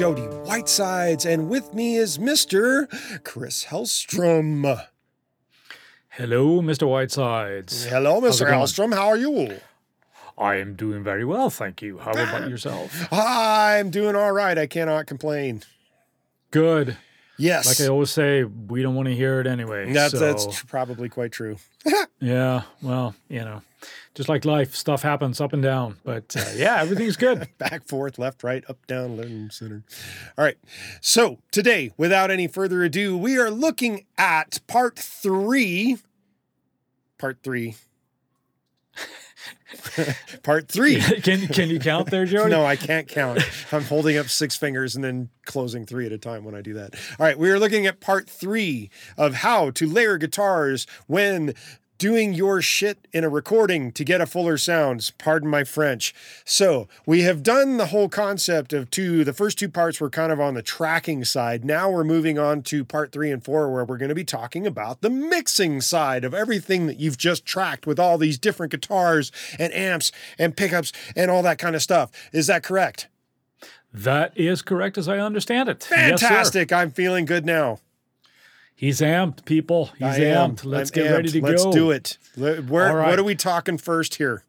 Jody 0.00 0.22
Whitesides, 0.22 1.26
and 1.26 1.50
with 1.50 1.74
me 1.74 1.96
is 1.96 2.16
Mr. 2.16 2.88
Chris 3.22 3.66
Hellstrom. 3.66 4.82
Hello, 6.08 6.62
Mr. 6.62 6.88
Whitesides. 6.88 7.84
Hello, 7.84 8.18
Mr. 8.22 8.46
Hellstrom. 8.48 8.94
How 8.94 9.08
are 9.08 9.18
you? 9.18 9.60
I 10.38 10.54
am 10.54 10.74
doing 10.74 11.04
very 11.04 11.26
well, 11.26 11.50
thank 11.50 11.82
you. 11.82 11.98
How 11.98 12.12
about 12.12 12.48
yourself? 12.48 13.12
I'm 13.12 13.90
doing 13.90 14.16
all 14.16 14.32
right. 14.32 14.56
I 14.56 14.66
cannot 14.66 15.06
complain. 15.06 15.64
Good. 16.50 16.96
Yes. 17.40 17.66
Like 17.66 17.86
I 17.86 17.90
always 17.90 18.10
say, 18.10 18.44
we 18.44 18.82
don't 18.82 18.94
want 18.94 19.08
to 19.08 19.14
hear 19.14 19.40
it 19.40 19.46
anyway. 19.46 19.92
that's, 19.92 20.12
so, 20.12 20.18
that's 20.18 20.62
probably 20.64 21.08
quite 21.08 21.32
true. 21.32 21.56
yeah. 22.20 22.62
Well, 22.82 23.14
you 23.28 23.40
know, 23.40 23.62
just 24.14 24.28
like 24.28 24.44
life, 24.44 24.74
stuff 24.74 25.02
happens 25.02 25.40
up 25.40 25.52
and 25.52 25.62
down. 25.62 25.96
But 26.04 26.36
uh, 26.36 26.44
yeah, 26.54 26.80
everything's 26.80 27.16
good. 27.16 27.48
Back, 27.58 27.86
forth, 27.86 28.18
left, 28.18 28.42
right, 28.42 28.62
up, 28.68 28.86
down, 28.86 29.16
left, 29.16 29.30
and 29.30 29.52
center. 29.52 29.82
All 30.36 30.44
right. 30.44 30.58
So 31.00 31.38
today, 31.50 31.92
without 31.96 32.30
any 32.30 32.46
further 32.46 32.82
ado, 32.82 33.16
we 33.16 33.38
are 33.38 33.50
looking 33.50 34.04
at 34.18 34.60
part 34.66 34.98
three. 34.98 35.98
Part 37.18 37.38
three. 37.42 37.76
part 40.42 40.68
three. 40.68 41.00
can 41.22 41.46
can 41.48 41.68
you 41.68 41.78
count 41.78 42.10
there, 42.10 42.26
Jody? 42.26 42.50
No, 42.50 42.64
I 42.64 42.76
can't 42.76 43.08
count. 43.08 43.40
I'm 43.72 43.84
holding 43.84 44.16
up 44.16 44.28
six 44.28 44.56
fingers 44.56 44.94
and 44.94 45.04
then 45.04 45.28
closing 45.44 45.86
three 45.86 46.06
at 46.06 46.12
a 46.12 46.18
time 46.18 46.44
when 46.44 46.54
I 46.54 46.62
do 46.62 46.74
that. 46.74 46.94
All 47.18 47.26
right, 47.26 47.38
we 47.38 47.50
are 47.50 47.58
looking 47.58 47.86
at 47.86 48.00
part 48.00 48.28
three 48.28 48.90
of 49.16 49.34
how 49.34 49.70
to 49.70 49.86
layer 49.86 50.18
guitars 50.18 50.86
when 51.06 51.54
doing 52.00 52.32
your 52.32 52.62
shit 52.62 53.06
in 53.12 53.24
a 53.24 53.28
recording 53.28 53.92
to 53.92 54.02
get 54.04 54.22
a 54.22 54.26
fuller 54.26 54.56
sound. 54.56 55.12
Pardon 55.18 55.50
my 55.50 55.64
French. 55.64 56.14
So 56.46 56.88
we 57.04 57.20
have 57.22 57.42
done 57.42 57.76
the 57.76 57.88
whole 57.88 58.08
concept 58.08 58.72
of 58.72 58.90
two. 58.90 59.22
The 59.22 59.34
first 59.34 59.58
two 59.58 59.68
parts 59.68 60.00
were 60.00 60.08
kind 60.08 60.32
of 60.32 60.40
on 60.40 60.54
the 60.54 60.62
tracking 60.62 61.26
side. 61.26 61.62
Now 61.62 61.90
we're 61.90 62.02
moving 62.02 62.38
on 62.38 62.62
to 62.62 62.86
part 62.86 63.12
three 63.12 63.30
and 63.30 63.44
four, 63.44 63.70
where 63.70 63.84
we're 63.84 63.98
going 63.98 64.08
to 64.08 64.14
be 64.14 64.24
talking 64.24 64.66
about 64.66 65.02
the 65.02 65.10
mixing 65.10 65.82
side 65.82 66.24
of 66.24 66.32
everything 66.32 66.86
that 66.86 66.98
you've 66.98 67.18
just 67.18 67.44
tracked 67.44 67.86
with 67.86 68.00
all 68.00 68.16
these 68.16 68.38
different 68.38 68.72
guitars 68.72 69.30
and 69.58 69.70
amps 69.74 70.10
and 70.38 70.56
pickups 70.56 70.94
and 71.14 71.30
all 71.30 71.42
that 71.42 71.58
kind 71.58 71.76
of 71.76 71.82
stuff. 71.82 72.10
Is 72.32 72.46
that 72.46 72.62
correct? 72.62 73.08
That 73.92 74.32
is 74.36 74.62
correct 74.62 74.96
as 74.96 75.06
I 75.06 75.18
understand 75.18 75.68
it. 75.68 75.86
Yes. 75.90 76.20
Fantastic. 76.20 76.72
I'm 76.72 76.92
feeling 76.92 77.26
good 77.26 77.44
now. 77.44 77.80
He's 78.80 79.02
amped, 79.02 79.44
people. 79.44 79.90
He's 79.98 80.06
I 80.06 80.16
am. 80.20 80.52
amped. 80.52 80.64
Let's 80.64 80.88
I'm 80.90 80.94
get 80.94 81.10
ready 81.10 81.28
amped. 81.28 81.32
to 81.32 81.42
Let's 81.42 81.64
go. 81.64 81.70
do 81.70 81.90
it. 81.90 82.16
Where, 82.34 82.62
right. 82.62 83.10
What 83.10 83.18
are 83.18 83.22
we 83.22 83.34
talking 83.34 83.76
first 83.76 84.14
here? 84.14 84.42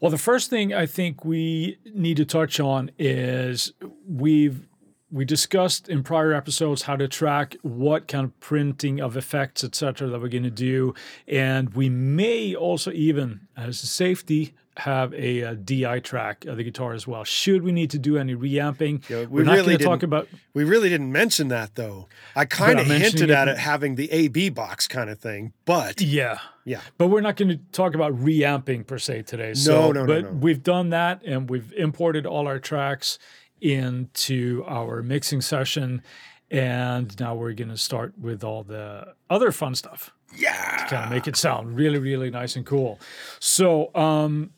Well, 0.00 0.10
the 0.10 0.18
first 0.18 0.50
thing 0.50 0.74
I 0.74 0.86
think 0.86 1.24
we 1.24 1.78
need 1.94 2.16
to 2.16 2.24
touch 2.24 2.58
on 2.58 2.90
is 2.98 3.72
we've 4.04 4.66
we 5.12 5.24
discussed 5.24 5.88
in 5.88 6.02
prior 6.02 6.32
episodes 6.32 6.82
how 6.82 6.96
to 6.96 7.06
track 7.06 7.54
what 7.62 8.08
kind 8.08 8.24
of 8.24 8.40
printing 8.40 9.00
of 9.00 9.16
effects, 9.16 9.62
etc., 9.62 10.08
that 10.08 10.20
we're 10.20 10.26
going 10.26 10.42
to 10.42 10.50
do, 10.50 10.92
and 11.28 11.72
we 11.72 11.88
may 11.88 12.52
also 12.52 12.90
even, 12.90 13.46
as 13.56 13.80
a 13.84 13.86
safety, 13.86 14.54
have 14.78 15.14
a, 15.14 15.44
uh 15.44 15.54
DI 15.54 16.00
track 16.00 16.44
of 16.46 16.56
the 16.56 16.64
guitar 16.64 16.94
as 16.94 17.06
well. 17.06 17.22
Should 17.24 17.62
we 17.62 17.70
need 17.72 17.90
to 17.90 17.98
do 17.98 18.16
any 18.16 18.34
reamping? 18.34 19.02
Yeah, 19.08 19.20
we 19.20 19.26
we're 19.26 19.44
not 19.44 19.52
really 19.52 19.66
going 19.66 19.78
to 19.78 19.84
talk 19.84 20.00
didn't- 20.00 20.12
about. 20.12 20.28
We 20.52 20.64
really 20.64 20.88
didn't 20.88 21.12
mention 21.12 21.48
that 21.48 21.74
though. 21.76 22.08
I 22.34 22.44
kind 22.44 22.80
of 22.80 22.86
hinted 22.86 23.30
at 23.30 23.46
it 23.48 23.58
having 23.58 23.94
the 23.94 24.10
AB 24.10 24.48
box 24.50 24.88
kind 24.88 25.10
of 25.10 25.18
thing, 25.20 25.52
but 25.64 26.00
Yeah. 26.00 26.38
yeah. 26.64 26.80
But 26.98 27.08
we're 27.08 27.20
not 27.20 27.36
going 27.36 27.50
to 27.50 27.58
talk 27.72 27.94
about 27.94 28.18
reamping 28.20 28.84
per 28.84 28.98
se 28.98 29.22
today. 29.22 29.54
So, 29.54 29.92
no, 29.92 30.04
no, 30.04 30.06
but 30.06 30.22
no. 30.24 30.30
we've 30.32 30.62
done 30.62 30.90
that 30.90 31.22
and 31.24 31.48
we've 31.48 31.72
imported 31.74 32.26
all 32.26 32.46
our 32.48 32.58
tracks 32.58 33.18
into 33.60 34.64
our 34.66 35.02
mixing 35.02 35.40
session. 35.40 36.02
And 36.50 37.18
now 37.18 37.34
we're 37.34 37.52
going 37.54 37.70
to 37.70 37.76
start 37.76 38.14
with 38.18 38.44
all 38.44 38.62
the 38.62 39.14
other 39.30 39.50
fun 39.50 39.74
stuff 39.74 40.12
Yeah. 40.36 40.76
to 40.78 40.84
kind 40.86 41.04
of 41.04 41.10
make 41.10 41.26
it 41.26 41.36
sound 41.36 41.74
really, 41.76 41.98
really 41.98 42.30
nice 42.30 42.54
and 42.56 42.64
cool. 42.66 43.00
So, 43.40 43.90
um, 43.94 44.50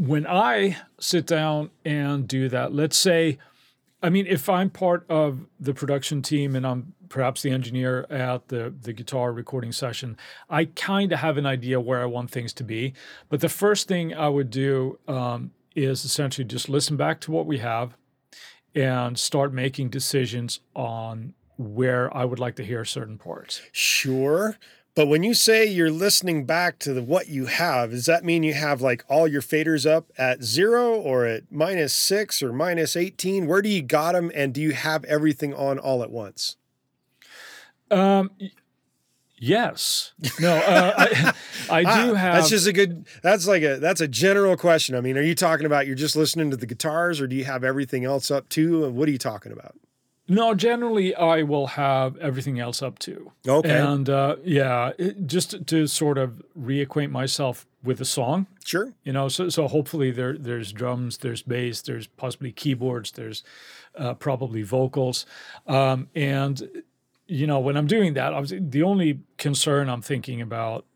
when 0.00 0.26
I 0.26 0.78
sit 0.98 1.26
down 1.26 1.70
and 1.84 2.26
do 2.26 2.48
that, 2.48 2.72
let's 2.72 2.96
say, 2.96 3.36
I 4.02 4.08
mean, 4.08 4.26
if 4.26 4.48
I'm 4.48 4.70
part 4.70 5.04
of 5.10 5.40
the 5.58 5.74
production 5.74 6.22
team 6.22 6.56
and 6.56 6.66
I'm 6.66 6.94
perhaps 7.10 7.42
the 7.42 7.50
engineer 7.50 8.06
at 8.08 8.48
the, 8.48 8.72
the 8.80 8.94
guitar 8.94 9.30
recording 9.30 9.72
session, 9.72 10.16
I 10.48 10.64
kind 10.64 11.12
of 11.12 11.18
have 11.18 11.36
an 11.36 11.44
idea 11.44 11.80
where 11.80 12.00
I 12.00 12.06
want 12.06 12.30
things 12.30 12.54
to 12.54 12.64
be. 12.64 12.94
But 13.28 13.40
the 13.40 13.50
first 13.50 13.88
thing 13.88 14.14
I 14.14 14.30
would 14.30 14.48
do 14.48 14.98
um, 15.06 15.50
is 15.76 16.02
essentially 16.02 16.46
just 16.46 16.70
listen 16.70 16.96
back 16.96 17.20
to 17.20 17.30
what 17.30 17.44
we 17.44 17.58
have 17.58 17.94
and 18.74 19.18
start 19.18 19.52
making 19.52 19.90
decisions 19.90 20.60
on 20.74 21.34
where 21.58 22.16
I 22.16 22.24
would 22.24 22.38
like 22.38 22.56
to 22.56 22.64
hear 22.64 22.86
certain 22.86 23.18
parts. 23.18 23.60
Sure. 23.70 24.56
But 24.96 25.06
when 25.06 25.22
you 25.22 25.34
say 25.34 25.66
you're 25.66 25.90
listening 25.90 26.44
back 26.44 26.78
to 26.80 26.92
the, 26.92 27.02
what 27.02 27.28
you 27.28 27.46
have, 27.46 27.90
does 27.92 28.06
that 28.06 28.24
mean 28.24 28.42
you 28.42 28.54
have 28.54 28.80
like 28.82 29.04
all 29.08 29.28
your 29.28 29.40
faders 29.40 29.88
up 29.88 30.10
at 30.18 30.42
zero 30.42 30.94
or 30.94 31.24
at 31.26 31.44
minus 31.50 31.94
six 31.94 32.42
or 32.42 32.52
minus 32.52 32.96
18? 32.96 33.46
Where 33.46 33.62
do 33.62 33.68
you 33.68 33.82
got 33.82 34.12
them? 34.12 34.32
And 34.34 34.52
do 34.52 34.60
you 34.60 34.72
have 34.72 35.04
everything 35.04 35.54
on 35.54 35.78
all 35.78 36.02
at 36.02 36.10
once? 36.10 36.56
Um, 37.90 38.30
yes. 39.38 40.12
No, 40.40 40.54
uh, 40.56 40.92
I, 40.98 41.32
I 41.70 41.82
do 42.04 42.12
Ah, 42.12 42.14
have. 42.14 42.34
That's 42.34 42.50
just 42.50 42.66
a 42.66 42.72
good. 42.72 43.06
That's 43.22 43.46
like 43.46 43.62
a. 43.62 43.78
That's 43.78 44.00
a 44.00 44.08
general 44.08 44.56
question. 44.56 44.94
I 44.96 45.00
mean, 45.00 45.16
are 45.16 45.22
you 45.22 45.34
talking 45.34 45.66
about 45.66 45.86
you're 45.86 45.96
just 45.96 46.16
listening 46.16 46.50
to 46.50 46.56
the 46.56 46.66
guitars, 46.66 47.20
or 47.20 47.26
do 47.26 47.36
you 47.36 47.44
have 47.44 47.64
everything 47.64 48.04
else 48.04 48.30
up 48.30 48.48
too? 48.48 48.84
And 48.84 48.96
what 48.96 49.08
are 49.08 49.12
you 49.12 49.18
talking 49.18 49.52
about? 49.52 49.74
No, 50.30 50.54
generally, 50.54 51.12
I 51.12 51.42
will 51.42 51.66
have 51.66 52.16
everything 52.18 52.60
else 52.60 52.82
up 52.82 53.00
too. 53.00 53.32
Okay, 53.48 53.76
And 53.76 54.08
uh, 54.08 54.36
yeah, 54.44 54.92
it, 54.96 55.26
just 55.26 55.66
to 55.66 55.88
sort 55.88 56.18
of 56.18 56.40
reacquaint 56.56 57.10
myself 57.10 57.66
with 57.82 57.98
the 57.98 58.04
song, 58.04 58.46
sure. 58.64 58.94
you 59.02 59.12
know. 59.12 59.26
So, 59.26 59.48
so 59.48 59.66
hopefully 59.66 60.12
there, 60.12 60.38
there's 60.38 60.72
drums, 60.72 61.18
there's 61.18 61.42
bass, 61.42 61.82
there's 61.82 62.06
possibly 62.06 62.52
keyboards, 62.52 63.10
there's 63.10 63.42
uh, 63.96 64.14
probably 64.14 64.62
vocals, 64.62 65.26
um, 65.66 66.08
and 66.14 66.84
you 67.26 67.48
know 67.48 67.58
when 67.58 67.76
I'm 67.76 67.88
doing 67.88 68.14
that, 68.14 68.32
obviously 68.32 68.60
the 68.60 68.84
only 68.84 69.18
concern 69.36 69.88
I'm 69.88 70.02
thinking 70.02 70.40
about 70.40 70.86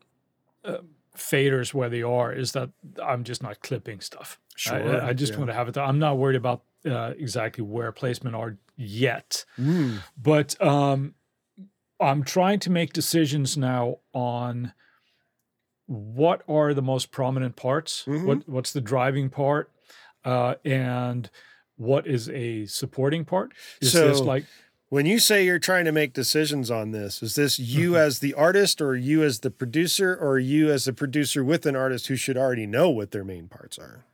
uh, 0.63 0.77
faders 1.17 1.73
where 1.73 1.89
they 1.89 2.03
are 2.03 2.31
is 2.31 2.53
that 2.53 2.69
I'm 3.03 3.25
just 3.25 3.43
not 3.43 3.59
clipping 3.59 3.99
stuff. 3.99 4.39
Sure, 4.55 5.01
I, 5.01 5.09
I 5.09 5.13
just 5.13 5.33
yeah. 5.33 5.39
want 5.39 5.49
to 5.49 5.55
have 5.55 5.67
it. 5.67 5.77
I'm 5.77 5.99
not 5.99 6.17
worried 6.17 6.37
about 6.37 6.63
uh, 6.85 7.13
exactly 7.17 7.63
where 7.63 7.91
placement 7.91 8.35
are 8.35 8.57
yet, 8.77 9.45
Mm, 9.59 9.99
but 10.21 10.59
um, 10.61 11.15
I'm 11.99 12.23
trying 12.23 12.59
to 12.59 12.69
make 12.69 12.91
decisions 12.93 13.55
now 13.57 13.99
on 14.13 14.73
what 15.87 16.41
are 16.47 16.73
the 16.73 16.81
most 16.81 17.11
prominent 17.11 17.55
parts, 17.55 18.03
Mhm. 18.05 18.25
what 18.25 18.49
what's 18.49 18.73
the 18.73 18.81
driving 18.81 19.29
part, 19.29 19.71
uh, 20.23 20.55
and 20.65 21.29
what 21.77 22.07
is 22.07 22.29
a 22.29 22.65
supporting 22.65 23.25
part. 23.25 23.53
Is 23.81 23.93
this 23.93 24.17
So- 24.17 24.23
like 24.23 24.45
When 24.89 25.07
you 25.07 25.17
say 25.19 25.43
you're 25.43 25.57
trying 25.59 25.85
to 25.85 25.91
make 25.91 26.13
decisions 26.13 26.69
on 26.69 26.91
this, 26.91 27.21
is 27.23 27.33
this 27.35 27.57
you 27.59 27.91
Mm-hmm. 27.91 27.97
as 28.07 28.19
the 28.19 28.33
artist, 28.35 28.81
or 28.81 28.95
you 28.95 29.23
as 29.23 29.39
the 29.39 29.49
producer, 29.49 30.15
or 30.15 30.37
you 30.37 30.71
as 30.71 30.85
the 30.85 30.93
producer 30.93 31.43
with 31.43 31.65
an 31.65 31.75
artist 31.75 32.05
who 32.07 32.15
should 32.15 32.37
already 32.37 32.67
know 32.67 32.89
what 32.91 33.09
their 33.11 33.23
main 33.23 33.47
parts 33.47 33.79
are? 33.79 34.05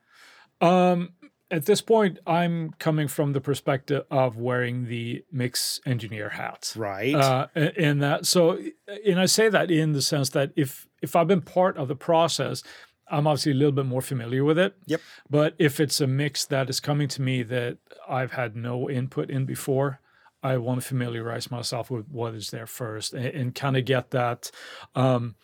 Um, 0.61 1.13
at 1.51 1.65
this 1.65 1.81
point, 1.81 2.17
I'm 2.25 2.71
coming 2.79 3.07
from 3.07 3.33
the 3.33 3.41
perspective 3.41 4.05
of 4.09 4.37
wearing 4.37 4.87
the 4.87 5.23
mix 5.31 5.81
engineer 5.85 6.29
hat. 6.29 6.73
Right. 6.75 7.13
Uh, 7.13 7.47
and 7.55 8.01
that 8.01 8.25
so, 8.25 8.57
and 9.05 9.19
I 9.19 9.25
say 9.25 9.49
that 9.49 9.69
in 9.69 9.91
the 9.91 10.01
sense 10.01 10.29
that 10.29 10.53
if 10.55 10.87
if 11.01 11.15
I've 11.15 11.27
been 11.27 11.41
part 11.41 11.77
of 11.77 11.89
the 11.89 11.95
process, 11.95 12.63
I'm 13.09 13.27
obviously 13.27 13.51
a 13.51 13.55
little 13.55 13.73
bit 13.73 13.85
more 13.85 14.01
familiar 14.01 14.45
with 14.45 14.57
it. 14.57 14.75
Yep. 14.85 15.01
But 15.29 15.55
if 15.59 15.79
it's 15.79 15.99
a 15.99 16.07
mix 16.07 16.45
that 16.45 16.69
is 16.69 16.79
coming 16.79 17.09
to 17.09 17.21
me 17.21 17.43
that 17.43 17.77
I've 18.07 18.31
had 18.31 18.55
no 18.55 18.89
input 18.89 19.29
in 19.29 19.45
before, 19.45 19.99
I 20.41 20.57
want 20.57 20.81
to 20.81 20.87
familiarize 20.87 21.51
myself 21.51 21.91
with 21.91 22.07
what 22.07 22.33
is 22.33 22.49
there 22.51 22.67
first 22.67 23.13
and, 23.13 23.25
and 23.25 23.55
kind 23.55 23.75
of 23.75 23.85
get 23.85 24.11
that 24.11 24.51
um, 24.95 25.35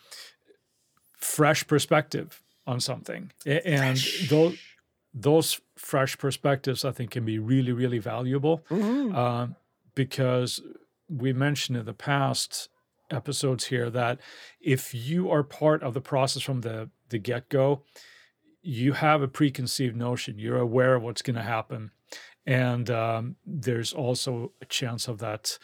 fresh 1.18 1.66
perspective 1.66 2.42
on 2.66 2.80
something. 2.80 3.32
And 3.46 3.98
those 4.28 4.58
those 5.22 5.60
fresh 5.76 6.16
perspectives, 6.18 6.84
I 6.84 6.92
think, 6.92 7.10
can 7.10 7.24
be 7.24 7.38
really, 7.38 7.72
really 7.72 7.98
valuable 7.98 8.64
Mhm. 8.70 9.14
um, 9.14 9.56
because 9.94 10.60
we 11.08 11.32
mentioned 11.32 11.78
in 11.78 11.86
the 11.86 11.94
past 11.94 12.68
episodes 13.10 13.66
here 13.66 13.88
that 13.90 14.20
if 14.60 14.94
you 14.94 15.30
are 15.30 15.42
part 15.42 15.82
of 15.82 15.94
the 15.94 16.00
process 16.00 16.42
from 16.42 16.60
the 16.60 16.90
the 17.08 17.18
get 17.18 17.48
go, 17.48 17.82
you 18.60 18.92
have 18.92 19.22
a 19.22 19.28
preconceived 19.28 19.96
notion. 19.96 20.38
You're 20.38 20.58
aware 20.58 20.94
of 20.94 21.02
what's 21.02 21.22
going 21.22 21.36
to 21.36 21.42
happen, 21.42 21.90
and 22.46 22.90
um, 22.90 23.36
there's 23.46 23.94
also 23.94 24.52
a 24.60 24.66
chance 24.66 25.08
of 25.08 25.18
that 25.20 25.58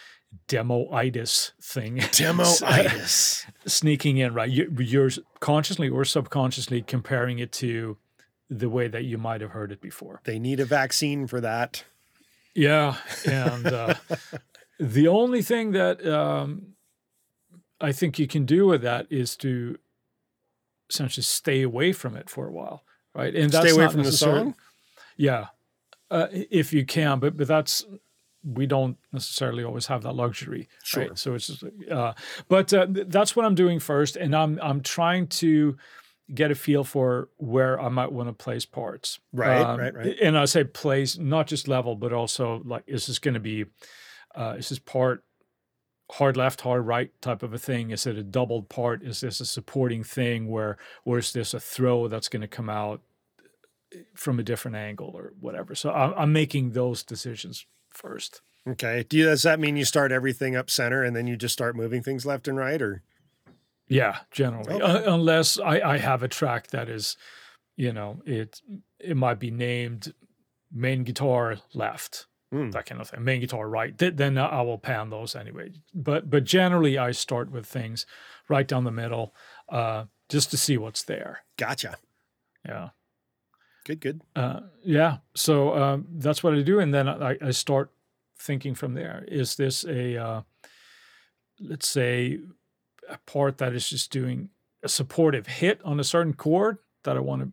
demo-itis 0.49 1.53
thing 1.61 1.97
Demo-itis. 2.13 3.47
sneaking 3.67 4.17
in. 4.17 4.33
Right, 4.35 4.51
you're 4.51 5.11
consciously 5.41 5.89
or 5.91 6.05
subconsciously 6.05 6.83
comparing 6.83 7.39
it 7.41 7.53
to 7.53 7.99
the 8.59 8.69
way 8.69 8.89
that 8.89 9.05
you 9.05 9.19
might 9.19 9.41
have 9.41 9.51
heard 9.51 9.73
it 9.73 9.81
before. 9.81 10.21
They 10.25 10.39
need 10.39 10.61
a 10.61 10.65
vaccine 10.65 11.27
for 11.27 11.41
that. 11.41 11.85
Yeah, 12.55 12.97
and 13.27 13.67
uh, 13.67 13.95
the 14.79 15.09
only 15.09 15.43
thing 15.43 15.73
that 15.73 16.07
um, 16.07 16.75
I 17.81 17.93
think 17.93 18.19
you 18.19 18.27
can 18.27 18.45
do 18.45 18.67
with 18.67 18.83
that 18.83 19.07
is 19.11 19.37
to 19.39 19.77
essentially 20.89 21.25
stay 21.25 21.63
away 21.63 21.93
from 21.93 22.17
it 22.17 22.31
for 22.31 22.47
a 22.47 22.53
while, 22.53 22.85
right? 23.15 23.35
And 23.35 23.51
that's 23.51 23.67
Stay 23.67 23.75
away 23.75 23.85
not 23.85 23.93
from 23.93 24.03
the 24.05 24.13
song. 24.13 24.55
Yeah, 25.17 25.47
uh, 26.11 26.29
if 26.31 26.73
you 26.73 26.85
can, 26.85 27.19
but 27.19 27.37
but 27.37 27.49
that's 27.49 27.85
we 28.45 28.67
don't 28.67 28.99
necessarily 29.11 29.65
always 29.65 29.87
have 29.87 30.03
that 30.03 30.13
luxury, 30.15 30.69
Sure. 30.83 31.09
right? 31.09 31.19
So 31.19 31.35
it's 31.35 31.47
just, 31.47 31.65
uh, 31.91 32.13
but 32.49 32.73
uh, 32.75 32.87
th- 32.87 33.07
that's 33.09 33.35
what 33.35 33.47
I'm 33.47 33.55
doing 33.55 33.81
first, 33.81 34.17
and 34.17 34.35
I'm 34.37 34.61
I'm 34.63 34.81
trying 34.81 35.27
to 35.29 35.77
get 36.33 36.51
a 36.51 36.55
feel 36.55 36.85
for 36.85 37.29
where 37.37 37.81
I 37.81 37.89
might 37.89 38.13
want 38.13 38.29
to 38.29 38.33
place 38.33 38.65
parts. 38.65 39.19
Right, 39.33 39.61
Um, 39.61 39.79
right, 39.79 39.95
right. 39.95 40.17
And 40.23 40.39
I 40.39 40.47
say 40.47 40.65
place, 40.65 41.19
not 41.19 41.47
just 41.47 41.69
level, 41.69 41.97
but 41.97 42.13
also 42.13 42.63
like, 42.65 42.85
is 42.87 43.07
this 43.07 43.19
going 43.19 43.35
to 43.35 43.41
be, 43.41 43.67
uh, 44.35 44.55
is 44.59 44.71
this 44.71 44.79
part 44.79 45.25
hard 46.13 46.37
left, 46.37 46.63
hard 46.63 46.87
right 46.87 47.11
type 47.21 47.43
of 47.43 47.53
a 47.53 47.59
thing? 47.59 47.91
Is 47.91 48.07
it 48.07 48.17
a 48.17 48.23
doubled 48.23 48.69
part? 48.69 49.03
Is 49.03 49.21
this 49.21 49.41
a 49.41 49.47
supporting 49.47 50.03
thing 50.03 50.49
where, 50.49 50.79
or 51.05 51.19
is 51.19 51.33
this 51.33 51.53
a 51.53 51.61
throw 51.61 52.09
that's 52.09 52.29
going 52.29 52.43
to 52.43 52.49
come 52.49 52.71
out 52.71 53.03
from 54.15 54.39
a 54.39 54.43
different 54.43 54.77
angle 54.77 55.13
or 55.15 55.35
whatever? 55.41 55.75
So 55.75 55.91
I'm, 55.91 56.15
I'm 56.17 56.33
making 56.33 56.71
those 56.71 57.03
decisions 57.03 57.67
first. 57.91 58.41
Okay. 58.67 59.05
Do 59.07 59.19
you, 59.19 59.25
does 59.25 59.43
that 59.43 59.61
mean 59.61 59.77
you 59.77 59.85
start 59.85 60.11
everything 60.11 60.57
up 60.57 60.71
center 60.71 61.05
and 61.05 61.15
then 61.15 61.27
you 61.27 61.37
just 61.37 61.53
start 61.53 61.77
moving 61.77 62.03
things 62.03 62.25
left 62.25 62.49
and 62.49 62.57
right, 62.57 62.81
or 62.81 63.03
Yeah, 63.95 64.17
generally, 64.31 64.75
Okay. 64.75 64.83
Un- 64.85 65.05
unless 65.15 65.59
I, 65.59 65.81
I 65.95 65.99
have 65.99 66.23
a 66.25 66.29
track 66.29 66.69
that 66.69 66.89
is, 66.89 67.17
you 67.77 67.93
know, 67.93 68.23
it 68.27 68.61
it 68.99 69.17
might 69.17 69.39
be 69.39 69.51
named 69.51 70.13
main 70.73 71.05
guitar 71.05 71.57
left, 71.75 72.27
Hmm. 72.51 72.71
that 72.71 72.87
kind 72.87 73.01
of 73.01 73.09
thing. 73.09 73.23
Main 73.25 73.41
guitar 73.41 73.69
right. 73.69 73.97
Th- 73.99 74.17
then 74.17 74.39
I 74.39 74.63
will 74.63 74.79
pan 74.79 75.11
those 75.11 75.35
anyway. 75.39 75.73
But 75.93 76.29
but 76.31 76.45
generally, 76.45 76.99
I 76.99 77.13
start 77.13 77.51
with 77.51 77.67
things 77.67 78.07
right 78.49 78.69
down 78.69 78.85
the 78.85 78.91
middle, 79.03 79.35
uh, 79.69 80.05
just 80.29 80.51
to 80.51 80.57
see 80.57 80.77
what's 80.79 81.05
there. 81.05 81.45
gotcha? 81.57 81.97
Yeah. 82.69 82.89
Good, 83.87 84.01
good. 84.01 84.21
Uh, 84.35 84.61
yeah. 84.83 85.19
So 85.35 85.77
um, 85.77 86.07
that's 86.19 86.43
what 86.43 86.55
I 86.55 86.63
do, 86.63 86.81
and 86.81 86.93
then 86.95 87.07
I, 87.09 87.37
I 87.49 87.51
start 87.53 87.91
thinking 88.39 88.75
from 88.75 88.95
there. 88.95 89.25
Is 89.29 89.57
this 89.57 89.85
a, 89.85 90.17
uh, 90.17 90.41
let's 91.61 91.87
say, 91.89 92.39
a 93.09 93.19
part 93.27 93.59
that 93.59 93.75
is 93.75 93.89
just 93.89 94.11
doing 94.11 94.51
a 94.83 94.89
supportive 94.89 95.47
hit 95.47 95.81
on 95.85 95.99
a 95.99 96.05
certain 96.05 96.35
chord 96.35 96.79
that 97.05 97.17
I 97.17 97.21
want 97.21 97.43
to 97.43 97.53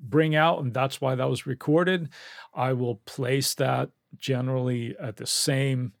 bring 0.00 0.34
out, 0.34 0.60
and 0.60 0.72
that's 0.72 1.00
why 1.00 1.14
that 1.14 1.28
was 1.28 1.46
recorded? 1.46 2.08
I 2.54 2.72
will 2.72 2.96
place 3.06 3.54
that 3.54 3.90
generally 4.16 4.96
at 5.00 5.16
the 5.16 5.26
same 5.26 5.92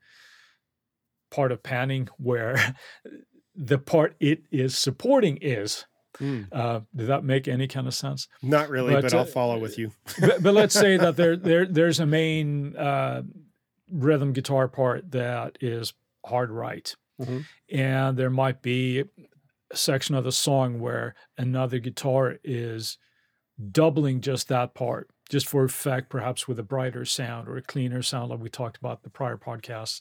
part 1.30 1.52
of 1.52 1.62
panning 1.62 2.08
where 2.18 2.76
the 3.54 3.78
part 3.78 4.16
it 4.20 4.42
is 4.50 4.76
supporting 4.76 5.38
is. 5.40 5.86
Hmm. 6.18 6.44
Uh, 6.50 6.80
did 6.94 7.08
that 7.08 7.24
make 7.24 7.46
any 7.46 7.68
kind 7.68 7.86
of 7.86 7.94
sense? 7.94 8.26
Not 8.42 8.70
really, 8.70 8.94
But, 8.94 9.02
but, 9.02 9.14
I'll 9.14 9.20
uh, 9.20 9.26
follow 9.26 9.58
with 9.58 9.78
you. 9.78 9.92
but, 10.20 10.42
but 10.42 10.54
let's 10.54 10.74
say 10.74 10.96
that 10.96 11.16
there 11.16 11.36
there 11.36 11.66
there's 11.66 12.00
a 12.00 12.06
main 12.06 12.74
uh, 12.74 13.22
rhythm 13.90 14.32
guitar 14.32 14.66
part 14.68 15.10
that 15.10 15.58
is 15.60 15.92
hard 16.24 16.50
right, 16.50 16.94
Mhm. 17.20 17.44
and 17.70 18.16
there 18.16 18.30
might 18.30 18.62
be 18.62 19.00
a 19.70 19.76
section 19.76 20.14
of 20.14 20.24
the 20.24 20.32
song 20.32 20.80
where 20.80 21.14
another 21.38 21.78
guitar 21.78 22.38
is 22.44 22.98
doubling 23.72 24.20
just 24.20 24.48
that 24.48 24.74
part, 24.74 25.10
just 25.30 25.48
for 25.48 25.64
effect, 25.64 26.10
perhaps 26.10 26.46
with 26.46 26.58
a 26.58 26.62
brighter 26.62 27.04
sound 27.04 27.48
or 27.48 27.56
a 27.56 27.62
cleaner 27.62 28.02
sound, 28.02 28.30
like 28.30 28.40
we 28.40 28.50
talked 28.50 28.76
about 28.76 29.02
the 29.02 29.10
prior 29.10 29.36
podcasts. 29.38 30.00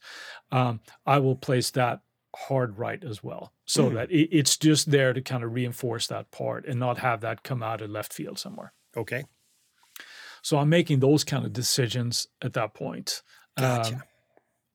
Um, 0.51 0.81
I 1.05 1.19
will 1.19 1.35
place 1.37 1.71
that 1.71 2.01
hard 2.35 2.77
right 2.77 3.01
as 3.03 3.23
well, 3.23 3.53
so 3.65 3.89
Mm. 3.89 3.93
that 3.93 4.11
it, 4.11 4.29
it's 4.37 4.57
just 4.57 4.91
there 4.91 5.13
to 5.13 5.21
kind 5.21 5.43
of 5.43 5.53
reinforce 5.53 6.07
that 6.07 6.31
part 6.31 6.65
and 6.65 6.79
not 6.79 6.97
have 6.97 7.21
that 7.21 7.43
come 7.43 7.63
out 7.63 7.81
of 7.81 7.89
left 7.89 8.11
field 8.13 8.37
somewhere. 8.37 8.73
Okay. 8.97 9.23
So 10.41 10.57
I'm 10.57 10.69
making 10.69 10.99
those 10.99 11.23
kind 11.23 11.45
of 11.45 11.53
decisions 11.53 12.27
at 12.41 12.53
that 12.53 12.73
point. 12.73 13.23
Gotcha. 13.57 13.95
Um, 13.95 14.03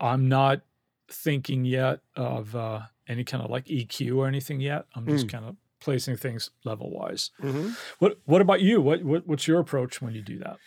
I'm 0.00 0.28
not 0.28 0.62
thinking 1.10 1.64
yet 1.64 2.00
of 2.16 2.54
uh, 2.56 2.80
any 3.08 3.24
kind 3.24 3.42
of 3.44 3.50
like 3.50 3.66
EQ 3.66 4.16
or 4.16 4.26
anything 4.28 4.60
yet. 4.60 4.86
I'm 4.94 5.06
just 5.06 5.26
Mm. 5.26 5.30
kind 5.32 5.44
of 5.44 5.56
placing 5.80 6.16
things 6.16 6.50
level 6.64 6.90
wise. 6.90 7.30
Mhm. 7.40 7.76
What 7.98 8.18
What 8.24 8.40
about 8.40 8.60
you? 8.60 8.80
What, 8.80 9.02
what 9.02 9.26
What's 9.26 9.46
your 9.48 9.58
approach 9.60 10.00
when 10.00 10.14
you 10.14 10.22
do 10.22 10.38
that? 10.38 10.58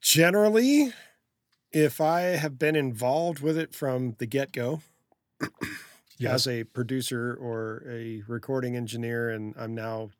Generally, 0.00 0.92
if 1.72 2.00
I 2.00 2.20
have 2.20 2.58
been 2.58 2.74
involved 2.76 3.40
with 3.40 3.56
it 3.58 3.74
from 3.74 4.16
the 4.18 4.26
get 4.26 4.52
go, 4.52 4.80
as 6.26 6.46
a 6.46 6.64
producer 6.64 7.34
or 7.34 7.82
a 7.88 8.22
recording 8.28 8.76
engineer, 8.76 9.30
and 9.30 9.54
I'm 9.58 9.74
now 9.74 10.10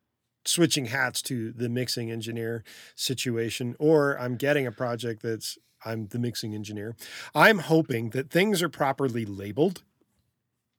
switching 0.45 0.87
hats 0.87 1.21
to 1.23 1.53
the 1.53 1.69
mixing 1.69 2.11
engineer 2.11 2.65
situation, 2.95 3.77
or 3.79 4.19
I'm 4.19 4.37
getting 4.37 4.67
a 4.67 4.73
project 4.73 5.23
that's 5.23 5.59
I'm 5.85 6.09
the 6.09 6.19
mixing 6.19 6.55
engineer. 6.55 6.97
I'm 7.35 7.59
hoping 7.59 8.11
that 8.11 8.31
things 8.31 8.63
are 8.63 8.69
properly 8.69 9.25
labeled 9.25 9.83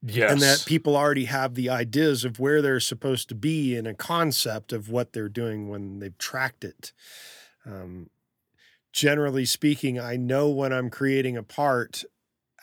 yes. 0.01 0.31
and 0.31 0.41
that 0.41 0.65
people 0.65 0.95
already 0.95 1.25
have 1.25 1.55
the 1.55 1.69
ideas 1.69 2.23
of 2.25 2.39
where 2.39 2.61
they're 2.61 2.79
supposed 2.79 3.29
to 3.29 3.35
be 3.35 3.75
and 3.75 3.87
a 3.87 3.93
concept 3.93 4.73
of 4.73 4.89
what 4.89 5.13
they're 5.13 5.29
doing 5.29 5.69
when 5.69 5.99
they've 5.99 6.17
tracked 6.17 6.63
it. 6.63 6.91
Um, 7.65 8.09
generally 8.91 9.45
speaking, 9.45 9.99
I 9.99 10.15
know 10.15 10.49
when 10.49 10.73
I'm 10.73 10.89
creating 10.89 11.37
a 11.37 11.43
part 11.43 12.03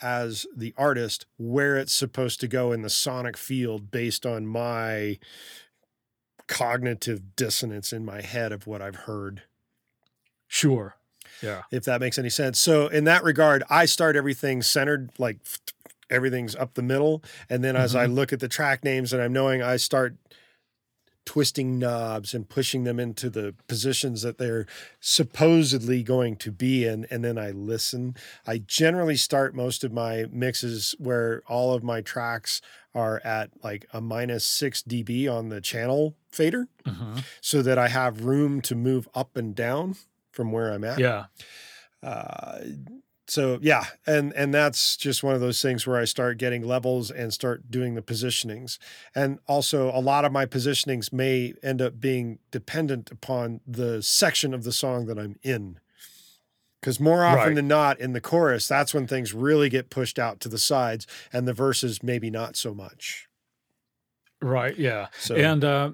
as 0.01 0.47
the 0.55 0.75
artist 0.77 1.27
where 1.39 1.77
it's 1.77 1.93
supposed 1.93 2.41
to 2.41 2.49
go 2.49 2.73
in 2.73 2.83
the 2.83 2.91
sonic 2.91 3.37
field 3.37 3.91
based 3.91 4.25
on 4.25 4.47
my 4.47 5.19
cognitive 6.47 7.37
dissonance 7.37 7.93
in 7.93 8.05
my 8.05 8.23
head 8.23 8.53
of 8.53 8.67
what 8.67 8.81
I've 8.81 8.97
heard 8.97 9.43
sure. 10.47 10.98
Yeah. 11.43 11.63
if 11.71 11.85
that 11.85 12.01
makes 12.01 12.19
any 12.19 12.31
sense. 12.31 12.59
So 12.59 12.89
in 12.89 13.05
that 13.05 13.23
regard, 13.25 13.63
I 13.71 13.85
start 13.87 14.17
everything 14.17 14.63
centered, 14.63 15.11
like 15.19 15.39
everything's 16.11 16.57
up 16.57 16.75
the 16.75 16.83
middle, 16.83 17.23
and 17.51 17.63
then 17.63 17.77
as 17.77 17.95
I 17.95 18.07
look 18.07 18.33
at 18.33 18.41
the 18.41 18.49
track 18.49 18.83
names 18.85 19.13
and 19.13 19.21
I'm 19.23 19.33
knowing, 19.33 19.63
I 19.63 19.77
start 19.77 20.17
twisting 21.27 21.79
knobs 21.79 22.33
and 22.33 22.49
pushing 22.49 22.85
them 22.85 22.99
into 22.99 23.29
the 23.29 23.55
positions 23.67 24.23
that 24.23 24.39
they're 24.39 24.65
supposedly 24.99 26.03
going 26.03 26.37
to 26.37 26.51
be 26.51 26.87
in, 26.87 27.07
and 27.11 27.23
then 27.23 27.37
I 27.37 27.51
listen. 27.51 28.17
I 28.47 28.59
generally 28.67 29.17
start 29.17 29.55
most 29.55 29.85
of 29.85 29.93
my 29.93 30.25
mixes 30.33 30.95
where 30.99 31.43
all 31.47 31.75
of 31.75 31.83
my 31.85 32.01
tracks 32.01 32.63
are 32.95 33.21
at 33.25 33.51
like 33.63 33.87
a 33.93 34.01
minus 34.01 34.47
six 34.47 34.83
dB 34.83 35.29
on 35.29 35.51
the 35.51 35.61
channel 35.61 36.15
fader, 36.33 36.67
Mhm. 36.87 37.23
so 37.43 37.61
that 37.61 37.77
I 37.77 37.89
have 37.89 38.25
room 38.25 38.63
to 38.63 38.75
move 38.75 39.07
up 39.15 39.37
and 39.37 39.55
down 39.55 39.97
from 40.39 40.53
where 40.53 40.73
I'm 40.73 40.85
at 40.85 41.01
Yeah. 41.01 41.25
uh, 42.01 42.61
so 43.27 43.59
yeah 43.61 43.85
and 44.07 44.33
and 44.35 44.55
that's 44.55 44.97
just 44.97 45.25
one 45.25 45.35
of 45.35 45.41
those 45.41 45.61
things 45.61 45.85
where 45.87 45.99
i 45.99 46.05
start 46.05 46.39
getting 46.39 46.63
levels 46.63 47.11
and 47.11 47.35
start 47.35 47.71
doing 47.71 47.95
the 47.97 48.01
positionings 48.01 48.79
and 49.17 49.39
also 49.47 49.91
a 49.91 50.01
lot 50.01 50.25
of 50.25 50.31
my 50.33 50.47
positionings 50.47 51.13
may 51.13 51.53
end 51.63 51.83
up 51.83 51.99
being 52.01 52.39
dependent 52.53 53.11
upon 53.11 53.61
the 53.67 54.01
section 54.01 54.55
of 54.55 54.63
the 54.65 54.73
song 54.73 55.05
that 55.07 55.19
i'm 55.19 55.37
in 55.43 55.79
because 56.81 56.99
more 57.01 57.23
often 57.25 57.49
Right. 57.49 57.55
than 57.57 57.69
not 57.69 57.99
in 58.01 58.13
the 58.13 58.21
chorus 58.21 58.67
that's 58.69 58.95
when 58.95 59.07
things 59.09 59.35
really 59.35 59.69
get 59.69 59.91
pushed 59.91 60.19
out 60.21 60.41
to 60.41 60.49
the 60.49 60.57
sides 60.57 61.05
and 61.33 61.47
the 61.49 61.53
verses 61.53 62.01
maybe 62.03 62.31
not 62.31 62.57
so 62.57 62.73
much 62.73 63.27
Right. 64.41 64.79
Yeah. 64.79 65.09
so 65.19 65.35
And 65.35 65.65
uh, 65.65 65.91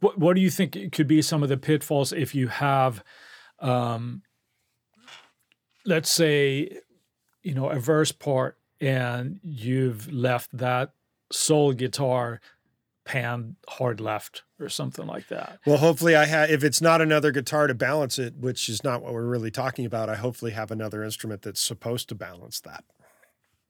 what 0.00 0.18
what 0.18 0.34
do 0.34 0.42
you 0.42 0.50
think 0.50 0.76
could 0.92 1.06
be 1.06 1.22
some 1.22 1.42
of 1.44 1.48
the 1.48 1.56
pitfalls 1.56 2.12
if 2.12 2.34
you 2.34 2.48
have, 2.48 3.04
um, 3.62 4.22
let's 5.86 6.10
say, 6.10 6.78
you 7.42 7.54
know, 7.54 7.70
a 7.70 7.78
verse 7.78 8.12
part 8.12 8.58
and 8.80 9.38
you've 9.42 10.12
left 10.12 10.56
that 10.56 10.92
soul 11.30 11.72
guitar 11.72 12.40
pan 13.04 13.56
hard 13.68 14.00
left 14.00 14.42
or 14.60 14.68
something 14.68 15.06
like 15.06 15.26
that. 15.26 15.58
well 15.66 15.78
hopefully 15.78 16.14
i 16.14 16.24
have 16.24 16.48
if 16.50 16.62
it's 16.62 16.80
not 16.80 17.00
another 17.00 17.32
guitar 17.32 17.66
to 17.66 17.74
balance 17.74 18.16
it 18.16 18.36
which 18.36 18.68
is 18.68 18.84
not 18.84 19.02
what 19.02 19.12
we're 19.12 19.26
really 19.26 19.50
talking 19.50 19.84
about 19.84 20.08
i 20.08 20.14
hopefully 20.14 20.52
have 20.52 20.70
another 20.70 21.02
instrument 21.02 21.42
that's 21.42 21.60
supposed 21.60 22.08
to 22.08 22.14
balance 22.14 22.60
that 22.60 22.84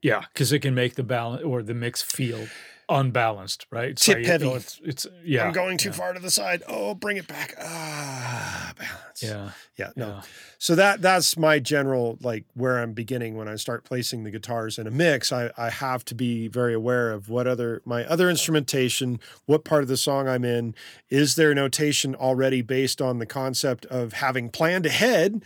Yeah, 0.03 0.25
because 0.33 0.53
it 0.53 0.59
can 0.61 0.75
make 0.75 0.97
the 0.97 1.05
balance 1.05 1.43
or 1.45 1.63
the 1.63 1.75
mix 1.75 2.03
feel 2.03 2.49
unbalanced, 2.89 3.67
right? 3.71 3.97
Tip 3.97 4.19
like, 4.19 4.27
heavy. 4.27 4.47
oh, 4.47 4.55
it's, 4.55 4.81
it's 4.85 5.07
yeah. 5.25 5.47
I'm 5.47 5.53
going 5.53 5.79
too 5.79 5.89
yeah. 5.89 5.95
far 5.95 6.13
to 6.13 6.21
the 6.21 6.31
side. 6.31 6.63
Oh, 6.69 6.95
bring 6.95 7.17
it 7.17 7.27
back. 7.27 7.55
Ah, 7.61 8.73
balance. 8.77 9.23
Yeah. 9.23 9.51
Yeah. 9.77 9.91
No. 9.97 10.09
Yeah. 10.09 10.23
So 10.59 10.75
that 10.75 11.03
that's 11.03 11.37
my 11.37 11.59
general 11.59 12.19
like 12.21 12.45
where 12.55 12.79
I'm 12.79 12.93
beginning 12.93 13.37
when 13.37 13.49
I 13.49 13.57
start 13.57 13.85
placing 13.85 14.25
the 14.25 14.31
guitars 14.31 14.79
in 14.79 14.87
a 14.87 14.91
mix. 14.91 15.33
I, 15.33 15.51
I 15.57 15.71
have 15.71 16.05
to 16.07 16.15
be 16.15 16.49
very 16.49 16.75
aware 16.75 17.11
of 17.11 17.29
what 17.29 17.47
other 17.47 17.83
my 17.85 18.05
other 18.05 18.29
instrumentation, 18.29 19.21
what 19.47 19.65
part 19.65 19.83
of 19.83 19.89
the 19.89 19.97
song 19.97 20.29
I'm 20.29 20.45
in. 20.45 20.75
Is 21.09 21.37
there 21.37 21.55
notation 21.55 22.15
already 22.15 22.63
based 22.63 23.01
on 23.01 23.19
the 23.19 23.27
concept 23.27 23.87
of 23.87 24.15
having 24.15 24.51
planned 24.51 24.87
ahead, 24.87 25.43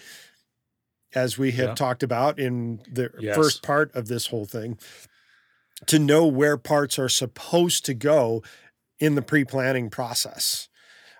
as 1.16 1.38
we 1.38 1.50
have 1.52 1.70
Yeah. 1.70 1.74
talked 1.74 2.02
about 2.02 2.38
in 2.38 2.80
the 2.92 3.10
Yes. 3.18 3.34
first 3.34 3.62
part 3.62 3.92
of 3.94 4.06
this 4.06 4.26
whole 4.26 4.44
thing, 4.44 4.78
to 5.86 5.98
know 5.98 6.26
where 6.26 6.56
parts 6.56 6.98
are 6.98 7.08
supposed 7.08 7.84
to 7.86 7.94
go 7.94 8.42
in 9.00 9.14
the 9.14 9.22
pre-planning 9.22 9.90
process. 9.90 10.68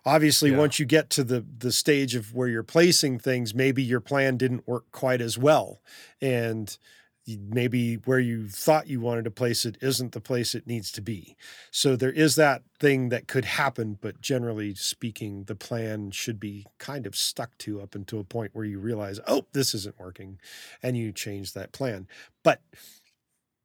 Obviously, 0.05 0.51
Yeah. 0.51 0.59
once 0.59 0.79
you 0.79 0.87
get 0.87 1.11
to 1.11 1.25
the 1.25 1.45
the 1.59 1.73
stage 1.73 2.15
of 2.15 2.33
where 2.35 2.47
you're 2.49 2.63
placing 2.63 3.19
things, 3.19 3.55
maybe 3.55 3.83
your 3.83 4.01
plan 4.01 4.37
didn't 4.37 4.69
work 4.69 4.85
quite 4.93 5.21
as 5.21 5.37
well, 5.37 5.83
and 6.21 6.79
maybe 7.27 7.97
where 7.97 8.21
you 8.21 8.49
thought 8.49 8.87
you 8.87 9.01
wanted 9.01 9.25
to 9.25 9.31
place 9.31 9.65
it 9.65 9.77
isn't 9.81 10.13
the 10.13 10.21
place 10.21 10.55
it 10.55 10.67
needs 10.67 10.93
to 10.93 11.01
be. 11.01 11.37
So 11.71 11.97
there 11.97 12.13
is 12.13 12.37
that 12.37 12.63
thing 12.79 13.09
that 13.09 13.27
could 13.27 13.45
happen, 13.45 13.99
but 14.01 14.21
generally 14.21 14.75
speaking, 14.75 15.45
the 15.45 15.57
plan 15.57 16.13
should 16.13 16.39
be 16.39 16.67
kind 16.79 17.07
of 17.07 17.17
stuck 17.17 17.59
to 17.59 17.81
up 17.81 17.95
until 17.95 18.21
a 18.21 18.25
point 18.25 18.55
where 18.55 18.65
you 18.65 18.79
realize, 18.79 19.19
oh, 19.27 19.47
this 19.53 19.75
isn't 19.75 19.99
working, 19.99 20.39
and 20.83 20.97
you 20.97 21.13
change 21.13 21.53
that 21.53 21.73
plan. 21.73 22.07
But 22.45 22.63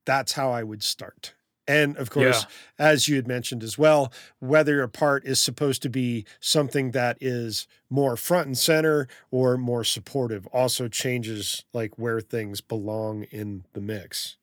that's 0.06 0.34
how 0.34 0.52
I 0.52 0.64
would 0.64 0.84
start. 0.84 1.34
And 1.72 1.96
of 1.98 2.10
course, 2.10 2.46
as 2.78 3.08
you 3.08 3.16
had 3.16 3.28
mentioned 3.28 3.64
as 3.64 3.78
well, 3.78 4.12
whether 4.40 4.82
a 4.82 4.90
part 4.90 5.26
is 5.26 5.40
supposed 5.40 5.82
to 5.84 5.90
be 5.90 6.26
something 6.40 6.92
that 6.92 7.18
is 7.22 7.66
more 7.90 8.18
front 8.18 8.48
and 8.48 8.58
center 8.58 9.08
or 9.32 9.58
more 9.58 9.84
supportive 9.84 10.46
also 10.48 10.88
changes 10.88 11.64
like 11.74 11.98
where 11.98 12.20
things 12.20 12.60
belong 12.62 13.24
in 13.24 13.64
the 13.74 13.82
mix. 13.82 14.38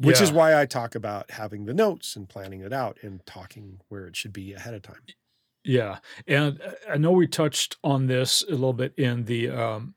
Which 0.00 0.20
is 0.20 0.30
why 0.30 0.60
I 0.60 0.66
talk 0.66 0.94
about 0.94 1.32
having 1.32 1.64
the 1.64 1.74
notes 1.74 2.14
and 2.14 2.28
planning 2.28 2.60
it 2.60 2.72
out 2.72 2.98
and 3.02 3.24
talking 3.26 3.80
where 3.88 4.06
it 4.06 4.14
should 4.14 4.32
be 4.32 4.52
ahead 4.52 4.74
of 4.74 4.82
time. 4.82 5.02
Yeah, 5.64 5.98
and 6.26 6.60
uh, 6.62 6.72
I 6.88 6.98
know 6.98 7.12
we 7.12 7.26
touched 7.26 7.76
on 7.82 8.06
this 8.06 8.44
a 8.44 8.52
little 8.52 8.72
bit 8.72 8.94
in 8.96 9.24
the 9.24 9.50
um, 9.50 9.94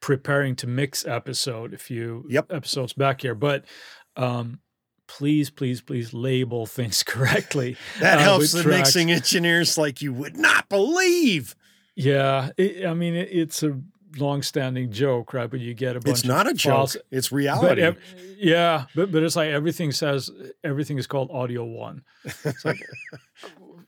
preparing 0.00 0.56
to 0.56 0.66
mix 0.66 1.06
episode, 1.06 1.74
a 1.74 1.78
few 1.78 2.24
Yep. 2.28 2.52
episodes 2.52 2.92
back 2.94 3.20
here, 3.20 3.34
but 3.34 3.64
um, 4.16 4.60
please, 5.08 5.50
please, 5.50 5.80
please 5.80 6.14
label 6.14 6.66
things 6.66 7.02
correctly. 7.04 7.76
That 8.00 8.18
uh, 8.18 8.22
helps 8.22 8.52
the 8.52 8.62
tracks. 8.62 8.78
mixing 8.94 9.10
engineers 9.10 9.76
like 9.76 10.00
you 10.00 10.12
would 10.12 10.36
not 10.36 10.68
believe. 10.68 11.56
Yeah, 11.96 12.50
it, 12.56 12.86
I 12.86 12.94
mean 12.94 13.14
it, 13.16 13.28
it's 13.32 13.64
a 13.64 13.80
long-standing 14.16 14.92
joke, 14.92 15.34
right? 15.34 15.50
But 15.50 15.58
you 15.60 15.74
get 15.74 15.96
a 15.96 16.00
bunch. 16.00 16.18
It's 16.18 16.24
not 16.24 16.46
a 16.46 16.50
of 16.50 16.56
joke. 16.56 16.90
It's 17.10 17.32
reality. 17.32 17.82
ev- 17.82 17.98
yeah, 18.38 18.84
but 18.94 19.10
but 19.10 19.24
it's 19.24 19.34
like 19.34 19.50
everything 19.50 19.90
says 19.90 20.30
everything 20.62 20.96
is 20.98 21.08
called 21.08 21.30
audio 21.32 21.64
one. 21.64 22.04
It's 22.24 22.64
like 22.64 22.80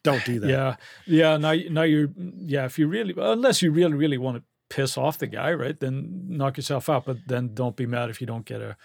Don't 0.02 0.24
do 0.24 0.40
that. 0.40 0.48
Yeah, 0.48 0.76
yeah. 1.06 1.36
Now, 1.36 1.54
now 1.70 1.82
you're 1.82 2.08
yeah. 2.16 2.64
If 2.64 2.78
you 2.78 2.88
really, 2.88 3.14
unless 3.16 3.60
you 3.60 3.70
really, 3.70 3.94
really 3.94 4.18
want 4.18 4.38
to 4.38 4.42
piss 4.70 4.96
off 4.96 5.18
the 5.18 5.26
guy, 5.26 5.52
right? 5.52 5.78
Then 5.78 6.24
knock 6.26 6.56
yourself 6.56 6.88
out. 6.88 7.04
But 7.04 7.18
then 7.26 7.52
don't 7.52 7.76
be 7.76 7.86
mad 7.86 8.08
if 8.08 8.20
you 8.20 8.26
don't 8.26 8.46
get 8.46 8.62
a 8.62 8.76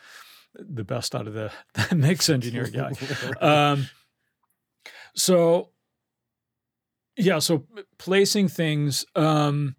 the 0.59 0.83
best 0.83 1.15
out 1.15 1.27
of 1.27 1.33
the, 1.33 1.51
the 1.89 1.95
mix 1.95 2.29
engineer 2.37 2.67
guy. 2.67 2.91
Um, 3.41 3.89
so 5.15 5.69
yeah, 7.17 7.39
so 7.39 7.65
placing 7.97 8.49
things. 8.49 9.05
Um, 9.15 9.75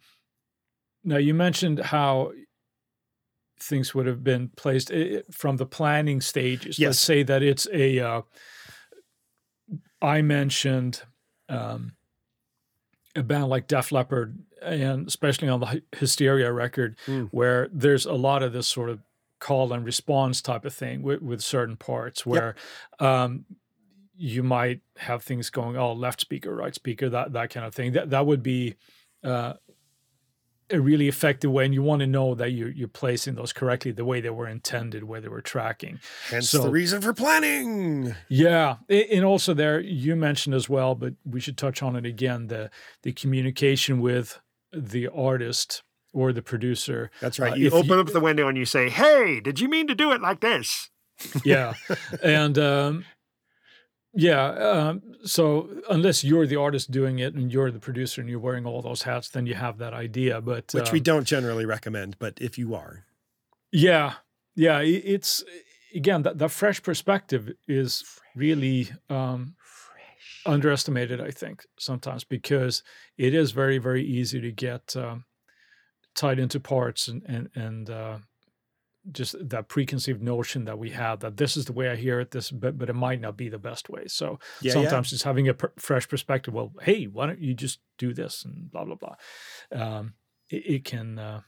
now 1.05 1.19
you 1.19 1.35
mentioned 1.35 1.79
how 1.79 2.33
things 3.61 3.95
would 3.95 4.07
have 4.07 4.25
been 4.25 4.51
placed 4.57 4.91
eh, 4.91 5.21
from 5.31 5.57
the 5.59 5.67
planning 5.67 6.21
stages. 6.21 6.79
Yes. 6.79 6.89
Let's 6.89 6.99
say 7.01 7.23
that 7.25 7.43
it's 7.43 7.67
a. 7.73 8.01
Uh, 8.01 8.23
I 10.01 10.23
mentioned 10.23 11.03
um, 11.49 11.93
a 13.15 13.23
band 13.23 13.49
like 13.49 13.67
Def 13.67 13.93
Leppard, 13.93 14.39
and 14.63 15.07
especially 15.07 15.49
on 15.49 15.61
the 15.61 15.83
Hysteria 15.97 16.53
record, 16.53 16.97
Mm. 17.07 17.29
where 17.31 17.69
there's 17.73 18.07
a 18.07 18.13
lot 18.15 18.43
of 18.43 18.53
this 18.53 18.67
sort 18.67 18.91
of 18.91 19.01
call 19.39 19.73
and 19.73 19.85
response 19.85 20.41
type 20.41 20.65
of 20.65 20.73
thing 20.75 21.03
with, 21.03 21.21
with 21.23 21.41
certain 21.43 21.77
parts 21.77 22.25
where 22.25 22.55
um, 23.01 23.45
you 24.17 24.43
might 24.43 24.81
have 24.97 25.23
things 25.23 25.51
going, 25.51 25.77
oh, 25.77 25.93
left 25.93 26.21
speaker, 26.21 26.55
right 26.55 26.75
speaker, 26.75 27.09
that 27.11 27.33
that 27.33 27.51
kind 27.51 27.67
of 27.67 27.75
thing. 27.75 27.93
That 27.93 28.11
that 28.11 28.27
would 28.27 28.43
be 28.43 28.75
uh, 29.23 29.55
a 30.71 30.81
really 30.81 31.07
effective 31.07 31.51
way, 31.51 31.65
and 31.65 31.75
you 31.75 31.83
want 31.83 32.01
to 32.01 32.07
know 32.07 32.35
that 32.35 32.51
you're 32.51 32.71
you're 32.71 32.89
placing 32.89 33.35
those 33.35 33.53
correctly, 33.53 33.93
the 33.93 34.05
way 34.05 34.21
they 34.21 34.31
were 34.31 34.49
intended, 34.49 35.05
where 35.05 35.21
they 35.21 35.29
were 35.29 35.43
tracking. 35.43 36.01
Hence 36.29 36.51
So- 36.51 36.63
the 36.63 36.71
reason 36.71 37.01
for 37.03 37.13
planning. 37.13 38.15
Yeah, 38.29 38.77
and 38.89 39.25
also 39.25 39.55
there 39.55 39.81
you 39.81 40.17
mentioned 40.17 40.55
as 40.55 40.69
well, 40.69 40.95
but 40.95 41.15
we 41.25 41.41
should 41.41 41.57
touch 41.59 41.83
on 41.83 41.95
it 41.95 42.07
again 42.07 42.47
the 42.49 42.71
the 43.03 43.13
communication 43.13 44.01
with 44.01 44.41
the 44.73 45.09
artist 45.09 45.83
or 46.17 46.33
the 46.33 46.43
producer. 46.43 47.11
That's 47.21 47.39
right. 47.39 47.53
Uh, 47.53 47.57
you 47.57 47.67
if 47.69 47.75
open 47.75 47.91
you- 47.91 48.01
up 48.01 48.07
the 48.09 48.21
window 48.29 48.49
and 48.49 48.57
you 48.59 48.65
say, 48.65 48.89
"Hey, 48.89 49.41
did 49.41 49.61
you 49.61 49.69
mean 49.69 49.87
to 49.89 49.95
do 49.95 50.13
it 50.13 50.21
like 50.21 50.41
this?" 50.41 50.91
Yeah, 51.45 51.75
and 52.23 52.59
um, 52.59 53.05
yeah, 54.15 54.47
um, 54.73 55.03
so 55.25 55.69
unless 55.91 56.25
you're 56.25 56.47
the 56.47 56.57
artist 56.57 56.91
doing 56.91 57.19
it 57.19 57.35
and 57.35 57.53
you're 57.53 57.71
the 57.71 57.79
producer 57.79 58.21
and 58.23 58.31
you're 58.31 58.39
wearing 58.41 58.65
all 58.67 58.81
those 58.83 59.03
hats, 59.03 59.29
then 59.29 59.47
you 59.47 59.55
have 59.55 59.77
that 59.79 59.93
idea. 59.93 60.41
But 60.41 60.73
Which 60.73 60.91
we 60.93 60.99
um, 61.01 61.05
don't 61.05 61.27
generally 61.27 61.67
recommend, 61.67 62.19
but 62.19 62.35
if 62.41 62.57
you 62.59 62.75
are, 62.75 63.05
Yeah, 63.73 64.15
yeah. 64.55 64.79
i- 64.79 65.03
It's 65.15 65.45
again 65.95 66.23
that 66.23 66.39
that 66.39 66.51
fresh 66.51 66.83
perspective 66.83 67.53
is 67.69 68.05
really 68.35 68.89
um, 69.11 69.55
underestimated. 70.47 71.21
I 71.21 71.31
think 71.31 71.65
sometimes 71.79 72.25
because 72.25 72.83
it 73.19 73.35
is 73.35 73.53
very 73.53 73.79
very 73.79 74.05
easy 74.05 74.41
to 74.41 74.51
get 74.53 74.97
um, 74.97 75.25
tied 76.17 76.39
into 76.39 76.59
parts 76.59 77.09
and 77.09 77.23
and 77.27 77.49
and 77.55 77.91
uh, 77.91 78.19
just 79.13 79.37
that 79.49 79.69
preconceived 79.69 80.21
notion 80.23 80.65
that 80.65 80.79
we 80.79 80.91
have 80.91 81.21
that 81.21 81.37
this 81.37 81.57
is 81.57 81.67
the 81.67 81.73
way 81.73 81.89
I 81.89 81.95
hear 81.97 82.19
it. 82.21 82.31
This, 82.33 82.51
but 82.51 82.77
but 82.79 82.89
it 82.91 82.95
might 82.95 83.21
not 83.21 83.37
be 83.37 83.49
the 83.49 83.59
best 83.59 83.89
way. 83.89 84.05
So 84.09 84.39
yeah, 84.61 84.73
sometimes 84.73 85.11
just 85.11 85.23
having 85.25 85.49
a 85.49 85.55
per- 85.55 85.73
fresh 85.79 86.09
perspective. 86.09 86.53
Well, 86.55 86.73
hey, 86.83 87.05
why 87.05 87.27
don't 87.27 87.41
you 87.41 87.55
just 87.55 87.79
do 87.99 88.13
this 88.13 88.45
and 88.45 88.71
blah 88.71 88.85
blah 88.85 88.97
blah. 88.97 89.15
Um, 89.73 90.15
it, 90.51 90.63
it 90.67 90.85
can 90.85 91.19
uh, 91.19 91.41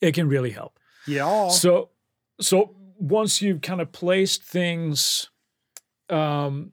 it 0.00 0.14
can 0.14 0.28
really 0.28 0.50
help. 0.50 0.78
yeah, 1.06 1.24
yeah. 1.26 1.48
So, 1.48 1.90
so 2.40 2.74
once 2.98 3.42
you've 3.42 3.62
kind 3.62 3.80
of 3.80 3.90
placed 3.92 4.42
things 4.42 5.28
um, 6.08 6.72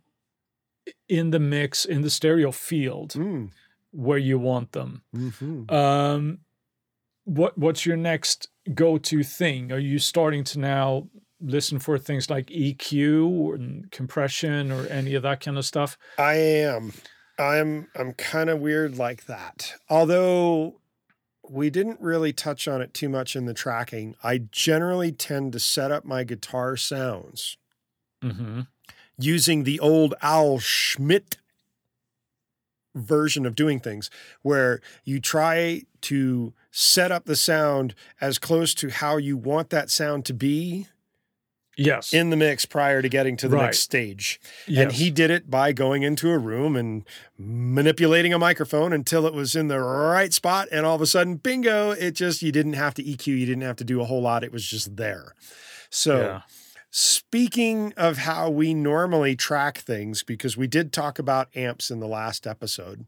in 1.09 1.31
the 1.31 1.39
mix 1.39 1.85
in 1.85 2.01
the 2.01 2.09
stereo 2.09 2.51
field 2.51 3.13
Mm, 3.13 3.49
where 3.91 4.17
you 4.17 4.37
want 4.39 4.71
them, 4.73 5.01
mhm. 5.15 5.71
um, 5.71 6.39
what 7.27 7.57
what's 7.57 7.85
your 7.85 7.97
next 7.97 8.47
go-to 8.73 9.21
thing? 9.21 9.71
Are 9.73 9.77
you 9.79 9.99
starting 9.99 10.45
to 10.45 10.59
now 10.59 11.09
listen 11.41 11.77
for 11.77 11.97
things 11.97 12.29
like 12.29 12.47
EQ 12.47 13.27
or 13.29 13.59
compression 13.91 14.71
or 14.71 14.87
any 14.87 15.13
of 15.13 15.23
that 15.23 15.41
kind 15.41 15.57
of 15.57 15.65
stuff? 15.65 15.97
I 16.17 16.35
am. 16.35 16.93
I'm. 17.37 17.87
I'm 17.95 18.13
kind 18.13 18.49
of 18.49 18.59
weird 18.61 18.97
like 18.97 19.25
that. 19.25 19.73
Although 19.89 20.79
we 21.49 21.69
didn't 21.69 21.99
really 22.01 22.31
touch 22.33 22.67
on 22.67 22.81
it 22.81 22.93
too 22.93 23.09
much 23.09 23.35
in 23.35 23.45
the 23.45 23.53
tracking. 23.53 24.15
I 24.23 24.37
generally 24.51 25.11
tend 25.11 25.51
to 25.53 25.59
set 25.59 25.91
up 25.91 26.05
my 26.05 26.23
guitar 26.23 26.77
sounds 26.77 27.57
Mm-hmm. 28.23 28.61
using 29.19 29.63
the 29.63 29.79
old 29.79 30.15
Al 30.23 30.57
Schmitt 30.59 31.37
version 32.95 33.45
of 33.45 33.53
doing 33.53 33.79
things 33.79 34.09
where 34.41 34.81
you 35.03 35.19
try 35.19 35.83
to 36.01 36.53
set 36.79 37.11
up 37.11 37.25
the 37.25 37.35
sound 37.35 37.95
as 38.21 38.37
close 38.37 38.75
to 38.75 38.89
how 38.89 39.17
you 39.17 39.35
want 39.35 39.71
that 39.71 39.89
sound 39.89 40.23
to 40.25 40.31
be 40.33 40.85
Yes. 41.75 42.13
in 42.13 42.29
the 42.29 42.35
mix 42.35 42.65
prior 42.65 43.01
to 43.01 43.09
getting 43.09 43.35
to 43.37 43.47
the 43.47 43.55
Right. 43.55 43.65
next 43.65 43.79
stage. 43.79 44.39
yes. 44.67 44.83
And 44.83 44.91
he 44.91 45.09
did 45.09 45.31
it 45.31 45.49
by 45.49 45.73
going 45.73 46.03
into 46.03 46.29
a 46.29 46.37
room 46.37 46.75
and 46.75 47.03
manipulating 47.35 48.31
a 48.31 48.37
microphone 48.37 48.93
until 48.93 49.25
it 49.25 49.33
was 49.33 49.55
in 49.55 49.69
the 49.69 49.79
right 49.79 50.31
spot. 50.31 50.67
And 50.71 50.85
all 50.85 50.95
of 50.95 51.01
a 51.01 51.07
sudden, 51.07 51.37
bingo, 51.37 51.91
it 51.91 52.11
just, 52.11 52.43
you 52.43 52.51
didn't 52.51 52.73
have 52.73 52.93
to 52.95 53.03
EQ, 53.03 53.25
you 53.39 53.45
didn't 53.47 53.63
have 53.63 53.75
to 53.77 53.83
do 53.83 53.99
a 53.99 54.05
whole 54.05 54.21
lot. 54.21 54.43
It 54.43 54.51
was 54.51 54.65
just 54.67 54.97
there. 54.97 55.33
So, 55.89 56.19
yeah. 56.19 56.41
speaking 56.91 57.91
of 57.97 58.19
how 58.19 58.51
we 58.51 58.73
normally 58.75 59.35
track 59.35 59.79
things, 59.79 60.21
because 60.21 60.55
we 60.57 60.67
did 60.67 60.93
talk 60.93 61.17
about 61.17 61.49
amps 61.55 61.89
in 61.89 61.99
the 61.99 62.07
last 62.07 62.45
episode, 62.45 63.05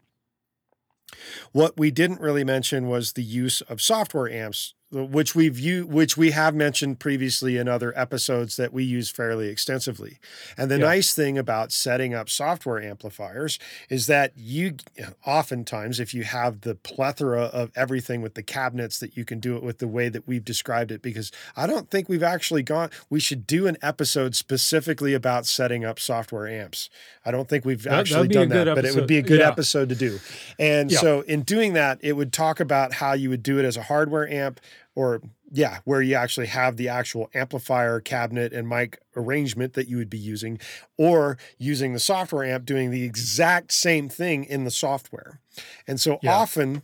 what 1.52 1.78
we 1.78 1.92
didn't 1.92 2.22
really 2.22 2.44
mention 2.44 2.88
was 2.88 3.14
the 3.14 3.24
use 3.24 3.62
of 3.62 3.82
software 3.82 4.30
amps 4.30 4.74
which 4.92 5.36
we've 5.36 5.60
u- 5.60 5.86
which 5.86 6.18
we 6.18 6.32
have 6.32 6.56
mentioned 6.56 7.00
previously 7.00 7.58
in 7.58 7.68
other 7.68 7.94
episodes 7.98 8.56
that 8.56 8.74
we 8.74 8.84
use 8.84 9.10
fairly 9.10 9.48
extensively. 9.48 10.18
And 10.58 10.72
the 10.72 10.80
Yeah. 10.80 10.86
nice 10.86 11.14
thing 11.14 11.38
about 11.38 11.72
setting 11.72 12.14
up 12.16 12.28
software 12.30 12.82
amplifiers 12.82 13.60
is 13.90 14.08
that 14.08 14.32
you 14.36 14.78
oftentimes 15.26 16.00
if 16.00 16.14
you 16.14 16.24
have 16.24 16.62
the 16.62 16.76
plethora 16.76 17.44
of 17.44 17.72
everything 17.76 18.22
with 18.22 18.34
the 18.34 18.44
cabinets 18.44 19.00
that 19.00 19.16
you 19.16 19.26
can 19.26 19.40
do 19.40 19.56
it 19.56 19.64
with 19.64 19.78
the 19.80 19.88
way 19.88 20.10
that 20.10 20.28
we've 20.28 20.44
described 20.46 20.92
it 20.92 21.02
because 21.02 21.32
I 21.56 21.68
don't 21.68 21.90
think 21.90 22.10
we've 22.10 22.24
actually 22.24 22.64
gone 22.64 22.90
we 23.10 23.20
should 23.20 23.46
do 23.46 23.68
an 23.68 23.78
episode 23.82 24.36
specifically 24.36 25.14
about 25.14 25.46
setting 25.46 25.86
up 25.86 26.00
software 26.00 26.48
amps. 26.48 26.90
I 27.26 27.32
don't 27.32 27.48
think 27.48 27.66
we've 27.66 27.84
That- 27.84 27.94
actually 27.94 28.28
done 28.30 28.50
that, 28.50 28.66
but 28.76 28.86
it 28.86 28.96
would 28.96 29.08
be 29.08 29.18
a 29.18 29.22
good 29.22 29.40
Yeah. 29.40 29.50
episode 29.50 29.90
to 29.90 29.96
do. 29.96 30.20
And 30.58 30.92
Yeah. 30.92 31.00
so 31.00 31.22
in 31.22 31.44
doing 31.44 31.74
that, 31.74 32.00
it 32.02 32.14
would 32.14 32.34
talk 32.34 32.60
about 32.60 32.94
how 32.94 33.14
you 33.14 33.30
would 33.30 33.44
do 33.44 33.60
it 33.60 33.66
as 33.66 33.78
a 33.78 33.84
hardware 33.84 34.28
amp 34.28 34.60
or 35.00 35.22
yeah, 35.50 35.80
where 35.86 36.02
you 36.02 36.14
actually 36.14 36.48
have 36.48 36.76
the 36.76 36.90
actual 36.90 37.30
amplifier 37.34 38.02
cabinet 38.02 38.52
and 38.52 38.68
mic 38.68 39.00
arrangement 39.16 39.72
that 39.74 39.88
you 39.88 39.96
would 39.96 40.10
be 40.10 40.18
using, 40.18 40.60
or 40.98 41.38
using 41.58 41.94
the 41.94 42.00
software 42.00 42.44
amp 42.44 42.66
doing 42.66 42.92
the 42.92 43.04
exact 43.06 43.72
same 43.72 44.10
thing 44.10 44.44
in 44.44 44.66
the 44.66 44.72
software. 44.72 45.40
And 45.88 46.02
so 46.02 46.20
Yeah. 46.22 46.36
often 46.36 46.84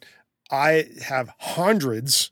I 0.50 0.86
have 1.04 1.30
hundreds, 1.40 2.32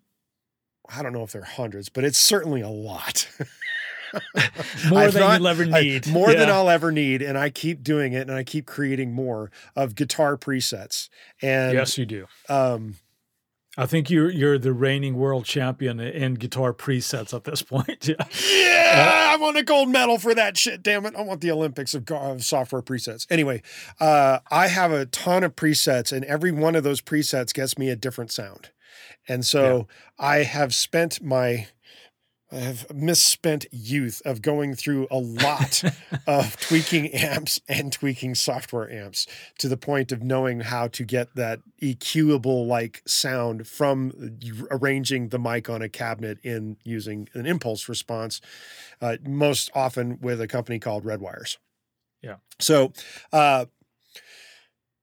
I 0.87 1.03
don't 1.03 1.11
know 1.11 1.23
if 1.23 1.33
they're 1.33 1.43
hundreds, 1.43 1.89
but 1.89 2.05
it's 2.05 2.17
certainly 2.17 2.61
a 2.61 2.69
lot. 2.69 3.27
More 4.89 4.99
I've 5.01 5.13
than 5.13 5.21
not- 5.21 5.39
you'll 5.39 5.47
ever 5.49 5.63
I- 5.63 5.81
need. 5.81 6.07
more 6.07 6.27
than 6.33 6.47
Yeah. 6.47 6.53
I'll 6.55 6.69
ever 6.69 6.91
need. 6.91 7.21
And 7.21 7.37
I 7.37 7.49
keep 7.49 7.83
doing 7.83 8.13
it 8.13 8.21
and 8.29 8.31
I 8.31 8.43
keep 8.43 8.65
creating 8.67 9.11
more 9.11 9.51
of 9.75 9.95
guitar 9.95 10.37
presets. 10.37 11.09
And 11.41 11.73
yes, 11.73 11.97
you 11.97 12.05
do. 12.05 12.27
um, 12.47 12.95
I 13.75 13.87
think 13.87 14.09
you're 14.09 14.29
you're 14.29 14.59
the 14.59 14.73
reigning 14.73 15.15
world 15.15 15.45
champion 15.45 15.99
in 15.99 16.35
guitar 16.35 16.73
presets 16.73 17.33
at 17.33 17.43
this 17.43 17.61
point. 17.63 18.07
Yeah. 18.07 18.15
Yeah, 18.39 19.29
I 19.33 19.37
want 19.37 19.57
a 19.57 19.63
gold 19.63 19.89
medal 19.89 20.19
for 20.19 20.35
that 20.35 20.57
shit. 20.57 20.83
Damn 20.83 21.05
it! 21.05 21.15
I 21.15 21.21
want 21.21 21.41
the 21.41 21.51
Olympics 21.51 21.93
of, 21.93 22.09
of 22.11 22.43
software 22.43 22.83
presets. 22.83 23.25
Anyway, 23.29 23.63
uh, 23.99 24.39
I 24.51 24.67
have 24.67 24.91
a 24.91 25.07
ton 25.07 25.43
of 25.43 25.55
presets, 25.55 26.11
and 26.11 26.23
every 26.25 26.51
one 26.51 26.75
of 26.75 26.83
those 26.83 27.01
presets 27.01 27.53
gets 27.53 27.77
me 27.77 27.89
a 27.89 27.95
different 27.95 28.31
sound. 28.31 28.69
And 29.27 29.45
so 29.45 29.87
I 30.19 30.37
have 30.43 30.75
spent 30.75 31.23
my 31.23 31.67
I 32.53 32.57
have 32.57 32.93
misspent 32.93 33.65
youth 33.71 34.21
of 34.25 34.41
going 34.41 34.75
through 34.75 35.07
a 35.09 35.17
lot 35.17 35.83
of 36.27 36.59
tweaking 36.59 37.07
amps 37.07 37.59
and 37.67 37.91
tweaking 37.91 38.35
software 38.35 38.89
amps 38.91 39.25
to 39.57 39.67
the 39.67 39.77
point 39.77 40.11
of 40.11 40.21
knowing 40.21 40.59
how 40.59 40.87
to 40.89 41.03
get 41.03 41.35
that 41.35 41.61
EQable 41.81 42.67
like 42.67 43.01
sound 43.07 43.67
from 43.67 44.37
arranging 44.69 45.29
the 45.29 45.39
mic 45.39 45.69
on 45.69 45.81
a 45.81 45.89
cabinet 45.89 46.37
in 46.43 46.77
using 46.83 47.27
an 47.33 47.45
impulse 47.47 47.89
response, 47.89 48.39
uh, 49.01 49.17
most 49.27 49.71
often 49.73 50.19
with 50.21 50.39
a 50.39 50.47
company 50.47 50.77
called 50.77 51.03
Redwirez. 51.03 51.57
Yeah. 52.21 52.35
So, 52.59 52.93
uh, 53.31 53.65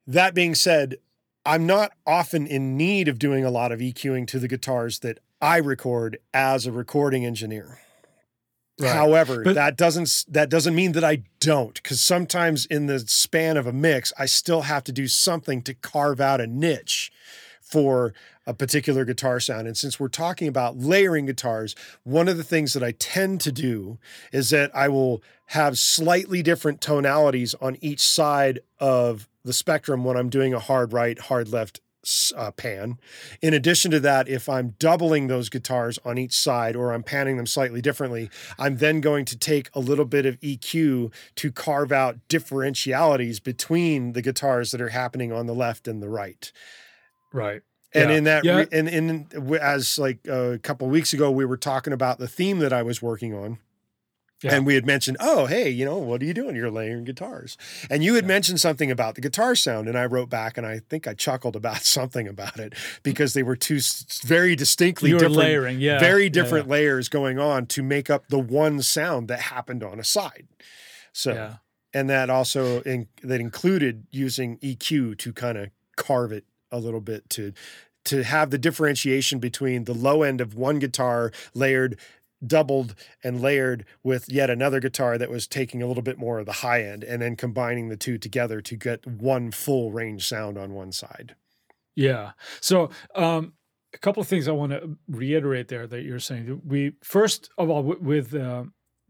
that 0.07 0.35
being 0.35 0.55
said, 0.55 0.97
I'm 1.45 1.67
not 1.67 1.93
often 2.07 2.47
in 2.47 2.77
need 2.77 3.09
of 3.09 3.19
doing 3.19 3.45
a 3.45 3.51
lot 3.51 3.73
of 3.73 3.81
EQing 3.81 4.27
to 4.29 4.39
the 4.39 4.49
guitars 4.49 5.01
that 5.01 5.19
I 5.41 5.59
record 5.59 6.19
as 6.35 6.67
a 6.67 6.73
recording 6.73 7.25
engineer. 7.25 7.79
Right. 8.79 8.93
However, 8.93 9.43
But- 9.45 9.55
that 9.57 9.77
doesn't 9.77 10.25
that 10.29 10.49
doesn't 10.49 10.75
mean 10.75 10.93
that 10.93 11.05
I 11.05 11.23
don't 11.39 11.75
because 11.75 12.01
sometimes 12.01 12.65
in 12.67 12.87
the 12.87 13.01
span 13.01 13.57
of 13.57 13.67
a 13.67 13.73
mix, 13.73 14.13
I 14.19 14.27
still 14.27 14.63
have 14.63 14.85
to 14.85 14.93
do 14.93 15.07
something 15.07 15.61
to 15.63 15.75
carve 15.75 16.21
out 16.21 16.41
a 16.41 16.47
niche 16.47 17.13
for 17.61 18.15
a 18.47 18.55
particular 18.55 19.05
guitar 19.05 19.39
sound. 19.39 19.67
And 19.67 19.77
since 19.77 20.01
we're 20.01 20.09
talking 20.09 20.49
about 20.49 20.79
layering 20.79 21.27
guitars, 21.27 21.77
one 22.05 22.27
of 22.27 22.37
the 22.37 22.43
things 22.43 22.73
that 22.73 22.83
I 22.83 22.93
tend 22.93 23.41
to 23.43 23.53
do 23.53 23.99
is 24.33 24.51
that 24.51 24.75
I 24.75 24.89
will 24.89 25.23
have 25.47 25.79
slightly 25.79 26.43
different 26.43 26.81
tonalities 26.81 27.55
on 27.61 27.77
each 27.81 28.01
side 28.01 28.61
of 28.81 29.29
the 29.45 29.53
spectrum 29.53 30.05
when 30.05 30.17
I'm 30.17 30.31
doing 30.31 30.55
a 30.55 30.59
hard 30.59 30.93
right, 30.93 31.19
hard 31.19 31.49
left 31.49 31.81
uh, 32.37 32.51
pan. 32.51 32.99
In 33.43 33.55
addition 33.55 33.91
to 33.91 34.01
that, 34.01 34.29
if 34.29 34.49
I'm 34.49 34.75
doubling 34.79 35.27
those 35.27 35.49
guitars 35.49 35.99
on 36.05 36.19
each 36.19 36.37
side 36.37 36.77
or 36.77 36.93
I'm 36.93 37.03
panning 37.03 37.37
them 37.37 37.47
slightly 37.47 37.81
differently, 37.81 38.31
I'm 38.59 38.79
then 38.79 39.01
going 39.01 39.25
to 39.27 39.39
take 39.39 39.69
a 39.75 39.81
little 39.81 40.05
bit 40.05 40.27
of 40.27 40.39
EQ 40.41 41.13
to 41.37 41.53
carve 41.53 41.93
out 41.93 42.19
differentialities 42.29 43.43
between 43.43 44.13
the 44.13 44.23
guitars 44.23 44.71
that 44.71 44.81
are 44.81 44.89
happening 44.91 45.33
on 45.33 45.47
the 45.47 45.55
left 45.55 45.87
and 45.89 46.03
the 46.03 46.09
right. 46.09 46.51
Right. 47.33 47.63
And 47.93 48.11
Yeah. 48.11 48.17
in 48.17 48.25
that, 48.25 48.45
Yeah. 48.45 48.65
and 48.73 48.89
in 48.89 49.59
as 49.61 49.99
like 49.99 50.27
a 50.27 50.59
couple 50.63 50.89
weeks 50.89 51.13
ago, 51.13 51.31
we 51.31 51.45
were 51.45 51.57
talking 51.57 51.93
about 51.93 52.19
the 52.19 52.29
theme 52.29 52.61
that 52.61 52.73
I 52.73 52.83
was 52.83 53.03
working 53.03 53.35
on. 53.35 53.59
Yeah. 54.43 54.55
And 54.55 54.65
we 54.65 54.75
had 54.75 54.87
mentioned, 54.87 55.19
oh, 55.21 55.47
hey, 55.47 55.69
you 55.69 55.85
know, 55.85 55.99
what 55.99 56.23
are 56.23 56.25
you 56.25 56.33
doing? 56.33 56.57
You're 56.57 56.71
layering 56.71 57.05
guitars. 57.05 57.59
And 57.91 58.03
you 58.03 58.15
had 58.15 58.25
mentioned 58.25 58.59
something 58.61 58.91
about 58.91 59.15
the 59.15 59.21
guitar 59.21 59.55
sound. 59.55 59.87
And 59.87 59.99
I 59.99 60.07
wrote 60.07 60.31
back 60.31 60.57
and 60.57 60.67
I 60.67 60.81
think 60.89 61.07
I 61.07 61.13
chuckled 61.15 61.57
about 61.57 61.83
something 61.83 62.27
about 62.27 62.59
it 62.59 62.75
because 63.03 63.35
they 63.35 63.43
were 63.43 63.57
two 63.57 63.81
very 64.25 64.57
distinctly 64.57 65.11
different, 65.13 65.35
layering, 65.35 65.81
yeah. 65.81 65.99
very 65.99 66.25
Yeah, 66.25 66.31
different 66.31 66.69
layers 66.69 67.09
going 67.09 67.39
on 67.39 67.67
to 67.67 67.83
make 67.83 68.09
up 68.09 68.29
the 68.29 68.39
one 68.39 68.81
sound 68.83 69.29
that 69.29 69.41
happened 69.41 69.83
on 69.83 70.01
a 70.01 70.05
side. 70.05 70.47
So, 71.13 71.35
Yeah. 71.35 71.55
and 71.93 72.09
that 72.09 72.31
also 72.31 72.81
in, 72.83 73.09
that 73.23 73.41
included 73.41 74.07
using 74.11 74.57
EQ 74.59 75.19
to 75.19 75.33
kind 75.33 75.59
of 75.59 75.71
carve 75.97 76.33
it 76.33 76.45
a 76.71 76.79
little 76.79 77.01
bit 77.01 77.29
to 77.31 77.53
to 78.03 78.23
have 78.25 78.49
the 78.49 78.57
differentiation 78.57 79.39
between 79.39 79.85
the 79.85 79.93
low 79.93 80.23
end 80.23 80.41
of 80.41 80.55
one 80.55 80.79
guitar 80.79 81.31
layered 81.53 81.99
doubled 82.47 82.95
and 83.23 83.41
layered 83.41 83.85
with 84.03 84.31
yet 84.31 84.51
another 84.51 84.81
guitar 84.81 85.19
that 85.19 85.31
was 85.31 85.47
taking 85.47 85.83
a 85.83 85.87
little 85.87 86.03
bit 86.03 86.19
more 86.19 86.39
of 86.39 86.47
the 86.47 86.53
high 86.53 86.83
end 86.83 87.05
and 87.05 87.21
then 87.21 87.37
combining 87.37 87.89
the 87.89 87.97
two 87.97 88.19
together 88.19 88.61
to 88.61 88.77
get 88.77 89.07
one 89.07 89.51
full 89.51 89.93
range 89.93 90.27
sound 90.27 90.57
on 90.57 90.73
one 90.73 90.93
side. 90.93 91.35
Yeah. 91.95 92.33
So, 92.61 92.91
um, 93.15 93.55
a 93.93 93.99
couple 93.99 94.21
of 94.21 94.29
things 94.29 94.47
I 94.47 94.53
want 94.53 94.73
to 94.73 94.97
reiterate 95.09 95.69
there 95.69 95.87
that 95.87 96.03
you're 96.03 96.21
saying. 96.21 96.63
We 96.65 96.93
first 97.03 97.51
of 97.59 97.69
all 97.69 97.83
with, 97.83 98.35
uh, 98.35 98.65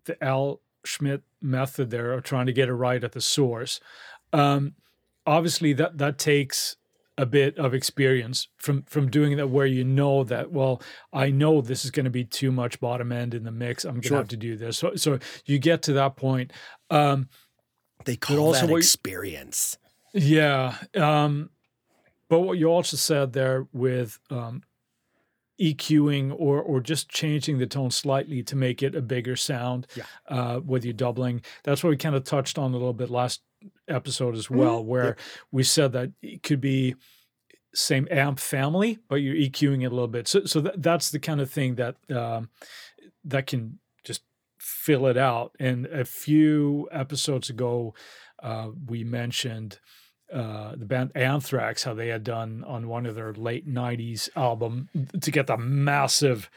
the 0.06 0.22
Al 0.24 0.60
Schmitt 0.84 1.22
method 1.42 1.90
there 1.90 2.12
of 2.12 2.22
trying 2.22 2.46
to 2.46 2.52
get 2.52 2.68
it 2.68 2.74
right 2.74 3.02
at 3.02 3.12
the 3.12 3.20
source. 3.20 3.80
Um, 4.32 4.74
obviously, 5.26 5.72
that 5.74 5.98
that 5.98 6.18
takes 6.18 6.76
a 7.20 7.26
bit 7.26 7.56
of 7.58 7.74
experience 7.74 8.48
from 8.56 8.82
from 8.84 9.10
doing 9.10 9.36
that 9.36 9.48
where 9.50 9.66
you 9.66 9.84
know 9.84 10.24
that 10.24 10.50
well 10.50 10.80
i 11.12 11.30
know 11.30 11.60
this 11.60 11.84
is 11.84 11.90
going 11.90 12.04
to 12.04 12.10
be 12.10 12.24
too 12.24 12.50
much 12.52 12.80
bottom 12.80 13.12
end 13.12 13.34
in 13.34 13.42
the 13.44 13.50
mix 13.50 13.84
i'm 13.84 13.94
going 13.94 14.02
to 14.02 14.08
Sure. 14.08 14.18
have 14.18 14.28
to 14.28 14.36
do 14.36 14.56
this 14.56 14.78
so 14.78 14.94
so 14.96 15.18
you 15.44 15.58
get 15.58 15.82
to 15.82 15.92
that 15.94 16.16
point 16.16 16.52
um 16.90 17.28
They 18.06 18.16
call 18.16 18.38
also 18.38 18.60
that 18.62 18.70
what 18.70 18.76
you- 18.78 18.86
experience. 18.88 19.76
yeah. 20.14 20.74
Um, 20.96 21.50
but 22.30 22.40
what 22.40 22.56
you 22.58 22.68
also 22.76 22.96
said 22.96 23.32
there 23.32 23.66
with 23.72 24.18
um, 24.30 24.62
EQing 25.60 26.32
or 26.38 26.62
or 26.62 26.80
just 26.80 27.10
changing 27.10 27.58
the 27.58 27.66
tone 27.66 27.90
slightly 27.90 28.42
to 28.44 28.56
make 28.56 28.82
it 28.82 28.94
a 28.94 29.02
bigger 29.02 29.36
sound, 29.36 29.86
Yeah. 29.96 30.04
uh, 30.28 30.60
with 30.64 30.84
you 30.84 30.94
doubling. 30.94 31.42
That's 31.64 31.82
what 31.84 31.90
we 31.90 31.96
kind 31.98 32.14
of 32.14 32.24
touched 32.24 32.56
on 32.58 32.70
a 32.70 32.76
little 32.78 32.94
bit 32.94 33.10
last 33.10 33.42
episode 33.88 34.34
as 34.34 34.50
well, 34.50 34.84
where 34.84 35.16
we 35.50 35.62
said 35.62 35.92
that 35.92 36.12
it 36.22 36.42
could 36.42 36.60
be 36.60 36.94
same 37.74 38.08
amp 38.10 38.38
family, 38.38 38.98
but 39.08 39.16
you're 39.16 39.34
EQing 39.34 39.82
it 39.82 39.86
a 39.86 39.90
little 39.90 40.08
bit. 40.08 40.28
So 40.28 40.44
so 40.44 40.60
that, 40.60 40.82
that's 40.82 41.10
the 41.10 41.18
kind 41.18 41.40
of 41.40 41.50
thing 41.50 41.76
that 41.76 41.96
um, 42.14 42.48
that 43.24 43.46
can 43.46 43.78
just 44.04 44.22
fill 44.58 45.06
it 45.06 45.16
out. 45.16 45.54
And 45.58 45.86
a 45.86 46.04
few 46.04 46.88
episodes 46.90 47.50
ago, 47.50 47.94
uh, 48.42 48.70
we 48.86 49.04
mentioned 49.04 49.78
uh, 50.32 50.74
the 50.76 50.86
band 50.86 51.12
Anthrax, 51.14 51.84
how 51.84 51.94
they 51.94 52.08
had 52.08 52.24
done 52.24 52.64
on 52.66 52.88
one 52.88 53.06
of 53.06 53.14
their 53.14 53.32
late 53.32 53.68
'90s 53.68 54.28
album 54.36 54.88
to 55.20 55.30
get 55.30 55.46
the 55.46 55.56
massive 55.56 56.50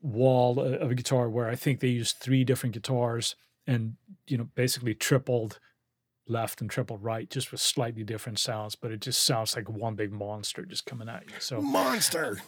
wall 0.00 0.60
uh, 0.60 0.78
of 0.78 0.90
a 0.90 0.94
guitar, 0.94 1.28
where 1.28 1.48
I 1.48 1.56
think 1.56 1.80
they 1.80 1.88
used 1.88 2.16
three 2.18 2.44
different 2.44 2.74
guitars 2.74 3.36
and 3.66 3.96
you 4.26 4.36
know 4.36 4.48
basically 4.54 4.94
tripled 4.94 5.58
left 6.26 6.60
and 6.60 6.70
triple 6.70 6.98
right, 6.98 7.28
just 7.28 7.52
with 7.52 7.60
slightly 7.60 8.02
different 8.04 8.38
sounds, 8.38 8.74
but 8.74 8.90
it 8.90 9.00
just 9.00 9.24
sounds 9.24 9.54
like 9.56 9.68
one 9.68 9.94
big 9.94 10.12
monster 10.12 10.64
just 10.64 10.86
coming 10.86 11.08
at 11.08 11.24
you. 11.28 11.34
So 11.38 11.60
Monster. 11.60 12.38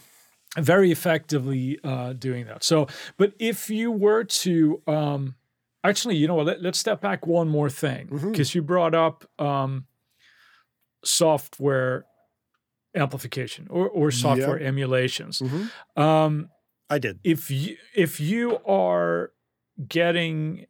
very 0.57 0.91
effectively 0.91 1.79
uh, 1.85 2.15
doing 2.15 2.47
that. 2.47 2.65
So, 2.65 2.87
but 3.17 3.35
if 3.39 3.69
you 3.69 3.91
were 3.91 4.25
to 4.25 4.83
um, 4.87 5.35
actually, 5.85 6.17
you 6.17 6.27
know 6.27 6.35
what? 6.35 6.47
Let, 6.47 6.62
let's 6.62 6.79
step 6.79 7.01
back 7.01 7.27
one 7.27 7.49
more 7.49 7.69
thing 7.71 8.09
because 8.11 8.55
you 8.55 8.62
brought 8.62 8.95
up 8.95 9.25
um, 9.39 9.87
software 11.05 12.07
amplification 12.95 13.67
or, 13.71 13.89
or 13.89 14.11
software 14.11 14.59
emulations. 14.61 15.41
Mhm. 15.41 15.71
Um, 15.97 16.49
I 16.89 16.99
did. 16.99 17.19
if 17.25 17.51
you 17.51 17.77
if 17.95 18.21
you 18.21 18.59
are 18.65 19.33
getting, 19.89 20.67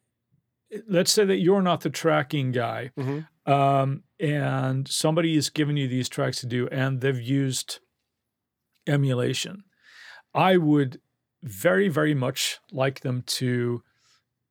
let's 0.89 1.13
say 1.13 1.25
that 1.25 1.37
you're 1.39 1.63
not 1.63 1.81
the 1.83 1.91
tracking 1.91 2.53
guy, 2.53 2.91
Mhm. 2.97 3.27
um, 3.47 4.03
and 4.19 4.89
somebody 4.89 5.37
is 5.37 5.51
giving 5.51 5.77
you 5.77 5.89
these 5.89 6.09
tracks 6.09 6.41
to 6.41 6.47
do, 6.47 6.69
and 6.69 7.01
they've 7.01 7.21
used 7.21 7.79
emulation, 8.87 9.65
I 10.35 10.57
would 10.57 11.01
very, 11.43 11.89
very 11.89 12.15
much 12.15 12.59
like 12.73 13.01
them 13.01 13.23
to 13.23 13.83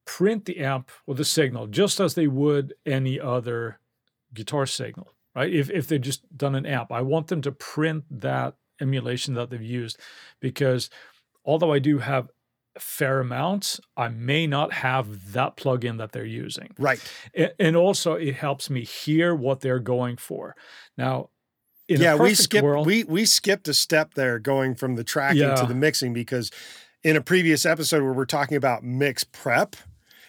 print 0.06 0.46
the 0.46 0.60
amp 0.60 0.92
or 1.08 1.16
the 1.16 1.26
signal 1.26 1.68
just 1.68 2.00
as 2.00 2.14
they 2.16 2.28
would 2.28 2.74
any 2.86 3.20
other 3.20 3.80
guitar 4.34 4.66
signal, 4.66 5.14
right? 5.36 5.52
If, 5.52 5.70
if 5.70 5.88
they've 5.88 6.02
just 6.02 6.26
done 6.38 6.56
an 6.56 6.66
amp, 6.66 6.92
I 6.92 7.02
want 7.02 7.28
them 7.28 7.42
to 7.42 7.52
print 7.52 8.04
that 8.22 8.56
emulation 8.82 9.34
that 9.36 9.50
they've 9.50 9.62
used 9.62 10.00
because 10.40 10.90
although 11.44 11.72
I 11.74 11.80
do 11.80 12.00
have 12.00 12.30
fair 12.80 13.20
amount, 13.20 13.80
I 13.96 14.10
may 14.10 14.48
not 14.48 14.74
have 14.74 15.34
that 15.34 15.56
plugin 15.58 15.98
that 15.98 16.12
they're 16.12 16.26
using. 16.26 16.74
Right. 16.78 17.00
And 17.60 17.76
also, 17.76 18.14
it 18.14 18.36
helps 18.36 18.70
me 18.70 18.84
hear 18.84 19.34
what 19.34 19.62
they're 19.62 19.80
going 19.80 20.18
for. 20.18 20.56
Now, 20.98 21.30
in 21.88 22.02
yeah, 22.02 22.14
a 22.14 22.18
we 22.18 22.34
skipped 22.34 22.64
world, 22.64 22.88
we 22.88 23.04
we 23.04 23.26
skipped 23.26 23.68
a 23.68 23.74
step 23.74 24.16
there 24.16 24.40
going 24.40 24.76
from 24.76 24.96
the 24.96 25.04
tracking 25.04 25.56
to 25.56 25.66
the 25.68 25.76
mixing 25.76 26.14
because 26.14 26.50
in 27.04 27.16
a 27.16 27.22
previous 27.22 27.66
episode 27.66 28.02
where 28.02 28.14
we're 28.14 28.26
talking 28.26 28.58
about 28.58 28.84
mix 28.84 29.24
prep, 29.24 29.76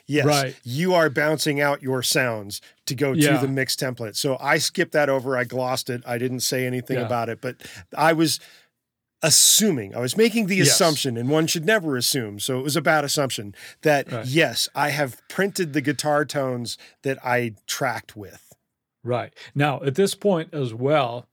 yes, 0.06 0.26
Right. 0.26 0.54
you 0.62 0.92
are 0.92 1.08
bouncing 1.08 1.58
out 1.60 1.82
your 1.82 2.02
sounds 2.02 2.60
to 2.84 2.94
go 2.94 3.12
Yeah. 3.12 3.32
to 3.40 3.46
the 3.46 3.50
mix 3.50 3.74
template. 3.74 4.16
So 4.16 4.36
I 4.38 4.58
skipped 4.58 4.92
that 4.92 5.08
over. 5.08 5.36
I 5.38 5.44
glossed 5.44 5.88
it. 5.88 6.02
I 6.06 6.18
didn't 6.18 6.40
say 6.40 6.66
anything 6.66 6.98
Yeah. 6.98 7.06
about 7.06 7.30
it, 7.30 7.40
but 7.40 7.56
I 7.96 8.12
was 8.12 8.38
assuming 9.22 9.94
I 9.94 10.00
was 10.00 10.16
making 10.16 10.46
the 10.46 10.56
Yes. 10.56 10.68
assumption, 10.68 11.16
and 11.16 11.28
one 11.28 11.46
should 11.46 11.64
never 11.64 11.96
assume. 11.96 12.38
So 12.38 12.58
it 12.58 12.62
was 12.62 12.76
a 12.76 12.82
bad 12.82 13.04
assumption 13.04 13.54
that 13.82 14.10
Right. 14.12 14.26
yes, 14.26 14.68
I 14.74 14.90
have 14.90 15.20
printed 15.28 15.72
the 15.72 15.80
guitar 15.80 16.24
tones 16.24 16.76
that 17.02 17.18
I 17.24 17.54
tracked 17.66 18.16
with. 18.16 18.52
Right. 19.02 19.32
Now, 19.54 19.82
at 19.82 19.94
this 19.94 20.14
point 20.14 20.52
as 20.52 20.74
well, 20.74 21.28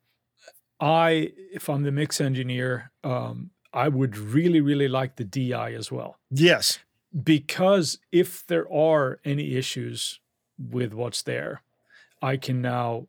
I, 0.80 1.32
if 1.54 1.70
I'm 1.70 1.84
the 1.84 1.92
mix 1.92 2.20
engineer, 2.22 2.92
um, 3.04 3.52
I 3.74 3.88
would 3.88 4.18
really, 4.18 4.62
really 4.62 4.88
like 4.88 5.16
the 5.16 5.24
DI 5.24 5.74
as 5.74 5.92
well. 5.92 6.18
Yes. 6.30 6.80
Because 7.24 8.00
if 8.12 8.46
there 8.48 8.72
are 8.72 9.20
any 9.26 9.56
issues 9.56 10.20
with 10.58 10.94
what's 10.94 11.22
there, 11.24 11.62
I 12.22 12.38
can 12.38 12.62
now, 12.62 13.08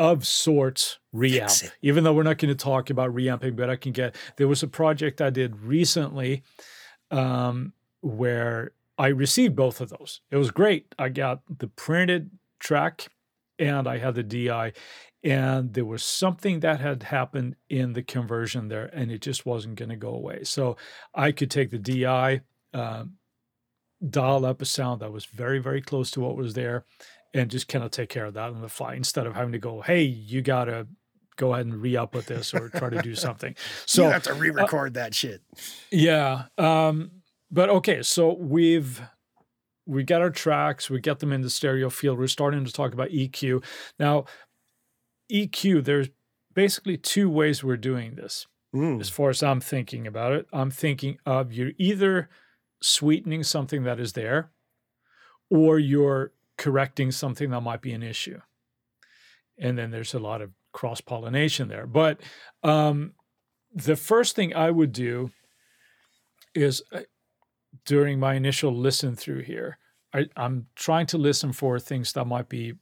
of 0.00 0.26
sorts, 0.26 0.98
reamp. 1.14 1.34
Even 1.82 2.04
though 2.04 2.14
we're 2.14 2.22
not 2.22 2.38
going 2.38 2.48
to 2.48 2.54
talk 2.54 2.88
about 2.88 3.14
reamping, 3.14 3.54
but 3.54 3.68
I 3.68 3.76
can 3.76 3.92
get, 3.92 4.16
there 4.36 4.48
was 4.48 4.62
a 4.62 4.66
project 4.66 5.20
I 5.20 5.28
did 5.28 5.60
recently 5.60 6.42
um, 7.10 7.74
where 8.00 8.72
I 8.96 9.08
received 9.08 9.54
both 9.54 9.82
of 9.82 9.90
those. 9.90 10.22
It 10.30 10.38
was 10.38 10.50
great. 10.50 10.94
I 10.98 11.10
got 11.10 11.42
the 11.58 11.68
printed 11.68 12.30
track 12.58 13.08
and 13.58 13.86
I 13.86 13.98
had 13.98 14.14
the 14.14 14.22
DI, 14.22 14.72
and 15.22 15.74
there 15.74 15.84
was 15.84 16.02
something 16.02 16.60
that 16.60 16.80
had 16.80 17.02
happened 17.02 17.56
in 17.68 17.92
the 17.92 18.02
conversion 18.02 18.68
there, 18.68 18.88
and 18.94 19.12
it 19.12 19.20
just 19.20 19.44
wasn't 19.44 19.74
going 19.74 19.90
to 19.90 19.96
go 19.96 20.14
away. 20.14 20.44
So 20.44 20.78
I 21.14 21.30
could 21.30 21.50
take 21.50 21.68
the 21.68 21.78
DI, 21.78 22.40
um, 22.72 23.16
dial 24.08 24.46
up 24.46 24.62
a 24.62 24.64
sound 24.64 25.02
that 25.02 25.12
was 25.12 25.26
very, 25.26 25.58
very 25.58 25.82
close 25.82 26.10
to 26.12 26.20
what 26.20 26.38
was 26.38 26.54
there, 26.54 26.86
and 27.34 27.50
just 27.50 27.68
kind 27.68 27.84
of 27.84 27.90
take 27.90 28.08
care 28.08 28.26
of 28.26 28.34
that 28.34 28.50
on 28.50 28.60
the 28.60 28.68
fly 28.68 28.94
instead 28.94 29.26
of 29.26 29.34
having 29.34 29.52
to 29.52 29.58
go, 29.58 29.80
hey, 29.80 30.02
you 30.02 30.42
got 30.42 30.64
to 30.64 30.86
go 31.36 31.54
ahead 31.54 31.66
and 31.66 31.80
re 31.80 31.96
up 31.96 32.14
with 32.14 32.26
this 32.26 32.52
or 32.52 32.68
try 32.68 32.90
to 32.90 33.00
do 33.02 33.14
something. 33.16 33.54
So 33.86 34.04
you 34.04 34.10
have 34.10 34.22
to 34.24 34.34
re-record 34.34 34.94
that 34.94 35.14
shit. 35.14 35.42
yeah. 35.90 36.44
Um, 36.58 37.10
but 37.50 37.68
okay, 37.70 38.02
so 38.02 38.34
we've 38.34 39.00
we 39.86 40.04
got 40.04 40.20
our 40.20 40.30
tracks, 40.30 40.88
we 40.88 41.00
get 41.00 41.18
them 41.18 41.32
in 41.32 41.40
the 41.40 41.50
stereo 41.50 41.90
field. 41.90 42.18
We're 42.18 42.28
starting 42.28 42.64
to 42.64 42.72
talk 42.72 42.92
about 42.92 43.10
EQ. 43.10 43.64
Now, 43.98 44.26
EQ, 45.32 45.84
there's 45.84 46.08
basically 46.54 46.96
two 46.96 47.28
ways 47.28 47.64
we're 47.64 47.76
doing 47.76 48.14
this. 48.14 48.46
Mm. 48.74 49.00
As 49.00 49.08
far 49.08 49.30
as 49.30 49.42
I'm 49.42 49.60
thinking 49.60 50.06
about 50.06 50.32
it, 50.32 50.46
I'm 50.52 50.70
thinking 50.70 51.18
of 51.26 51.52
you're 51.52 51.72
either 51.76 52.28
sweetening 52.80 53.42
something 53.42 53.82
that 53.82 53.98
is 53.98 54.12
there 54.12 54.52
or 55.50 55.78
you're 55.78 56.32
correcting 56.60 57.10
something 57.10 57.50
that 57.50 57.62
might 57.62 57.80
be 57.80 57.92
an 57.92 58.02
issue. 58.02 58.38
And 59.58 59.76
then 59.78 59.90
there's 59.90 60.14
a 60.14 60.18
lot 60.18 60.42
of 60.42 60.50
cross 60.72 61.00
pollination 61.00 61.68
there. 61.68 61.86
But 61.86 62.20
um, 62.62 63.14
the 63.74 63.96
first 63.96 64.36
thing 64.36 64.54
I 64.54 64.70
would 64.70 64.92
do 64.92 65.30
is 66.54 66.82
uh, 66.92 67.00
during 67.86 68.20
my 68.20 68.34
initial 68.34 68.76
listen 68.76 69.16
through 69.16 69.42
here, 69.42 69.78
I, 70.12 70.26
I'm 70.36 70.66
trying 70.76 71.06
to 71.06 71.18
listen 71.18 71.52
for 71.52 71.78
things 71.80 72.12
that 72.12 72.26
might 72.26 72.48
be 72.48 72.74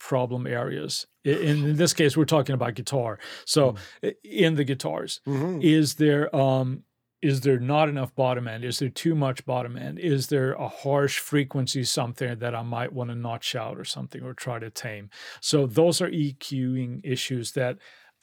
problem 0.00 0.46
areas. 0.46 1.06
In, 1.24 1.64
in 1.64 1.76
this 1.76 1.92
case, 1.92 2.16
we're 2.16 2.24
talking 2.24 2.54
about 2.54 2.74
guitar. 2.74 3.18
So 3.44 3.76
i- 4.02 4.14
in 4.24 4.56
the 4.56 4.64
guitars, 4.64 5.20
Mhm. 5.26 5.62
is 5.62 5.94
there 5.94 6.34
um 6.34 6.82
is 7.22 7.40
there 7.42 7.58
not 7.60 7.88
enough 7.88 8.14
bottom 8.16 8.48
end 8.48 8.64
is 8.64 8.78
there 8.80 8.88
too 8.88 9.14
much 9.14 9.44
bottom 9.46 9.76
end 9.78 9.98
is 9.98 10.26
there 10.26 10.52
a 10.54 10.68
harsh 10.68 11.18
frequency 11.18 11.84
something 11.84 12.38
that 12.40 12.54
i 12.54 12.62
might 12.62 12.92
want 12.92 13.08
to 13.10 13.14
notch 13.16 13.54
out 13.54 13.78
or 13.78 13.84
something 13.84 14.22
or 14.22 14.34
try 14.34 14.58
to 14.58 14.68
tame 14.70 15.08
so 15.40 15.66
those 15.66 16.00
are 16.02 16.10
eqing 16.10 17.00
issues 17.04 17.52
that 17.52 17.78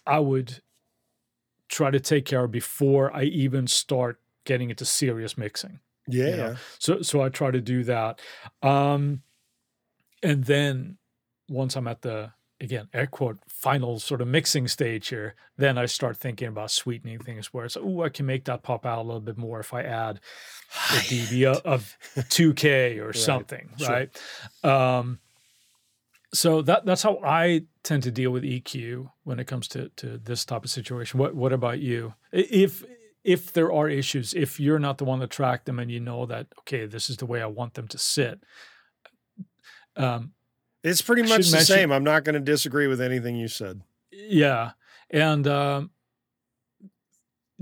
i 0.06 0.20
would 0.20 0.62
try 1.70 1.90
to 1.90 2.00
take 2.00 2.26
care 2.26 2.44
of 2.44 2.52
before 2.52 3.16
i 3.16 3.24
even 3.24 3.66
start 3.68 4.20
getting 4.46 4.70
into 4.70 4.84
serious 4.86 5.38
mixing 5.38 5.80
Yeah. 6.08 6.26
you 6.30 6.36
know? 6.38 6.56
so 6.80 7.02
so 7.02 7.22
i 7.22 7.30
try 7.30 7.52
to 7.52 7.62
do 7.62 7.84
that 7.86 8.20
um 8.62 9.22
and 10.22 10.44
then 10.44 10.98
once 11.48 11.76
i'm 11.76 11.88
at 11.88 12.02
the 12.02 12.32
again 12.62 12.88
air 12.94 13.08
quote 13.08 13.40
final 13.48 14.00
sort 14.00 14.22
of 14.22 14.28
mixing 14.28 14.68
stage 14.68 15.08
here 15.10 15.36
then 15.58 15.78
i 15.78 15.86
start 15.86 16.18
thinking 16.18 16.48
about 16.48 16.72
sweetening 16.72 17.20
things 17.20 17.54
where 17.54 17.66
it's 17.66 17.78
oh 17.78 18.04
i 18.04 18.10
can 18.10 18.26
make 18.26 18.46
that 18.46 18.64
pop 18.64 18.86
out 18.86 19.00
a 19.00 19.04
little 19.04 19.22
bit 19.22 19.38
more 19.38 19.60
if 19.60 19.74
i 19.74 19.82
add 19.82 20.20
a 20.92 20.94
db 21.10 21.44
of- 21.46 21.66
of 21.66 21.96
2k 22.16 23.04
or 23.04 23.14
something 23.14 23.70
sure. 23.78 23.90
right? 23.90 24.22
Um 24.64 25.20
so 26.32 26.62
that 26.62 26.86
that's 26.86 27.02
how 27.02 27.20
i 27.24 27.62
tend 27.84 28.04
to 28.04 28.12
deal 28.12 28.32
with 28.32 28.44
eq 28.44 29.10
when 29.24 29.40
it 29.40 29.48
comes 29.48 29.68
to 29.68 29.90
to 29.96 30.18
this 30.18 30.46
type 30.46 30.64
of 30.64 30.70
situation. 30.70 31.20
What 31.20 31.36
what 31.36 31.54
about 31.54 31.80
you? 31.80 32.14
If 32.32 32.84
if 33.24 33.52
there 33.54 33.72
are 33.72 33.90
issues 33.90 34.34
if 34.34 34.60
you're 34.60 34.80
not 34.80 34.98
the 34.98 35.06
one 35.06 35.20
to 35.20 35.28
track 35.28 35.66
them 35.66 35.80
and 35.80 35.92
you 35.92 36.00
know 36.00 36.26
that 36.26 36.48
okay 36.60 36.86
this 36.86 37.10
is 37.10 37.18
the 37.18 37.26
way 37.26 37.42
i 37.42 37.46
want 37.46 37.74
them 37.74 37.88
to 37.88 37.98
sit 37.98 38.40
um 39.98 40.32
It's 40.84 41.02
pretty 41.02 41.24
much 41.24 41.48
the 41.48 41.58
mention- 41.58 41.66
same. 41.66 41.92
I'm 41.92 42.04
not 42.04 42.24
going 42.24 42.36
to 42.36 42.40
disagree 42.40 42.88
with 42.88 43.02
anything 43.02 43.36
you 43.36 43.48
said. 43.48 43.82
Yeah, 44.12 44.72
and 45.10 45.48
um, 45.48 45.92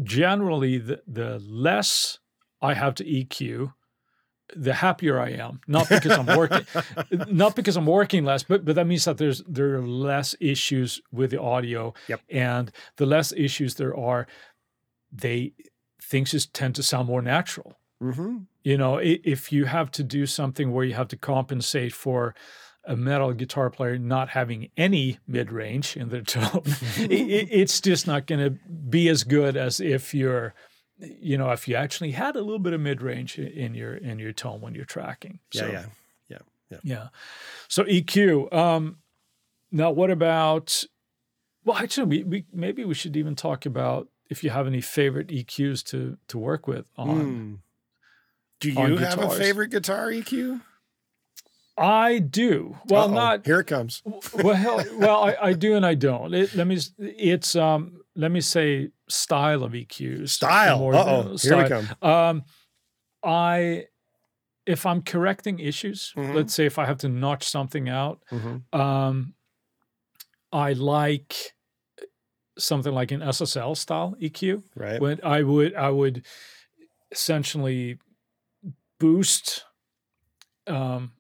generally, 0.02 0.78
the 0.78 1.02
the 1.08 1.40
less 1.40 2.20
I 2.62 2.74
have 2.74 2.96
to 2.96 3.04
EQ, 3.04 3.74
the 4.56 4.74
happier 4.76 5.20
I 5.20 5.30
am. 5.32 5.62
Not 5.68 5.90
because 5.90 6.12
I'm 6.18 6.26
working, 6.38 6.66
not 7.28 7.56
because 7.56 7.78
I'm 7.78 7.86
working 7.86 8.26
less, 8.26 8.44
but 8.44 8.66
but 8.66 8.76
that 8.76 8.88
means 8.88 9.06
that 9.06 9.18
there's 9.18 9.44
there 9.48 9.76
are 9.76 9.82
less 9.88 10.36
issues 10.40 11.02
with 11.12 11.32
the 11.32 11.42
audio, 11.42 11.94
Yep. 12.08 12.22
and 12.30 12.72
the 12.98 13.06
less 13.06 13.32
issues 13.34 13.76
there 13.76 13.96
are, 13.98 14.28
they 15.12 15.54
things 16.02 16.32
just 16.32 16.54
tend 16.54 16.76
to 16.76 16.84
sound 16.84 17.08
more 17.08 17.22
natural. 17.22 17.74
Mm-hmm. 18.02 18.38
You 18.64 18.78
know, 18.78 18.98
if 19.02 19.52
you 19.52 19.66
have 19.66 19.90
to 19.92 20.04
do 20.04 20.26
something 20.28 20.72
where 20.72 20.86
you 20.86 20.94
have 20.94 21.08
to 21.10 21.18
compensate 21.18 21.94
for 21.94 22.36
a 22.88 22.96
metal 22.96 23.34
guitar 23.34 23.70
player 23.70 23.98
not 24.00 24.30
having 24.30 24.70
any 24.78 25.20
mid 25.28 25.52
range 25.52 25.96
in 25.98 26.10
their 26.10 26.22
tone, 26.36 26.64
i- 26.98 27.04
i- 27.04 27.50
it's 27.52 27.80
just 27.82 28.08
not 28.08 28.26
going 28.26 28.40
to 28.44 28.58
be 28.90 29.10
as 29.10 29.24
good 29.24 29.56
as 29.58 29.80
if 29.80 30.14
you're, 30.14 30.54
you 31.00 31.38
know, 31.38 31.52
if 31.52 31.68
you 31.68 31.76
actually 31.76 32.12
had 32.12 32.36
a 32.36 32.42
little 32.42 32.60
bit 32.60 32.74
of 32.74 32.80
mid 32.82 33.02
range 33.02 33.38
in 33.38 33.76
your 33.76 33.94
in 33.96 34.18
your 34.20 34.32
tone 34.34 34.62
when 34.62 34.74
you're 34.74 34.86
tracking. 34.86 35.40
Yeah, 35.54 35.62
So, 35.62 35.90
yeah. 36.70 36.78
yeah. 36.84 37.08
So 37.68 37.84
EQ. 37.84 38.52
Um, 38.54 38.98
now, 39.72 39.92
what 39.92 40.10
about? 40.12 40.84
Well, 41.64 41.78
actually, 41.78 42.08
we, 42.08 42.24
we 42.24 42.46
maybe 42.54 42.84
we 42.86 42.94
should 42.94 43.16
even 43.18 43.36
talk 43.36 43.66
about 43.66 44.08
if 44.30 44.44
you 44.44 44.50
have 44.50 44.68
any 44.68 44.82
favorite 44.82 45.28
EQs 45.28 45.84
to 45.92 46.18
to 46.30 46.38
work 46.38 46.68
with 46.68 46.86
on. 46.98 47.20
Mm. 47.26 47.58
Do 48.60 48.72
you 48.72 48.98
have 48.98 49.20
a 49.20 49.30
favorite 49.30 49.70
guitar 49.70 50.08
EQ? 50.08 50.62
I 51.78 52.20
do. 52.20 52.78
Well, 52.90 53.06
Uh-oh, 53.06 53.14
not 53.14 53.46
Here 53.46 53.60
it 53.60 53.68
comes. 53.68 54.02
well. 54.34 54.84
Well, 54.96 55.24
I, 55.24 55.36
I 55.50 55.54
do 55.54 55.76
and 55.76 55.86
I 55.86 55.94
don't. 55.94 56.34
It, 56.34 56.56
let 56.56 56.66
me. 56.68 56.78
It's 56.98 57.56
um. 57.56 58.02
Let 58.16 58.32
me 58.32 58.42
say 58.42 58.90
style 59.10 59.64
of 59.64 59.74
EQs. 59.74 60.30
Style. 60.30 60.82
oh. 60.96 61.38
Here 61.38 61.56
we 61.58 61.70
come. 61.70 61.88
Um, 62.02 62.44
I, 63.24 63.86
if 64.66 64.88
I'm 64.88 65.04
correcting 65.04 65.60
issues, 65.60 66.14
Mhm. 66.18 66.34
let's 66.34 66.54
say 66.56 66.66
if 66.66 66.80
I 66.80 66.86
have 66.86 66.98
to 67.00 67.10
notch 67.10 67.48
something 67.48 67.90
out, 67.90 68.24
Mhm. 68.32 68.64
um, 68.74 69.36
I 70.52 70.74
like 70.74 71.36
something 72.58 72.92
like 72.92 73.12
an 73.12 73.22
SSL 73.22 73.76
style 73.76 74.16
EQ. 74.20 74.64
Right. 74.76 75.00
When 75.00 75.20
I 75.24 75.44
would, 75.44 75.76
I 75.76 75.92
would 75.92 76.26
essentially 77.12 78.00
boost 79.00 79.64
um, 80.66 81.12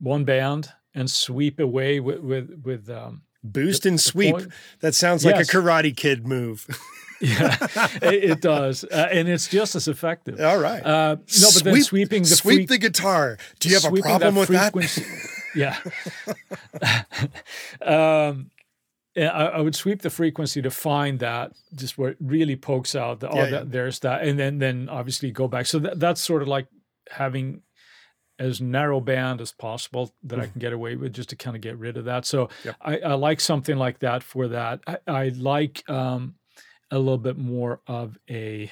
one 0.00 0.24
band 0.24 0.70
and 0.94 1.10
sweep 1.10 1.58
away 1.60 2.00
with 2.00 2.20
with 2.20 2.62
with 2.64 2.88
um, 2.90 3.22
Boost 3.44 3.82
the- 3.84 3.90
and 3.90 4.00
sweep. 4.00 4.36
That 4.80 4.94
sounds 4.94 5.24
Yes. 5.24 5.34
like 5.36 5.46
a 5.46 5.48
Karate 5.50 5.96
Kid 5.96 6.26
move. 6.26 6.66
Yeah, 7.20 7.56
it, 8.00 8.30
it 8.30 8.40
does, 8.40 8.84
uh, 8.84 9.08
and 9.10 9.28
it's 9.28 9.48
just 9.48 9.74
as 9.74 9.88
effective. 9.88 10.40
All 10.40 10.56
right. 10.60 10.80
Uh, 10.80 11.16
no, 11.16 11.48
but 11.52 11.64
then 11.64 11.74
Sweep- 11.74 11.84
sweeping 11.84 12.22
the 12.22 12.28
sweep 12.28 12.68
the 12.68 12.78
guitar. 12.78 13.38
Do 13.58 13.68
you 13.68 13.74
have 13.74 13.92
a 13.92 13.96
problem 14.00 14.36
with 14.36 14.50
that? 14.50 14.72
yeah. 15.56 15.78
um, 17.82 18.50
I, 19.16 19.22
I 19.24 19.60
would 19.60 19.74
sweep 19.74 20.02
the 20.02 20.10
frequency 20.10 20.62
to 20.62 20.70
find 20.70 21.18
that 21.18 21.52
just 21.74 21.98
where 21.98 22.10
it 22.10 22.18
really 22.20 22.54
pokes 22.54 22.94
out. 22.94 23.18
The, 23.20 23.28
oh, 23.30 23.34
Yeah, 23.34 23.42
yeah. 23.44 23.50
that, 23.50 23.72
there's 23.72 23.98
that, 24.00 24.22
and 24.22 24.38
then 24.38 24.58
then 24.58 24.88
obviously 24.88 25.32
go 25.32 25.48
back. 25.48 25.66
So 25.66 25.80
that, 25.80 25.98
that's 25.98 26.20
sort 26.22 26.42
of 26.42 26.46
like 26.48 26.66
having 27.10 27.62
as 28.38 28.60
narrow 28.60 29.00
band 29.00 29.40
as 29.40 29.52
possible 29.52 30.12
that 30.22 30.38
I 30.38 30.46
can 30.46 30.60
get 30.60 30.72
away 30.72 30.96
with, 30.96 31.12
just 31.12 31.30
to 31.30 31.36
kind 31.36 31.56
of 31.56 31.62
get 31.62 31.76
rid 31.78 31.96
of 31.96 32.04
that. 32.04 32.24
So. 32.24 32.48
Yep. 32.64 32.76
I, 32.82 32.98
I 32.98 33.14
like 33.14 33.40
something 33.40 33.76
like 33.76 33.98
that 34.00 34.22
for 34.22 34.48
that. 34.48 34.80
I, 34.86 34.98
I 35.06 35.28
like 35.30 35.88
um, 35.90 36.34
a 36.90 36.98
little 36.98 37.18
bit 37.18 37.36
more 37.36 37.80
of 37.86 38.18
a 38.30 38.70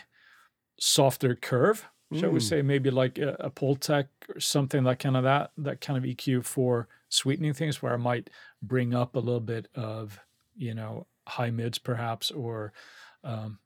softer 0.78 1.34
curve, 1.34 1.86
shall 2.14 2.30
we 2.30 2.38
Mm. 2.38 2.42
say, 2.42 2.62
maybe 2.62 2.90
like 2.90 3.18
a, 3.18 3.30
a 3.40 3.50
Pultec 3.50 4.06
or 4.34 4.40
something 4.40 4.84
like 4.84 5.00
kind 5.00 5.16
of 5.16 5.24
that 5.24 5.50
that 5.58 5.80
kind 5.80 5.96
of 5.98 6.04
EQ 6.04 6.44
for 6.44 6.88
sweetening 7.08 7.52
things, 7.54 7.82
where 7.82 7.92
I 7.94 7.96
might 7.96 8.30
bring 8.62 8.94
up 8.94 9.16
a 9.16 9.20
little 9.20 9.40
bit 9.40 9.68
of 9.74 10.20
you 10.56 10.74
know 10.74 11.06
high 11.26 11.50
mids 11.50 11.78
perhaps, 11.78 12.30
or 12.30 12.72
um, 13.24 13.58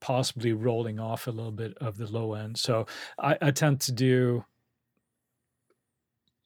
possibly 0.00 0.52
rolling 0.52 0.98
off 1.00 1.26
a 1.26 1.30
little 1.30 1.52
bit 1.52 1.76
of 1.78 1.96
the 1.96 2.06
low 2.06 2.34
end. 2.34 2.58
So 2.58 2.86
I, 3.18 3.38
I 3.40 3.50
tend 3.52 3.80
to 3.82 3.92
do 3.92 4.44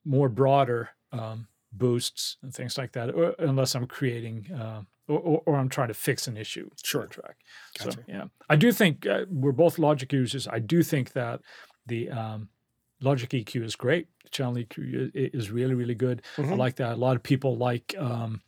more 0.09 0.29
broader 0.29 0.90
um, 1.12 1.47
boosts 1.73 2.37
and 2.42 2.53
things 2.55 2.79
like 2.79 2.92
that, 2.92 3.11
or, 3.14 3.35
unless 3.38 3.75
I'm 3.75 3.87
creating. 3.87 4.47
Uh, 4.53 4.83
or, 5.11 5.18
or, 5.21 5.42
or 5.47 5.57
I'm 5.57 5.71
trying 5.71 5.88
to 5.88 5.94
fix 5.94 6.27
an 6.29 6.37
issue 6.37 6.68
Sure. 6.85 7.07
track. 7.07 7.37
Gotcha. 7.79 7.92
So 7.92 7.99
yeah, 8.07 8.25
I 8.51 8.57
do 8.57 8.73
think 8.73 9.07
uh, 9.07 9.25
we're 9.31 9.53
both 9.53 9.79
Logic 9.79 10.12
users. 10.12 10.47
I 10.47 10.59
do 10.59 10.83
think 10.83 11.12
that 11.12 11.40
the 11.87 12.11
um, 12.11 12.51
Logic 13.01 13.31
EQ 13.31 13.62
is 13.64 13.75
great. 13.75 14.09
The 14.25 14.29
channel 14.29 14.55
EQ 14.57 15.11
is 15.14 15.51
really 15.51 15.73
really 15.75 15.94
good. 15.94 16.21
I 16.37 16.42
Mhm. 16.42 16.59
like 16.59 16.77
that. 16.77 16.92
A 16.92 16.97
lot 16.97 17.16
of 17.16 17.23
people 17.23 17.57
like. 17.57 17.94
Um, 17.99 18.42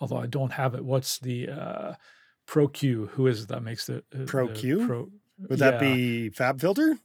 although 0.00 0.16
I 0.16 0.26
don't 0.26 0.52
have 0.52 0.74
it. 0.74 0.82
What's 0.84 1.18
the 1.18 1.48
uh, 1.50 1.94
Pro 2.46 2.68
Q? 2.68 3.06
Who 3.14 3.26
is 3.26 3.42
it 3.42 3.48
that 3.48 3.62
makes 3.62 3.86
the 3.86 3.98
uh, 4.14 4.46
Q? 4.54 4.86
Pro, 4.86 5.10
Would 5.50 5.58
that 5.58 5.80
be 5.80 6.30
Fab 6.30 6.60
Filter? 6.62 6.98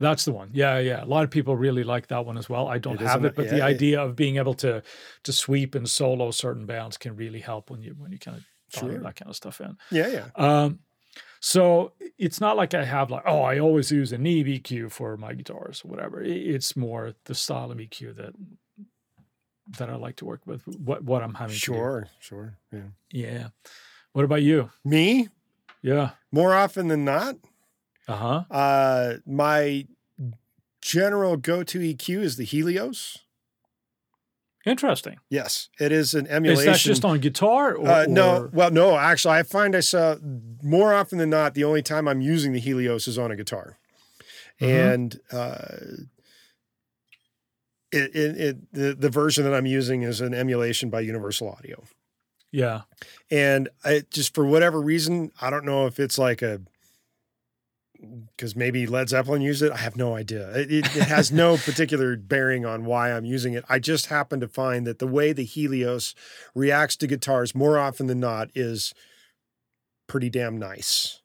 That's 0.00 0.24
the 0.24 0.32
one. 0.32 0.50
Yeah, 0.52 0.78
yeah. 0.78 1.04
A 1.04 1.06
lot 1.06 1.24
of 1.24 1.30
people 1.30 1.56
really 1.56 1.84
like 1.84 2.08
that 2.08 2.26
one 2.26 2.36
as 2.36 2.48
well. 2.48 2.66
I 2.68 2.78
don't 2.78 3.00
It 3.00 3.06
have 3.06 3.24
it, 3.24 3.34
but 3.36 3.46
yeah, 3.46 3.52
the 3.52 3.62
idea 3.62 4.02
of 4.02 4.16
being 4.16 4.36
able 4.38 4.54
to 4.54 4.82
to 5.22 5.32
sweep 5.32 5.74
and 5.74 5.88
solo 5.88 6.30
certain 6.32 6.66
bands 6.66 6.96
can 6.98 7.14
really 7.16 7.40
help 7.40 7.70
when 7.70 7.80
you 7.82 7.94
when 7.98 8.10
you 8.12 8.18
kind 8.18 8.36
of 8.38 8.44
Sure. 8.70 8.98
that 8.98 9.14
kind 9.14 9.28
of 9.30 9.36
stuff 9.36 9.60
in. 9.60 9.76
Yeah, 9.92 10.08
yeah. 10.08 10.26
Um, 10.34 10.80
so 11.38 11.92
it's 12.18 12.40
not 12.40 12.56
like 12.56 12.74
I 12.74 12.84
have 12.84 13.08
like, 13.10 13.22
oh, 13.24 13.42
I 13.42 13.60
always 13.60 13.92
use 13.92 14.10
a 14.12 14.18
Neve 14.18 14.46
EQ 14.46 14.90
for 14.90 15.16
my 15.16 15.32
guitars 15.34 15.82
or 15.84 15.90
whatever. 15.90 16.20
It's 16.22 16.74
more 16.74 17.12
the 17.26 17.34
style 17.36 17.70
of 17.70 17.78
EQ 17.78 18.16
that 18.16 18.32
that 19.78 19.88
I 19.90 19.94
like 19.96 20.16
to 20.16 20.24
work 20.24 20.40
with. 20.44 20.62
What 20.66 21.04
what 21.04 21.22
I'm 21.22 21.34
having. 21.34 21.54
to 21.54 21.60
do. 21.60 21.64
Sure, 21.72 22.08
sure. 22.18 22.58
Yeah. 22.72 22.80
Yeah. 23.12 23.48
What 24.12 24.24
about 24.24 24.42
you? 24.42 24.70
Me, 24.84 25.28
Yeah. 25.82 26.10
more 26.32 26.54
often 26.54 26.88
than 26.88 27.04
not, 27.04 27.36
Uh 28.06 28.16
huh. 28.16 28.44
uh, 28.50 29.14
my 29.26 29.86
general 30.82 31.36
go-to 31.36 31.78
EQ 31.80 32.20
is 32.22 32.36
the 32.36 32.44
Helios. 32.44 33.18
Interesting. 34.66 35.16
Yes, 35.28 35.68
it 35.78 35.92
is 35.92 36.14
an 36.14 36.26
emulation. 36.26 36.72
Is 36.72 36.82
that 36.82 36.88
just 36.88 37.04
on 37.04 37.20
guitar? 37.20 37.74
Or, 37.74 37.86
uh, 37.88 38.06
no, 38.08 38.36
or- 38.44 38.50
well, 38.52 38.70
no. 38.70 38.96
Actually, 38.96 39.34
I 39.38 39.42
find 39.42 39.76
I 39.76 39.80
saw 39.80 40.16
more 40.62 40.94
often 40.94 41.18
than 41.18 41.28
not. 41.30 41.52
The 41.54 41.64
only 41.64 41.82
time 41.82 42.08
I'm 42.08 42.22
using 42.22 42.52
the 42.52 42.60
Helios 42.60 43.06
is 43.06 43.18
on 43.18 43.30
a 43.30 43.36
guitar, 43.36 43.76
Mhm. 44.60 44.68
and 44.94 45.20
uh, 45.32 45.66
it, 47.92 48.14
it, 48.16 48.40
it 48.40 48.72
the, 48.72 48.94
the 48.98 49.10
version 49.10 49.44
that 49.44 49.54
I'm 49.54 49.66
using 49.66 50.02
is 50.02 50.20
an 50.20 50.34
emulation 50.34 50.90
by 50.90 51.00
Universal 51.00 51.48
Audio. 51.50 51.84
Yeah. 52.50 52.82
and 53.32 53.68
I 53.84 54.02
just 54.10 54.32
for 54.34 54.46
whatever 54.46 54.80
reason, 54.80 55.32
I 55.40 55.50
don't 55.50 55.64
know 55.64 55.86
if 55.86 55.98
it's 55.98 56.18
like 56.18 56.40
a 56.40 56.60
because 58.36 58.54
maybe 58.54 58.86
Led 58.86 59.08
Zeppelin 59.08 59.42
used 59.42 59.62
it. 59.62 59.72
I 59.72 59.78
have 59.78 59.96
no 59.96 60.14
idea. 60.14 60.50
It, 60.56 60.72
it, 60.72 60.96
it 60.96 61.04
has 61.04 61.32
no 61.32 61.56
particular 61.64 62.16
bearing 62.16 62.64
on 62.64 62.84
why 62.84 63.12
I'm 63.12 63.24
using 63.24 63.54
it. 63.54 63.64
I 63.68 63.78
just 63.78 64.06
happen 64.06 64.40
to 64.40 64.48
find 64.48 64.86
that 64.86 64.98
the 64.98 65.06
way 65.06 65.32
the 65.32 65.44
Helios 65.44 66.14
reacts 66.54 66.96
to 66.96 67.06
guitars 67.06 67.54
more 67.54 67.78
often 67.78 68.06
than 68.06 68.20
not 68.20 68.50
is 68.54 68.94
pretty 70.06 70.30
damn 70.30 70.58
nice 70.58 71.22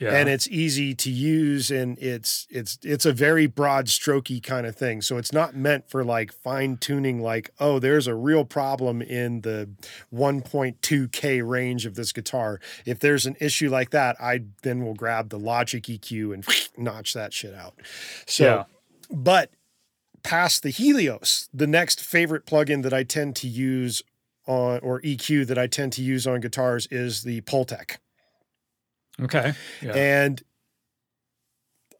Yeah. 0.00 0.10
and 0.12 0.28
it's 0.28 0.46
easy 0.48 0.94
to 0.94 1.10
use 1.10 1.70
and 1.70 1.98
it's 1.98 2.46
it's 2.50 2.78
it's 2.82 3.04
a 3.04 3.12
very 3.12 3.46
broad 3.46 3.86
strokey 3.86 4.40
kind 4.42 4.64
of 4.66 4.76
thing 4.76 5.02
so 5.02 5.16
it's 5.16 5.32
not 5.32 5.56
meant 5.56 5.90
for 5.90 6.04
like 6.04 6.32
fine 6.32 6.76
tuning 6.76 7.20
like 7.20 7.50
oh 7.58 7.78
there's 7.80 8.06
a 8.06 8.14
real 8.14 8.44
problem 8.44 9.02
in 9.02 9.40
the 9.40 9.68
1.2k 10.14 11.46
range 11.48 11.86
of 11.86 11.94
this 11.94 12.12
guitar 12.12 12.60
if 12.86 13.00
there's 13.00 13.26
an 13.26 13.36
issue 13.40 13.68
like 13.70 13.90
that 13.90 14.16
i 14.20 14.42
then 14.62 14.84
will 14.84 14.94
grab 14.94 15.30
the 15.30 15.38
logic 15.38 15.84
eq 15.84 16.32
and 16.32 16.46
notch 16.76 17.14
that 17.14 17.32
shit 17.32 17.54
out 17.54 17.74
so 18.26 18.44
Yeah. 18.44 18.64
but 19.10 19.50
past 20.22 20.62
the 20.62 20.70
helios 20.70 21.48
the 21.52 21.66
next 21.66 22.00
favorite 22.00 22.46
plugin 22.46 22.82
that 22.82 22.92
i 22.92 23.02
tend 23.02 23.34
to 23.36 23.48
use 23.48 24.02
on 24.46 24.78
or 24.80 25.00
eq 25.02 25.46
that 25.46 25.58
i 25.58 25.66
tend 25.66 25.92
to 25.94 26.02
use 26.02 26.26
on 26.26 26.40
guitars 26.40 26.86
is 26.90 27.22
the 27.22 27.40
Pultec. 27.42 27.96
Okay. 29.22 29.52
Yeah. 29.82 29.92
And 29.94 30.42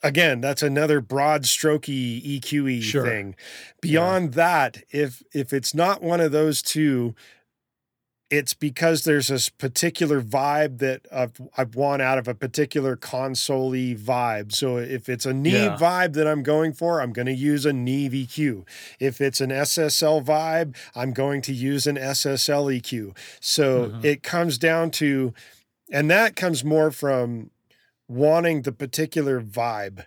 again, 0.02 0.40
that's 0.40 0.62
another 0.62 1.00
broad 1.00 1.42
strokey 1.42 2.22
EQE 2.40 2.82
Sure. 2.82 3.04
thing. 3.04 3.34
Beyond 3.80 4.34
that, 4.34 4.82
if 4.90 5.22
if 5.32 5.52
it's 5.52 5.74
not 5.74 6.02
one 6.02 6.20
of 6.20 6.32
those 6.32 6.62
two, 6.62 7.14
it's 8.30 8.52
because 8.52 9.04
there's 9.04 9.28
this 9.28 9.48
particular 9.48 10.20
vibe 10.20 10.78
that 10.80 11.06
I've, 11.10 11.40
I've 11.56 11.74
want 11.74 12.02
out 12.02 12.18
of 12.18 12.28
a 12.28 12.34
particular 12.34 12.94
console 12.94 13.72
vibe. 13.72 14.52
So 14.52 14.76
if 14.76 15.08
it's 15.08 15.24
a 15.24 15.32
Neve 15.32 15.54
Yeah. 15.54 15.76
vibe 15.78 16.12
that 16.12 16.26
I'm 16.26 16.42
going 16.42 16.74
for, 16.74 17.00
I'm 17.00 17.14
going 17.14 17.24
to 17.24 17.32
use 17.32 17.64
a 17.64 17.72
Neve 17.72 18.12
EQ. 18.12 18.66
If 19.00 19.22
it's 19.22 19.40
an 19.40 19.50
SSL 19.50 20.20
vibe, 20.22 20.76
I'm 20.94 21.14
going 21.14 21.40
to 21.42 21.54
use 21.54 21.86
an 21.86 21.96
SSL 21.96 22.66
EQ. 22.70 23.14
So 23.40 23.88
Mhm. 23.88 24.04
it 24.04 24.22
comes 24.22 24.58
down 24.58 24.90
to, 24.92 25.32
and 25.92 26.10
that 26.10 26.36
comes 26.36 26.64
more 26.64 26.90
from 26.90 27.50
wanting 28.08 28.62
the 28.62 28.72
particular 28.72 29.40
vibe 29.40 30.04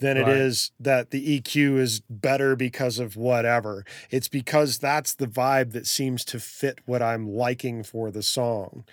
than 0.00 0.16
it 0.18 0.22
Right. 0.22 0.36
is 0.36 0.72
that 0.78 1.10
the 1.10 1.40
EQ 1.40 1.78
is 1.78 2.00
better 2.10 2.54
because 2.54 2.98
of 2.98 3.16
whatever. 3.16 3.84
It's 4.10 4.28
because 4.28 4.78
that's 4.78 5.14
the 5.14 5.26
vibe 5.26 5.72
that 5.72 5.86
seems 5.86 6.24
to 6.26 6.38
fit 6.38 6.80
what 6.84 7.00
I'm 7.02 7.26
liking 7.28 7.82
for 7.82 8.10
the 8.10 8.22
song. 8.22 8.84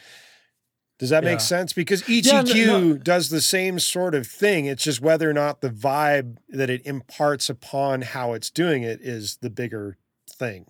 Does 1.00 1.10
that 1.10 1.24
Yeah. 1.24 1.32
make 1.32 1.42
sense? 1.42 1.74
Because 1.74 2.08
each 2.10 2.28
Yeah, 2.28 2.42
no- 2.44 2.52
EQ 2.54 2.66
no. 2.90 2.98
does 2.98 3.30
the 3.30 3.42
same 3.42 3.80
sort 3.80 4.16
of 4.16 4.26
thing. 4.26 4.66
It's 4.68 4.84
just 4.84 5.02
whether 5.02 5.30
or 5.30 5.34
not 5.34 5.60
the 5.60 5.70
vibe 5.70 6.38
that 6.48 6.70
it 6.70 6.82
imparts 6.86 7.50
upon 7.50 8.04
how 8.04 8.32
it's 8.34 8.50
doing 8.50 8.84
it 8.84 9.02
is 9.02 9.38
the 9.42 9.50
bigger 9.50 9.98
thing. 10.30 10.68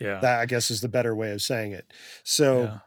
yeah. 0.00 0.18
That 0.18 0.40
I 0.40 0.46
guess 0.46 0.70
is 0.70 0.80
the 0.80 0.88
better 0.88 1.14
way 1.14 1.30
of 1.30 1.42
saying 1.42 1.72
it. 1.72 1.92
So 2.24 2.62
yeah. 2.62 2.78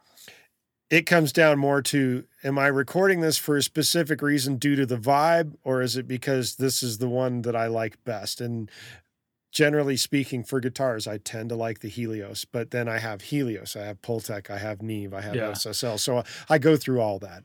It 0.93 1.06
comes 1.08 1.34
down 1.34 1.58
more 1.58 1.82
to 1.82 2.23
am 2.43 2.60
I 2.60 2.67
recording 2.67 3.21
this 3.21 3.38
for 3.38 3.58
a 3.58 3.63
specific 3.63 4.21
reason 4.21 4.58
due 4.58 4.75
to 4.75 4.86
the 4.86 4.97
vibe, 4.97 5.56
or 5.63 5.82
is 5.82 5.97
it 5.97 6.08
because 6.08 6.56
this 6.58 6.84
is 6.84 6.99
the 6.99 7.10
one 7.10 7.41
that 7.41 7.56
I 7.56 7.65
like 7.67 8.03
best? 8.03 8.39
And 8.41 8.69
generally 9.51 9.97
speaking, 9.97 10.43
for 10.43 10.60
guitars, 10.60 11.08
I 11.08 11.17
tend 11.17 11.49
to 11.49 11.56
like 11.56 11.79
the 11.79 11.88
Helios, 11.89 12.45
but 12.45 12.69
then 12.71 12.88
I 12.88 12.99
have 12.99 13.21
Helios, 13.21 13.75
I 13.75 13.86
have 13.86 14.01
Pultec, 14.01 14.49
I 14.51 14.58
have 14.60 14.82
Neve, 14.84 15.13
I 15.15 15.21
have 15.21 15.36
Yeah. 15.36 15.51
SSL. 15.51 15.97
So 15.99 16.23
I 16.49 16.58
go 16.60 16.77
through 16.77 17.01
all 17.01 17.17
that. 17.19 17.43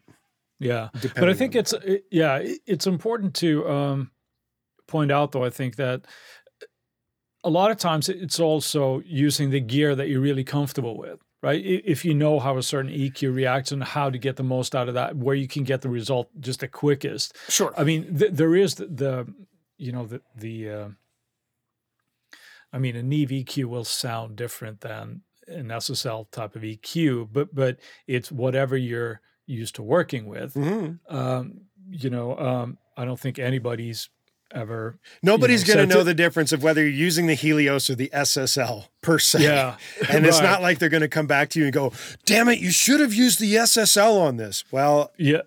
Yeah. 0.59 0.89
But 1.15 1.31
I 1.31 1.35
think 1.35 1.55
it's 1.55 1.73
it- 1.73 2.05
yeah, 2.11 2.37
it- 2.39 2.61
it's 2.67 2.87
important 2.87 3.35
to 3.37 3.67
um, 3.69 4.11
point 4.87 5.11
out 5.11 5.33
though. 5.33 5.45
I 5.45 5.51
think 5.51 5.77
that 5.77 6.07
a 7.45 7.51
lot 7.51 7.71
of 7.71 7.79
times 7.79 8.09
it's 8.09 8.41
also 8.41 9.01
using 9.07 9.51
the 9.51 9.61
gear 9.61 9.95
that 9.95 10.09
you're 10.09 10.21
really 10.21 10.45
comfortable 10.45 10.99
with, 10.99 11.21
right? 11.42 11.62
If 11.64 12.05
you 12.05 12.14
know 12.14 12.38
how 12.40 12.57
a 12.59 12.62
certain 12.62 12.90
EQ 12.90 13.35
reacts 13.35 13.72
and 13.72 13.83
how 13.85 14.11
to 14.11 14.18
get 14.18 14.37
the 14.37 14.42
most 14.42 14.74
out 14.74 14.88
of 14.88 14.94
that, 14.94 15.16
where 15.16 15.35
you 15.37 15.48
can 15.48 15.64
get 15.64 15.83
the 15.83 15.88
result 15.90 16.29
just 16.40 16.61
the 16.61 16.68
quickest. 16.68 17.37
sure. 17.48 17.72
I 17.77 17.85
mean, 17.85 18.18
th- 18.18 18.33
there 18.33 18.55
is 18.57 18.74
the, 18.77 18.87
the 18.87 19.35
you 19.77 19.92
know 19.92 20.07
the 20.07 20.20
the 20.37 20.70
uh, 20.70 20.88
I 22.72 22.79
mean, 22.79 22.96
a 22.96 23.03
Neve 23.03 23.31
EQ 23.31 23.64
will 23.66 23.85
sound 23.85 24.37
different 24.37 24.81
than 24.83 25.22
an 25.46 25.68
SSL 25.68 26.31
type 26.31 26.55
of 26.57 26.62
EQ, 26.62 27.29
but 27.33 27.55
but 27.55 27.79
it's 28.07 28.31
whatever 28.31 28.77
you're 28.77 29.20
used 29.46 29.74
to 29.77 29.83
working 29.83 30.27
with 30.27 30.53
Mhm. 30.55 30.98
um, 31.09 31.61
you 31.90 32.11
know, 32.11 32.37
um, 32.38 32.77
I 32.98 33.07
don't 33.07 33.18
think 33.18 33.38
anybody's 33.38 34.11
ever. 34.53 34.99
Nobody's 35.23 35.67
you 35.67 35.75
know, 35.75 35.79
going 35.79 35.89
to 35.89 35.93
set 35.93 35.99
know 35.99 36.05
the 36.05 36.15
difference 36.15 36.53
of 36.53 36.63
whether 36.63 36.81
you're 36.83 36.91
using 36.91 37.27
the 37.27 37.35
Helios 37.35 37.91
or 37.91 37.95
the 37.95 38.11
SSL 38.15 38.89
per 39.03 39.19
se. 39.19 39.43
Yeah, 39.43 39.77
And 40.11 40.27
it's 40.27 40.41
not 40.41 40.63
like 40.63 40.79
they're 40.79 40.89
going 40.89 41.03
to 41.03 41.09
come 41.09 41.27
back 41.27 41.51
to 41.51 41.59
you 41.59 41.67
and 41.67 41.73
go, 41.75 41.93
damn 42.25 42.49
it, 42.49 42.59
you 42.59 42.71
should 42.71 43.01
have 43.01 43.13
used 43.15 43.41
the 43.41 43.55
SSL 43.55 44.19
on 44.21 44.37
this. 44.37 44.65
Well, 44.71 45.13
Yeah, 45.19 45.43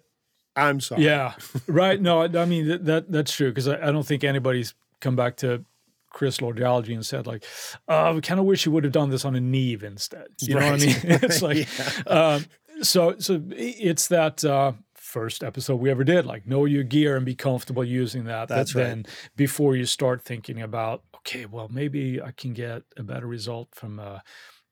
I'm 0.56 0.80
sorry. 0.80 1.06
yeah, 1.06 1.34
right. 1.68 2.00
No, 2.02 2.22
I 2.22 2.42
I 2.42 2.46
mean 2.46 2.68
that, 2.68 2.86
that 2.86 3.12
that's 3.12 3.34
true 3.36 3.50
because 3.50 3.68
I, 3.68 3.88
I 3.88 3.92
don't 3.92 4.06
think 4.06 4.24
anybody's 4.24 4.74
come 5.00 5.16
back 5.16 5.38
to 5.38 5.64
Chris 6.10 6.42
Lord-Alge 6.42 6.94
and 6.94 7.06
said 7.06 7.26
like, 7.26 7.44
"Uh, 7.88 8.12
we 8.14 8.22
kind 8.22 8.40
of 8.40 8.46
wish 8.46 8.66
you 8.66 8.72
would 8.74 8.84
have 8.84 8.92
done 8.94 9.10
this 9.10 9.24
on 9.24 9.36
a 9.36 9.40
Neve 9.40 9.84
instead." 9.84 10.28
You 10.42 10.56
know 10.56 10.72
what 10.72 10.82
I 10.82 10.86
mean? 10.86 10.96
It's 11.24 11.42
like, 11.42 11.68
um, 12.06 12.46
so 12.82 13.16
so 13.20 13.42
it's 13.52 14.10
that 14.10 14.44
uh, 14.44 14.74
first 15.12 15.44
episode 15.44 15.76
we 15.76 15.92
ever 15.92 16.06
did. 16.06 16.26
Like, 16.26 16.48
know 16.48 16.66
your 16.66 16.84
gear 16.84 17.18
and 17.18 17.26
be 17.26 17.36
comfortable 17.36 17.84
using 17.84 18.24
that. 18.26 18.48
that 18.48 18.56
That's 18.56 18.74
right. 18.74 18.84
Then 18.84 19.06
before 19.36 19.76
you 19.76 19.86
start 19.86 20.24
thinking 20.24 20.62
about, 20.62 21.04
okay, 21.18 21.46
well 21.46 21.68
maybe 21.70 22.22
I 22.22 22.32
can 22.32 22.54
get 22.54 22.84
a 22.98 23.04
better 23.04 23.28
result 23.28 23.70
from 23.76 24.00
uh, 24.00 24.20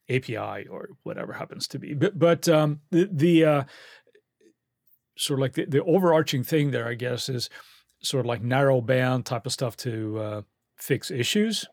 API 0.09 0.67
or 0.69 0.89
whatever 1.03 1.33
happens 1.33 1.67
to 1.69 1.79
be. 1.79 1.93
But 1.93 2.17
but 2.17 2.47
um, 2.47 2.79
the 2.89 3.09
the 3.11 3.45
uh, 3.45 3.63
sort 5.17 5.39
of 5.39 5.41
like 5.41 5.53
the, 5.53 5.65
the 5.65 5.83
overarching 5.83 6.43
thing 6.43 6.71
there, 6.71 6.87
I 6.87 6.95
guess, 6.95 7.27
is 7.27 7.49
sort 8.01 8.21
of 8.21 8.27
like 8.27 8.41
narrow 8.41 8.79
band 8.79 9.25
type 9.25 9.45
of 9.45 9.51
stuff 9.51 9.75
to 9.77 10.19
uh, 10.19 10.41
fix 10.77 11.11
issues 11.11 11.65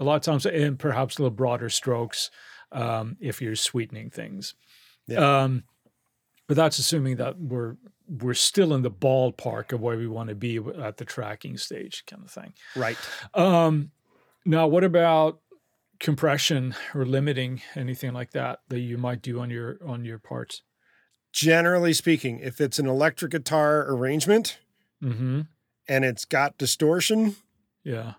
a 0.00 0.04
lot 0.04 0.16
of 0.16 0.22
times, 0.22 0.46
and 0.46 0.78
perhaps 0.78 1.18
a 1.18 1.22
little 1.22 1.36
broader 1.36 1.70
strokes 1.70 2.30
um, 2.72 3.16
if 3.20 3.40
you're 3.40 3.54
sweetening 3.54 4.10
things. 4.10 4.54
Yeah. 5.06 5.42
Um, 5.42 5.64
but 6.50 6.56
that's 6.56 6.78
assuming 6.78 7.16
that 7.16 7.38
we're 7.38 7.76
we're 8.10 8.34
still 8.34 8.74
in 8.74 8.82
the 8.82 8.90
ballpark 8.90 9.72
of 9.72 9.80
where 9.80 9.96
we 9.96 10.06
want 10.08 10.28
to 10.30 10.34
be 10.34 10.56
at 10.82 10.96
the 10.96 11.04
tracking 11.04 11.56
stage, 11.56 12.02
kind 12.06 12.24
of 12.24 12.30
thing. 12.30 12.52
Right. 12.74 12.96
Um, 13.34 13.92
now, 14.44 14.66
what 14.66 14.82
about 14.84 15.40
compression 16.00 16.74
or 16.94 17.04
limiting 17.04 17.60
anything 17.76 18.12
like 18.12 18.30
that 18.32 18.60
that 18.68 18.80
you 18.80 18.98
might 18.98 19.22
do 19.22 19.38
on 19.40 19.50
your 19.50 19.78
on 19.86 20.04
your 20.04 20.18
parts? 20.18 20.62
Generally 21.32 21.92
speaking, 21.92 22.40
if 22.40 22.60
it's 22.60 22.78
an 22.80 22.86
electric 22.86 23.32
guitar 23.32 23.86
arrangement 23.88 24.58
Mm-hmm. 25.02 25.42
and 25.88 26.04
it's 26.04 26.24
got 26.26 26.58
distortion, 26.58 27.36
Yeah, 27.84 28.14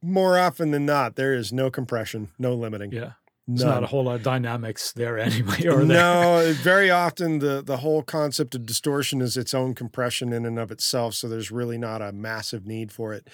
more 0.00 0.38
often 0.38 0.70
than 0.70 0.86
not, 0.86 1.16
there 1.16 1.34
is 1.34 1.52
no 1.52 1.70
compression, 1.70 2.28
no 2.38 2.54
limiting. 2.54 2.90
yeah. 2.92 3.12
There's 3.48 3.64
not 3.64 3.82
a 3.82 3.86
whole 3.88 4.04
lot 4.04 4.14
of 4.16 4.22
dynamics 4.22 4.92
there 4.92 5.18
anyway, 5.28 5.66
or 5.66 5.84
there? 5.84 5.96
no, 5.96 6.54
very 6.62 6.90
often 6.90 7.40
the 7.40 7.62
the 7.62 7.78
whole 7.78 8.02
concept 8.02 8.54
of 8.54 8.64
distortion 8.64 9.20
is 9.20 9.36
its 9.36 9.52
own 9.52 9.74
compression 9.74 10.32
in 10.32 10.46
and 10.46 10.58
of 10.58 10.70
itself, 10.70 11.14
so 11.14 11.28
there's 11.28 11.50
really 11.50 11.76
not 11.78 12.00
a 12.00 12.12
massive 12.12 12.66
need 12.66 12.92
for 12.92 13.12
it. 13.12 13.28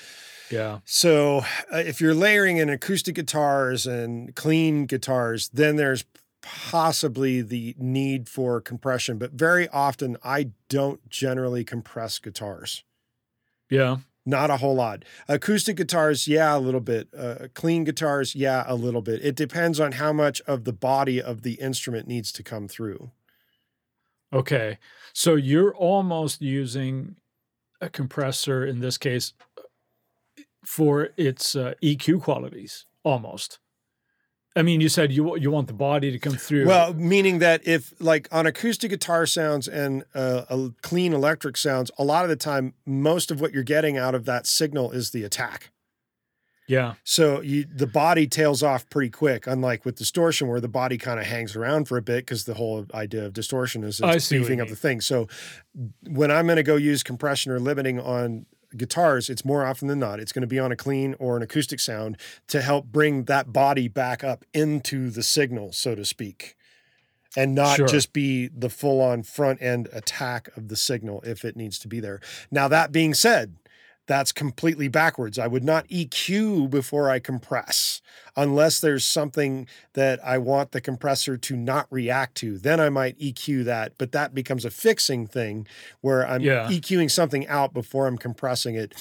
Yeah, 0.50 0.78
So, 0.86 1.42
uh, 1.70 1.76
if 1.78 2.00
you're 2.00 2.14
layering 2.14 2.56
in 2.56 2.70
acoustic 2.70 3.16
guitars 3.16 3.86
and 3.86 4.34
clean 4.34 4.86
guitars, 4.86 5.50
then 5.50 5.76
there's 5.76 6.06
possibly 6.40 7.42
the 7.42 7.74
need 7.78 8.30
for 8.30 8.60
compression, 8.62 9.18
but 9.18 9.32
very 9.32 9.68
often 9.68 10.16
I 10.24 10.52
don't 10.70 11.06
generally 11.10 11.64
compress 11.64 12.18
guitars. 12.18 12.82
yeah, 13.68 13.98
Not 14.28 14.50
a 14.50 14.58
whole 14.58 14.74
lot. 14.74 15.06
Acoustic 15.26 15.78
guitars, 15.78 16.28
yeah, 16.28 16.54
a 16.54 16.58
little 16.60 16.82
bit. 16.82 17.08
Uh, 17.16 17.48
clean 17.54 17.84
guitars, 17.84 18.34
yeah, 18.34 18.62
a 18.66 18.74
little 18.74 19.00
bit. 19.00 19.24
It 19.24 19.34
depends 19.34 19.80
on 19.80 19.92
how 19.92 20.12
much 20.12 20.42
of 20.42 20.64
the 20.64 20.72
body 20.74 21.20
of 21.20 21.40
the 21.40 21.54
instrument 21.54 22.06
needs 22.06 22.30
to 22.32 22.42
come 22.42 22.68
through. 22.68 23.10
Okay. 24.30 24.76
So 25.14 25.34
you're 25.34 25.74
almost 25.74 26.42
using 26.42 27.16
a 27.80 27.88
compressor 27.88 28.66
in 28.66 28.80
this 28.80 28.98
case 28.98 29.32
for 30.62 31.08
its 31.16 31.56
uh, 31.56 31.72
EQ 31.82 32.20
qualities, 32.20 32.84
almost. 33.04 33.60
I 34.56 34.62
mean, 34.62 34.80
you 34.80 34.88
said 34.88 35.12
you 35.12 35.36
you 35.36 35.50
want 35.50 35.68
the 35.68 35.72
body 35.72 36.10
to 36.10 36.18
come 36.18 36.34
through. 36.34 36.66
Well, 36.66 36.92
meaning 36.94 37.38
that 37.38 37.66
if 37.66 37.92
like 38.00 38.28
on 38.32 38.46
acoustic 38.46 38.90
guitar 38.90 39.24
sounds 39.26 39.68
and 39.68 40.04
uh, 40.14 40.44
a 40.50 40.70
clean 40.82 41.12
electric 41.12 41.56
sounds, 41.56 41.90
a 41.98 42.04
lot 42.04 42.24
of 42.24 42.28
the 42.28 42.36
time, 42.36 42.74
most 42.84 43.30
of 43.30 43.40
what 43.40 43.52
you're 43.52 43.62
getting 43.62 43.96
out 43.96 44.14
of 44.14 44.24
that 44.24 44.46
signal 44.46 44.90
is 44.90 45.10
the 45.10 45.22
attack. 45.22 45.70
yeah, 46.66 46.94
So 47.04 47.40
you 47.40 47.66
the 47.72 47.86
body 47.86 48.26
tails 48.26 48.62
off 48.62 48.88
pretty 48.90 49.10
quick, 49.10 49.46
unlike 49.46 49.84
with 49.84 49.96
distortion, 49.96 50.48
where 50.48 50.60
the 50.60 50.68
body 50.68 50.98
kind 50.98 51.20
of 51.20 51.26
hangs 51.26 51.54
around 51.54 51.86
for 51.86 51.96
a 51.96 52.02
bit 52.02 52.26
because 52.26 52.44
the 52.44 52.54
whole 52.54 52.84
idea 52.92 53.26
of 53.26 53.32
distortion 53.34 53.84
is 53.84 54.00
it's 54.02 54.28
beefing 54.28 54.60
up 54.60 54.68
the 54.68 54.76
thing. 54.76 55.00
So 55.00 55.28
when 56.08 56.30
I'm 56.30 56.46
going 56.46 56.56
to 56.56 56.62
go 56.62 56.76
use 56.76 57.02
compression 57.02 57.52
or 57.52 57.60
limiting 57.60 58.00
on 58.00 58.46
guitars, 58.76 59.30
it's 59.30 59.44
more 59.44 59.64
often 59.64 59.88
than 59.88 59.98
not, 59.98 60.20
it's 60.20 60.32
going 60.32 60.42
to 60.42 60.46
be 60.48 60.58
on 60.58 60.72
a 60.72 60.76
clean 60.76 61.14
or 61.18 61.36
an 61.36 61.42
acoustic 61.42 61.80
sound 61.80 62.18
to 62.48 62.60
help 62.60 62.86
bring 62.86 63.24
that 63.24 63.52
body 63.52 63.88
back 63.88 64.22
up 64.22 64.44
into 64.52 65.10
the 65.10 65.22
signal, 65.22 65.72
so 65.72 65.94
to 65.94 66.04
speak. 66.04 66.54
And 67.36 67.54
not 67.54 67.76
Sure. 67.76 67.86
just 67.86 68.12
be 68.14 68.48
the 68.48 68.70
full 68.70 69.00
on 69.02 69.22
front 69.22 69.60
end 69.62 69.88
attack 69.92 70.48
of 70.56 70.68
the 70.68 70.76
signal 70.76 71.20
if 71.26 71.44
it 71.44 71.56
needs 71.56 71.78
to 71.80 71.88
be 71.88 72.00
there. 72.00 72.20
Now, 72.50 72.68
that 72.68 72.90
being 72.90 73.12
said, 73.12 73.56
that's 74.08 74.32
completely 74.32 74.88
backwards. 74.88 75.38
I 75.38 75.46
would 75.46 75.62
not 75.62 75.86
EQ 75.88 76.70
before 76.70 77.10
I 77.10 77.18
compress 77.20 78.00
unless 78.36 78.80
there's 78.80 79.04
something 79.04 79.68
that 79.92 80.18
I 80.24 80.38
want 80.38 80.72
the 80.72 80.80
compressor 80.80 81.36
to 81.36 81.56
not 81.56 81.86
react 81.90 82.34
to. 82.38 82.56
Then 82.58 82.80
I 82.80 82.88
might 82.88 83.18
EQ 83.18 83.64
that, 83.66 83.92
but 83.98 84.12
that 84.12 84.34
becomes 84.34 84.64
a 84.64 84.70
fixing 84.70 85.26
thing 85.26 85.66
where 86.00 86.26
I'm 86.26 86.40
Yeah. 86.40 86.68
EQing 86.68 87.10
something 87.10 87.46
out 87.48 87.74
before 87.74 88.06
I'm 88.06 88.18
compressing 88.18 88.74
it. 88.74 88.94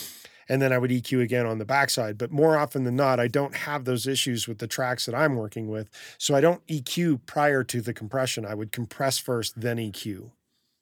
And 0.50 0.62
then 0.62 0.72
I 0.72 0.78
would 0.78 0.92
EQ 0.92 1.22
again 1.22 1.46
on 1.46 1.58
the 1.58 1.66
backside. 1.66 2.18
But 2.18 2.32
more 2.32 2.58
often 2.58 2.84
than 2.84 2.96
not, 2.96 3.20
I 3.20 3.28
don't 3.28 3.56
have 3.56 3.86
those 3.86 4.08
issues 4.08 4.48
with 4.48 4.60
the 4.60 4.68
tracks 4.68 5.06
that 5.06 5.16
I'm 5.16 5.36
working 5.36 5.68
with. 5.68 5.90
So 6.18 6.36
I 6.36 6.42
don't 6.42 6.66
EQ 6.68 7.26
prior 7.26 7.64
to 7.66 7.82
the 7.82 7.94
compression. 7.94 8.46
I 8.46 8.54
would 8.54 8.72
compress 8.72 9.18
first, 9.18 9.60
then 9.60 9.78
EQ 9.78 10.32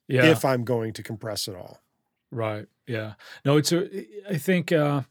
yeah. 0.08 0.26
if 0.26 0.46
I'm 0.46 0.64
going 0.64 0.94
to 0.94 1.04
compress 1.04 1.48
at 1.48 1.56
all. 1.56 1.82
Right. 2.36 2.68
Yeah. 2.86 3.14
No, 3.46 3.58
it's 3.58 3.72
a, 3.72 3.88
I 4.30 4.38
think, 4.38 4.72
uh, 4.72 5.04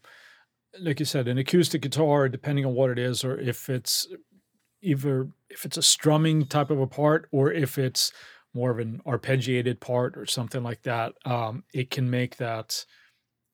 like 0.81 1.01
you 1.01 1.07
said, 1.07 1.29
an 1.29 1.39
acoustic 1.39 1.83
guitar, 1.83 2.29
depending 2.29 2.67
on 2.67 2.75
what 2.75 2.91
it 2.91 2.99
is, 2.99 3.25
or 3.25 3.39
if 3.39 3.71
it's 3.71 4.07
either 4.83 5.29
if 5.51 5.65
it's 5.65 5.77
a 5.79 5.83
strumming 5.83 6.47
type 6.47 6.71
of 6.71 6.81
a 6.81 6.87
part, 6.87 7.29
or 7.33 7.53
if 7.53 7.79
it's 7.79 8.13
more 8.55 8.71
of 8.71 8.79
an 8.81 9.01
arpeggiated 9.07 9.81
part 9.81 10.17
or 10.17 10.27
something 10.27 10.63
like 10.63 10.83
that, 10.83 11.15
um, 11.27 11.65
it 11.75 11.91
can 11.91 12.11
make 12.11 12.37
that 12.39 12.85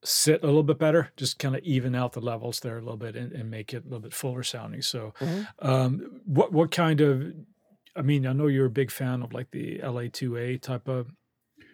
sit 0.05 0.43
a 0.43 0.47
little 0.47 0.63
bit 0.63 0.79
better, 0.79 1.13
just 1.17 1.39
kind 1.39 1.57
of 1.57 1.63
even 1.65 1.95
out 1.95 2.13
the 2.13 2.21
levels 2.21 2.61
there 2.61 2.79
a 2.79 2.83
little 2.83 2.97
bit 2.97 3.17
and, 3.17 3.33
and 3.33 3.51
make 3.51 3.75
it 3.75 3.85
a 3.85 3.89
little 3.89 4.01
bit 4.01 4.15
fuller 4.15 4.43
sounding. 4.43 4.83
So, 4.83 5.15
Mhm. 5.21 5.49
um, 5.61 6.23
what 6.25 6.53
what 6.53 6.71
kind 6.71 7.01
of 7.01 7.33
I 7.97 8.03
mean, 8.03 8.27
I 8.27 8.33
know 8.33 8.47
you're 8.47 8.67
a 8.67 8.71
big 8.71 8.91
fan 8.91 9.23
of 9.23 9.33
like 9.33 9.51
the 9.51 9.81
LA2A 9.83 10.59
type 10.59 10.89
of 10.89 11.11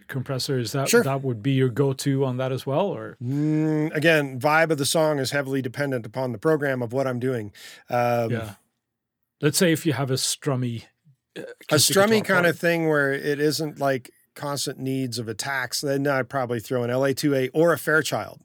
compressor. 0.09 0.59
Is 0.59 0.73
that 0.73 0.88
Sure. 0.88 1.03
that 1.03 1.23
would 1.23 1.42
be 1.42 1.53
your 1.53 1.69
go-to 1.69 2.25
on 2.25 2.37
that 2.38 2.53
as 2.53 2.66
well, 2.66 2.87
or 2.87 3.16
Mm, 3.23 3.95
again, 3.95 4.38
vibe 4.40 4.71
of 4.71 4.79
the 4.79 4.87
song 4.87 5.19
is 5.19 5.31
heavily 5.31 5.62
dependent 5.62 6.07
upon 6.07 6.33
the 6.33 6.38
program 6.38 6.83
of 6.83 6.92
what 6.92 7.07
I'm 7.07 7.19
doing. 7.19 7.53
Um, 7.90 8.31
yeah? 8.31 8.55
Let's 9.40 9.59
say 9.59 9.73
if 9.73 9.85
you 9.87 9.92
have 9.92 10.11
a 10.11 10.14
strummy, 10.14 10.85
uh, 11.38 11.42
a 11.71 11.75
strummy 11.77 12.25
kind 12.25 12.47
of 12.47 12.59
thing 12.59 12.88
where 12.88 13.12
it 13.12 13.38
isn't 13.40 13.79
like 13.79 14.11
constant 14.35 14.79
needs 14.79 15.19
of 15.19 15.29
attacks, 15.29 15.81
then 15.81 16.07
I'd 16.07 16.29
probably 16.29 16.61
throw 16.61 16.83
an 16.85 16.90
LA2A 16.90 17.51
or 17.53 17.73
a 17.73 17.79
Fairchild. 17.79 18.40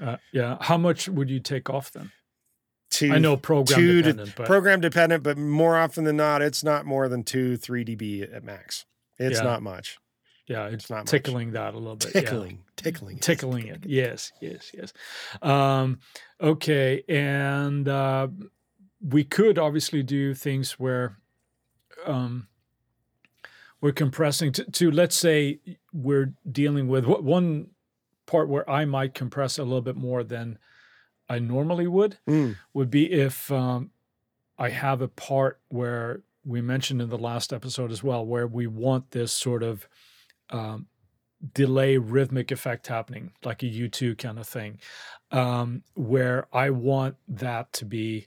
Uh, 0.00 0.16
yeah, 0.32 0.56
how 0.60 0.76
much 0.76 1.08
would 1.08 1.30
you 1.30 1.38
take 1.40 1.70
off 1.70 1.92
then? 1.92 2.10
Two, 2.90 3.12
I 3.12 3.18
know 3.18 3.36
program 3.36 3.80
dependent, 4.02 4.34
but 4.36 4.46
program 4.46 4.80
dependent, 4.80 5.22
but 5.24 5.36
more 5.38 5.76
often 5.76 6.04
than 6.04 6.16
not, 6.16 6.42
it's 6.42 6.62
not 6.62 6.84
more 6.86 7.08
than 7.08 7.24
two, 7.24 7.56
three 7.56 7.84
dB 7.84 8.22
at 8.32 8.44
max. 8.44 8.84
It's 9.18 9.38
Yeah. 9.38 9.44
not 9.44 9.62
much. 9.62 9.98
Yeah, 10.46 10.66
it's 10.66 10.90
not 10.90 10.98
much. 11.00 11.06
tickling 11.06 11.52
that 11.52 11.74
a 11.74 11.78
little 11.78 11.96
bit. 11.96 12.14
yeah. 12.14 12.20
Tickling, 12.22 12.62
tickling, 12.76 13.18
tickling 13.18 13.66
it. 13.68 13.84
Yes, 13.86 14.32
yes, 14.40 14.70
yes. 14.74 14.92
Um, 15.42 16.00
okay, 16.40 17.02
and 17.08 17.88
uh, 17.88 18.28
we 19.00 19.24
could 19.24 19.58
obviously 19.58 20.02
do 20.02 20.34
things 20.34 20.72
where 20.72 21.16
um, 22.06 22.48
we're 23.80 23.92
compressing 23.92 24.52
to, 24.52 24.64
to 24.70 24.90
let's 24.90 25.16
say 25.16 25.60
we're 25.92 26.34
dealing 26.50 26.88
with 26.88 27.04
wh- 27.04 27.22
one 27.22 27.68
part 28.26 28.48
where 28.48 28.68
I 28.68 28.84
might 28.84 29.14
compress 29.14 29.58
a 29.58 29.62
little 29.64 29.82
bit 29.82 29.96
more 29.96 30.24
than 30.24 30.58
I 31.28 31.38
normally 31.38 31.86
would 31.86 32.18
Mm, 32.28 32.56
would 32.74 32.90
be 32.90 33.10
if 33.10 33.50
um, 33.50 33.90
I 34.58 34.68
have 34.70 35.00
a 35.00 35.08
part 35.08 35.60
where 35.68 36.22
we 36.44 36.60
mentioned 36.60 37.00
in 37.00 37.08
the 37.08 37.18
last 37.18 37.52
episode 37.52 37.90
as 37.90 38.02
well, 38.02 38.24
where 38.24 38.46
we 38.46 38.66
want 38.66 39.10
this 39.12 39.32
sort 39.32 39.62
of 39.62 39.88
um, 40.50 40.86
delay 41.52 41.98
rhythmic 41.98 42.50
effect 42.50 42.86
happening, 42.86 43.32
like 43.44 43.62
a 43.62 43.66
U2 43.66 44.16
kind 44.18 44.38
of 44.38 44.46
thing, 44.46 44.78
um, 45.30 45.82
where 45.94 46.46
I 46.52 46.70
want 46.70 47.16
that 47.28 47.72
to 47.74 47.84
be 47.84 48.26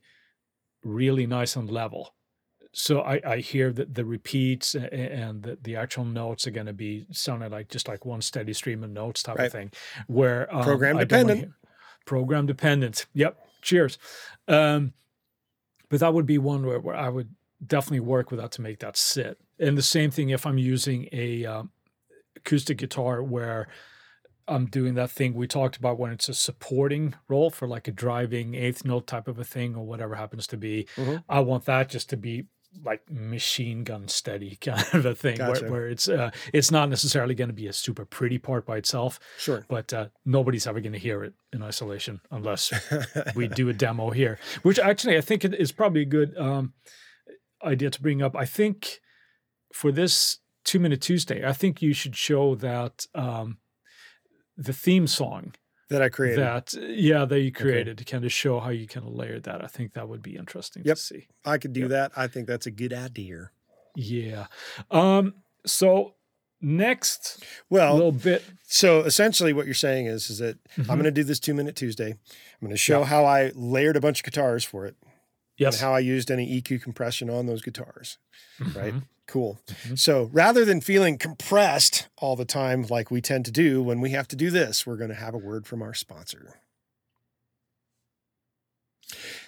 really 0.83 1.25
nice 1.27 1.55
and 1.55 1.69
level. 1.69 2.13
So 2.73 3.01
I, 3.01 3.19
I 3.25 3.37
hear 3.37 3.71
that 3.73 3.95
the 3.95 4.05
repeats 4.05 4.75
and 4.75 5.41
the, 5.41 5.57
the 5.61 5.75
actual 5.75 6.05
notes 6.05 6.45
are 6.45 6.51
going 6.51 6.67
to 6.67 6.73
be 6.73 7.07
sounding 7.11 7.49
like 7.49 7.69
just 7.69 7.87
like 7.87 8.05
one 8.05 8.21
steady 8.21 8.53
stream 8.53 8.83
of 8.83 8.91
notes 8.91 9.23
type 9.23 9.37
Right. 9.39 9.45
of 9.47 9.51
thing. 9.51 9.71
Where 10.05 10.53
um, 10.55 10.63
Program 10.63 10.97
I 10.97 11.01
dependent. 11.01 11.39
hear- 11.39 11.53
program 12.05 12.45
dependent. 12.45 13.05
Yep. 13.15 13.37
Cheers. 13.63 13.97
Um, 14.47 14.93
but 15.89 15.99
that 16.01 16.13
would 16.13 16.25
be 16.27 16.37
one 16.37 16.65
where, 16.65 16.79
where 16.79 16.95
I 16.95 17.09
would 17.09 17.29
definitely 17.65 18.01
work 18.01 18.29
with 18.29 18.39
that 18.39 18.51
to 18.51 18.61
make 18.61 18.79
that 18.79 18.95
sit. 18.95 19.39
And 19.59 19.75
the 19.77 19.81
same 19.81 20.11
thing 20.11 20.29
if 20.29 20.45
I'm 20.45 20.57
using 20.59 21.09
a 21.11 21.45
um, 21.45 21.71
acoustic 22.47 22.77
guitar 22.77 23.21
where 23.21 23.67
I'm 24.47 24.67
doing 24.67 24.93
that 24.93 25.11
thing 25.11 25.33
we 25.33 25.47
talked 25.47 25.75
about 25.75 25.99
when 25.99 26.11
it's 26.13 26.29
a 26.29 26.33
supporting 26.33 27.13
role 27.27 27.49
for 27.49 27.67
like 27.67 27.87
a 27.89 27.91
driving 27.91 28.55
eighth 28.55 28.85
note 28.85 29.05
type 29.05 29.27
of 29.27 29.37
a 29.37 29.43
thing 29.43 29.75
or 29.75 29.85
whatever 29.85 30.15
happens 30.15 30.47
to 30.47 30.57
be. 30.57 30.87
Mhm. 30.95 31.23
I 31.27 31.41
want 31.41 31.65
that 31.65 31.89
just 31.89 32.09
to 32.11 32.17
be 32.17 32.45
like 32.85 33.01
machine 33.09 33.83
gun 33.83 34.07
steady 34.07 34.55
kind 34.61 34.85
of 34.93 35.05
a 35.05 35.13
thing 35.15 35.35
Gotcha. 35.37 35.63
where, 35.63 35.71
where 35.71 35.87
it's 35.89 36.07
uh, 36.07 36.31
it's 36.53 36.71
not 36.71 36.89
necessarily 36.89 37.35
going 37.35 37.49
to 37.49 37.53
be 37.53 37.67
a 37.67 37.73
super 37.73 38.05
pretty 38.05 38.37
part 38.37 38.65
by 38.65 38.77
itself, 38.77 39.19
Sure. 39.37 39.65
but 39.67 39.91
uh, 39.91 40.07
nobody's 40.25 40.65
ever 40.67 40.79
going 40.79 40.93
to 40.93 40.99
hear 40.99 41.23
it 41.25 41.33
in 41.51 41.61
isolation 41.61 42.21
unless 42.31 42.71
we 43.35 43.47
do 43.61 43.67
a 43.67 43.73
demo 43.73 44.11
here, 44.11 44.39
which 44.63 44.79
actually 44.79 45.17
I 45.17 45.21
think 45.21 45.43
it 45.43 45.53
is 45.55 45.73
probably 45.73 46.03
a 46.03 46.05
good 46.05 46.37
um, 46.37 46.73
idea 47.63 47.89
to 47.89 48.01
bring 48.01 48.21
up. 48.21 48.33
I 48.35 48.45
think 48.45 48.99
for 49.73 49.91
this 49.91 50.37
two 50.67 50.79
minute 50.79 51.01
Tuesday, 51.01 51.43
I 51.47 51.53
think 51.53 51.81
you 51.81 51.93
should 51.93 52.15
show 52.15 52.53
that 52.55 53.07
um, 53.15 53.57
the 54.55 54.73
theme 54.73 55.07
song 55.07 55.55
that 55.89 56.01
I 56.01 56.09
created. 56.09 56.39
that 56.43 56.73
yeah 56.73 57.23
that 57.25 57.39
you 57.39 57.51
created 57.51 57.97
to 57.99 58.03
kind 58.03 58.25
of 58.25 58.31
show 58.31 58.59
how 58.59 58.69
you 58.69 58.87
kind 58.87 59.07
of 59.07 59.13
layered 59.13 59.43
that. 59.43 59.63
I 59.63 59.67
think 59.67 59.93
that 59.93 60.07
would 60.09 60.21
be 60.21 60.35
interesting 60.35 60.83
Yep. 60.85 60.97
to 60.97 61.01
see. 61.01 61.27
I 61.45 61.57
could 61.57 61.73
do 61.73 61.81
Yep. 61.81 61.89
that. 61.89 62.11
I 62.17 62.27
think 62.27 62.45
that's 62.47 62.65
a 62.67 62.71
good 62.71 62.93
idea. 62.93 63.49
Yeah. 63.95 64.47
Um. 64.91 65.35
So 65.65 66.15
next 66.59 67.43
Well, 67.69 67.93
a 67.93 67.95
little 67.95 68.11
bit. 68.11 68.43
so 68.67 69.01
essentially 69.01 69.53
what 69.53 69.65
you're 69.65 69.75
saying 69.75 70.07
is, 70.07 70.29
is 70.29 70.39
that 70.39 70.57
I'm 70.77 70.83
Mhm. 70.83 70.87
going 70.87 71.03
to 71.03 71.11
do 71.11 71.23
this 71.23 71.39
two 71.39 71.53
minute 71.53 71.75
Tuesday. 71.75 72.11
I'm 72.11 72.17
going 72.61 72.71
to 72.71 72.77
show 72.77 72.99
Yeah. 73.01 73.05
how 73.05 73.25
I 73.25 73.51
layered 73.55 73.95
a 73.95 74.01
bunch 74.01 74.19
of 74.19 74.25
guitars 74.25 74.63
for 74.65 74.85
it 74.87 74.95
Yes. 75.57 75.75
and 75.75 75.81
how 75.81 75.93
I 75.93 75.99
used 75.99 76.29
any 76.31 76.61
EQ 76.61 76.81
compression 76.81 77.29
on 77.29 77.45
those 77.47 77.61
guitars. 77.61 78.17
right? 78.75 78.93
Mhm. 78.93 79.03
Cool. 79.27 79.59
Mhm. 79.67 79.99
So 79.99 80.29
rather 80.31 80.63
than 80.65 80.79
feeling 80.81 81.17
compressed 81.17 82.07
all 82.17 82.35
the 82.35 82.45
time 82.45 82.83
like 82.89 83.11
we 83.11 83.19
tend 83.21 83.43
to 83.45 83.51
do 83.51 83.81
when 83.83 83.99
we 84.01 84.11
have 84.11 84.27
to 84.29 84.35
do 84.35 84.49
this, 84.49 84.85
we're 84.87 84.95
going 84.97 85.09
to 85.09 85.15
have 85.15 85.33
a 85.33 85.37
word 85.37 85.67
from 85.67 85.81
our 85.81 85.93
sponsor. 85.93 86.59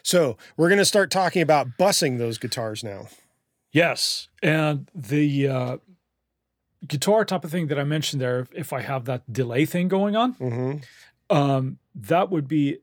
So 0.04 0.38
we're 0.58 0.70
going 0.70 0.80
to 0.80 0.86
start 0.86 1.12
talking 1.12 1.42
about 1.42 1.78
bussing 1.78 2.18
those 2.18 2.38
guitars 2.38 2.84
now. 2.84 3.08
Yes, 3.72 4.30
and 4.42 4.90
the 4.96 5.48
uh, 5.48 5.78
guitar 6.88 7.24
type 7.26 7.44
of 7.44 7.52
thing 7.52 7.68
that 7.68 7.78
I 7.78 7.84
mentioned 7.84 8.22
there. 8.22 8.48
If 8.56 8.74
I 8.74 8.82
have 8.82 9.06
that 9.06 9.32
delay 9.32 9.66
thing 9.66 9.88
going 9.88 10.16
on, 10.16 10.34
Mm-hmm. 10.36 11.36
um, 11.36 11.78
that 11.94 12.32
would 12.32 12.48
be 12.48 12.78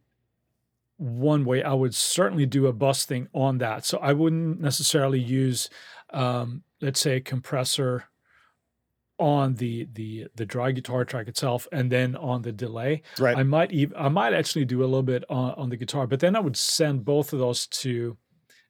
one 0.97 1.45
way 1.45 1.63
I 1.63 1.75
would 1.75 1.95
certainly 1.95 2.47
do 2.47 2.67
a 2.67 2.73
bus 2.73 3.05
thing 3.05 3.29
on 3.35 3.59
that. 3.59 3.85
So 3.85 3.99
I 3.99 4.13
wouldn't 4.13 4.61
necessarily 4.61 5.21
use, 5.21 5.69
um, 6.11 6.63
let's 6.81 7.01
say, 7.01 7.17
a 7.17 7.21
compressor 7.21 8.05
on 9.19 9.55
the 9.55 9.89
the 9.95 10.27
the 10.35 10.45
dry 10.45 10.73
guitar 10.73 11.05
track 11.05 11.29
itself, 11.29 11.67
and 11.73 11.91
then 11.91 12.17
on 12.17 12.43
the 12.43 12.53
delay. 12.53 13.03
Right. 13.19 13.37
I 13.37 13.43
might 13.43 13.73
even 13.73 13.97
I 13.97 14.09
might 14.09 14.35
actually 14.35 14.65
do 14.65 14.83
a 14.83 14.85
little 14.85 15.03
bit 15.03 15.25
on, 15.29 15.53
on 15.53 15.69
the 15.71 15.77
guitar, 15.77 16.07
but 16.07 16.21
then 16.21 16.37
I 16.37 16.41
would 16.41 16.57
send 16.57 17.05
both 17.05 17.33
of 17.33 17.39
those 17.39 17.67
to 17.69 18.17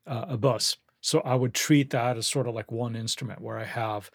uh, 0.07 0.27
a 0.29 0.37
bus. 0.37 0.77
So 1.01 1.21
I 1.21 1.35
would 1.37 1.55
treat 1.55 1.91
that 1.91 2.17
as 2.17 2.27
sort 2.27 2.49
of 2.49 2.55
like 2.55 2.73
one 2.73 2.97
instrument 2.97 3.41
where 3.41 3.59
I 3.59 3.65
have 3.65 4.11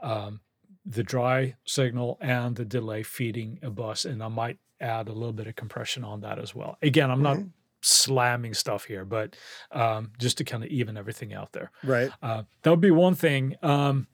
um, 0.00 0.40
the 0.86 1.02
dry 1.02 1.56
signal 1.64 2.16
and 2.20 2.54
the 2.56 2.64
delay 2.64 3.02
feeding 3.02 3.58
a 3.62 3.70
bus, 3.70 4.04
and 4.04 4.22
I 4.22 4.28
might 4.28 4.58
add 4.80 5.08
a 5.08 5.12
little 5.12 5.32
bit 5.32 5.46
of 5.46 5.56
compression 5.56 6.04
on 6.04 6.20
that 6.20 6.38
as 6.38 6.54
well. 6.54 6.78
Again, 6.80 7.10
I'm 7.10 7.22
not 7.22 7.38
slamming 7.80 8.54
stuff 8.54 8.84
here, 8.84 9.04
but 9.04 9.36
um, 9.72 10.12
just 10.18 10.38
to 10.38 10.44
kind 10.44 10.62
of 10.62 10.70
even 10.70 10.96
everything 10.96 11.34
out 11.34 11.52
there. 11.52 11.70
right. 11.82 12.10
Uh, 12.22 12.44
that 12.62 12.70
would 12.70 12.80
be 12.80 12.90
one 12.90 13.14
thing. 13.14 13.56
Um, 13.62 14.06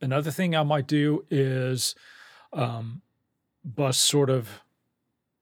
another 0.00 0.30
thing 0.30 0.54
I 0.54 0.62
might 0.62 0.86
do 0.86 1.24
is 1.30 1.94
um, 2.52 3.02
bus 3.64 3.98
sort 3.98 4.30
of 4.30 4.62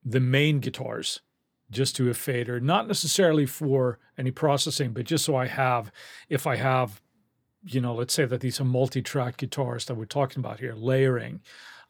the 0.05 0.21
main 0.21 0.61
guitars 0.61 1.21
just 1.71 1.97
to 1.97 2.11
a 2.11 2.15
fader, 2.15 2.61
not 2.61 2.87
necessarily 2.87 3.47
for 3.47 3.99
any 4.19 4.31
processing, 4.31 4.93
but 4.93 5.05
just 5.05 5.25
so 5.25 5.35
I 5.37 5.47
have, 5.47 5.91
if 6.29 6.47
I 6.47 6.57
have, 6.57 7.01
you 7.65 7.81
know, 7.81 7.95
let's 7.95 8.13
say 8.15 8.25
that 8.25 8.41
these 8.41 8.61
are 8.61 8.65
multi-track 8.65 9.37
guitars 9.37 9.85
that 9.87 9.95
we're 9.95 10.05
talking 10.05 10.41
about 10.41 10.61
here, 10.61 10.75
layering, 10.75 11.41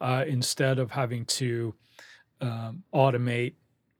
uh, 0.00 0.24
instead 0.26 0.78
of 0.78 0.90
having 0.92 1.24
to 1.24 1.74
um, 2.40 2.82
automate 2.92 3.54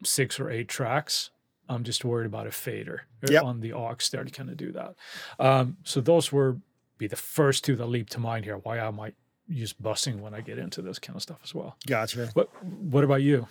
six 0.05 0.39
or 0.41 0.51
eight 0.51 0.69
tracks, 0.69 1.31
I'm 1.69 1.85
just 1.85 2.05
worried 2.05 2.27
about 2.27 2.47
a 2.47 2.51
fader 2.51 3.07
uh, 3.27 3.33
Yep. 3.33 3.45
on 3.45 3.61
the 3.61 3.73
aux 3.73 3.97
there 4.11 4.25
to 4.25 4.31
kind 4.31 4.51
of 4.51 4.57
do 4.57 4.73
that. 4.73 4.95
Um, 5.39 5.77
so 5.85 6.01
those 6.01 6.33
were 6.33 6.59
be 6.99 7.07
the 7.07 7.17
first 7.17 7.65
two 7.65 7.77
that 7.77 7.87
leap 7.87 8.11
to 8.11 8.21
mind 8.21 8.45
here. 8.45 8.59
Why 8.59 8.79
I 8.81 8.91
might 8.91 9.15
use 9.49 9.73
bussing 9.73 10.21
when 10.21 10.35
I 10.35 10.41
get 10.41 10.59
into 10.59 10.83
this 10.83 10.99
kind 10.99 11.17
of 11.17 11.23
stuff 11.23 11.39
as 11.43 11.55
well. 11.55 11.77
Gotcha. 11.87 12.29
What 12.35 12.49
What 12.65 13.05
about 13.05 13.23
you? 13.23 13.49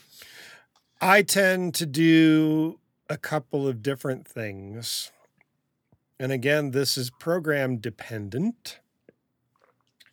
I 1.02 1.22
tend 1.24 1.74
to 1.76 1.86
do 1.86 2.80
a 3.10 3.18
couple 3.18 3.68
of 3.68 3.82
different 3.82 4.28
things. 4.28 5.12
And 6.22 6.32
again, 6.32 6.70
this 6.70 7.00
is 7.00 7.10
program 7.10 7.78
dependent. 7.78 8.80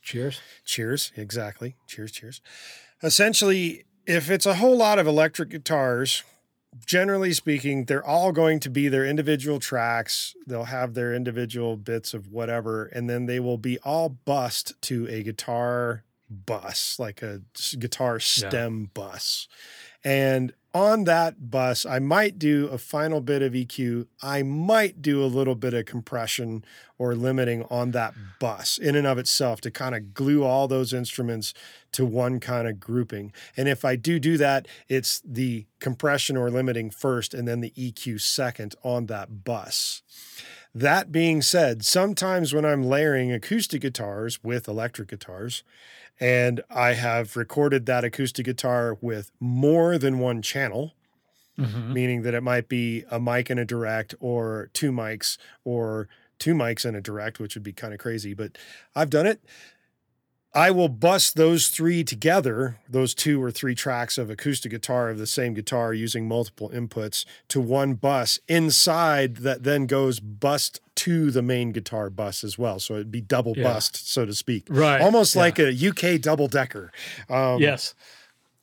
Cheers. 0.01 0.41
Cheers. 0.65 1.13
Exactly. 1.19 1.77
Cheers, 1.87 2.13
cheers. 2.13 2.41
Essentially, 3.03 3.85
if 4.07 4.31
it's 4.31 4.47
a 4.47 4.55
whole 4.55 4.75
lot 4.75 4.99
of 4.99 5.07
electric 5.07 5.51
guitars, 5.51 6.25
generally 6.87 7.35
speaking, 7.35 7.85
they're 7.85 8.03
all 8.05 8.33
going 8.33 8.59
to 8.61 8.71
be 8.71 8.89
their 8.89 9.05
individual 9.05 9.61
tracks. 9.61 10.35
They'll 10.47 10.65
have 10.65 10.95
their 10.95 11.13
individual 11.13 11.77
bits 11.77 12.15
of 12.15 12.33
whatever, 12.33 12.87
and 12.87 13.11
then 13.11 13.27
they 13.27 13.39
will 13.39 13.59
be 13.59 13.79
all 13.81 14.09
bussed 14.09 14.81
to 14.83 15.07
a 15.09 15.23
guitar 15.23 16.05
bus, 16.31 16.99
like 16.99 17.21
a 17.21 17.43
guitar 17.79 18.19
stem 18.19 18.91
bus. 18.95 19.47
And 20.03 20.55
on 20.79 21.05
that 21.05 21.51
bus, 21.51 21.85
I 21.85 21.99
might 21.99 22.39
do 22.39 22.69
a 22.69 22.79
final 22.79 23.21
bit 23.21 23.43
of 23.43 23.53
EQ. 23.53 24.07
I 24.23 24.45
might 24.45 25.03
do 25.03 25.25
a 25.25 25.27
little 25.27 25.57
bit 25.57 25.75
of 25.75 25.87
compression 25.87 26.65
or 26.99 27.17
limiting 27.17 27.65
on 27.65 27.91
that 27.91 28.15
bus 28.39 28.79
in 28.79 28.95
and 28.95 29.07
of 29.07 29.19
itself 29.19 29.61
to 29.63 29.73
kind 29.73 29.97
of 29.97 30.15
glue 30.15 30.45
all 30.45 30.69
those 30.69 30.93
instruments 30.93 31.53
to 31.93 32.07
one 32.07 32.39
kind 32.39 32.69
of 32.69 32.79
grouping. 32.79 33.33
And 33.57 33.69
if 33.69 33.85
I 33.85 33.97
do 33.97 34.21
do 34.21 34.37
that, 34.37 34.69
it's 34.89 35.21
the 35.25 35.67
compression 35.81 36.37
or 36.37 36.49
limiting 36.49 36.91
first 36.91 37.35
and 37.35 37.49
then 37.49 37.61
the 37.61 37.73
EQ 37.73 38.21
second 38.21 38.77
on 38.85 39.07
that 39.07 39.45
bus. 39.45 40.03
That 40.75 41.11
being 41.11 41.43
said, 41.43 41.85
sometimes 41.85 42.55
when 42.55 42.65
I'm 42.65 42.85
layering 42.85 43.33
acoustic 43.33 43.81
guitars 43.81 44.45
with 44.45 44.69
electric 44.69 45.09
guitars, 45.09 45.65
and 46.21 46.61
I 46.71 46.95
have 46.95 47.37
recorded 47.37 47.87
that 47.87 48.05
acoustic 48.05 48.47
guitar 48.47 48.97
with 49.01 49.31
more 49.41 49.99
than 49.99 50.19
one 50.19 50.43
channel, 50.43 50.95
Mhm. 51.59 51.93
meaning 51.93 52.23
that 52.23 52.35
it 52.35 52.43
might 52.43 52.69
be 52.69 53.05
a 53.11 53.19
mic 53.19 53.51
and 53.51 53.59
a 53.59 53.65
direct 53.65 54.15
or 54.21 54.71
two 54.73 54.93
mics 54.93 55.39
or 55.65 56.09
two 56.39 56.55
mics 56.55 56.85
and 56.85 56.97
a 56.97 57.01
direct, 57.01 57.41
which 57.41 57.55
would 57.57 57.65
be 57.65 57.73
kind 57.73 57.93
of 57.93 57.99
crazy, 57.99 58.33
but 58.35 58.57
I've 58.95 59.11
done 59.11 59.27
it. 59.27 59.41
I 60.55 60.71
will 60.71 60.89
bust 60.89 61.37
those 61.37 61.69
three 61.69 62.03
together, 62.03 62.79
those 62.89 63.15
two 63.15 63.43
or 63.43 63.51
three 63.51 63.75
tracks 63.75 64.17
of 64.17 64.31
acoustic 64.31 64.73
guitar 64.73 65.11
of 65.11 65.19
the 65.19 65.27
same 65.27 65.53
guitar 65.55 65.93
using 65.93 66.27
multiple 66.27 66.71
inputs 66.71 67.27
to 67.49 67.61
one 67.61 67.95
bus 67.95 68.41
inside 68.49 69.37
that 69.39 69.63
then 69.63 69.87
goes 69.87 70.21
bust 70.21 70.81
to 70.97 71.31
the 71.31 71.43
main 71.43 71.71
guitar 71.71 72.09
bus 72.11 72.43
as 72.43 72.59
well. 72.59 72.81
So 72.81 72.95
it'd 72.95 73.11
be 73.13 73.21
double 73.21 73.55
Yeah. 73.57 73.65
bust, 73.65 74.11
so 74.11 74.25
to 74.25 74.35
speak. 74.35 74.67
Right. 74.71 75.01
Almost 75.03 75.35
Yeah. 75.35 75.41
like 75.43 75.59
a 75.59 75.73
UK 75.73 76.17
double 76.19 76.49
decker. 76.49 76.91
Um, 77.29 77.61
yes. 77.61 77.95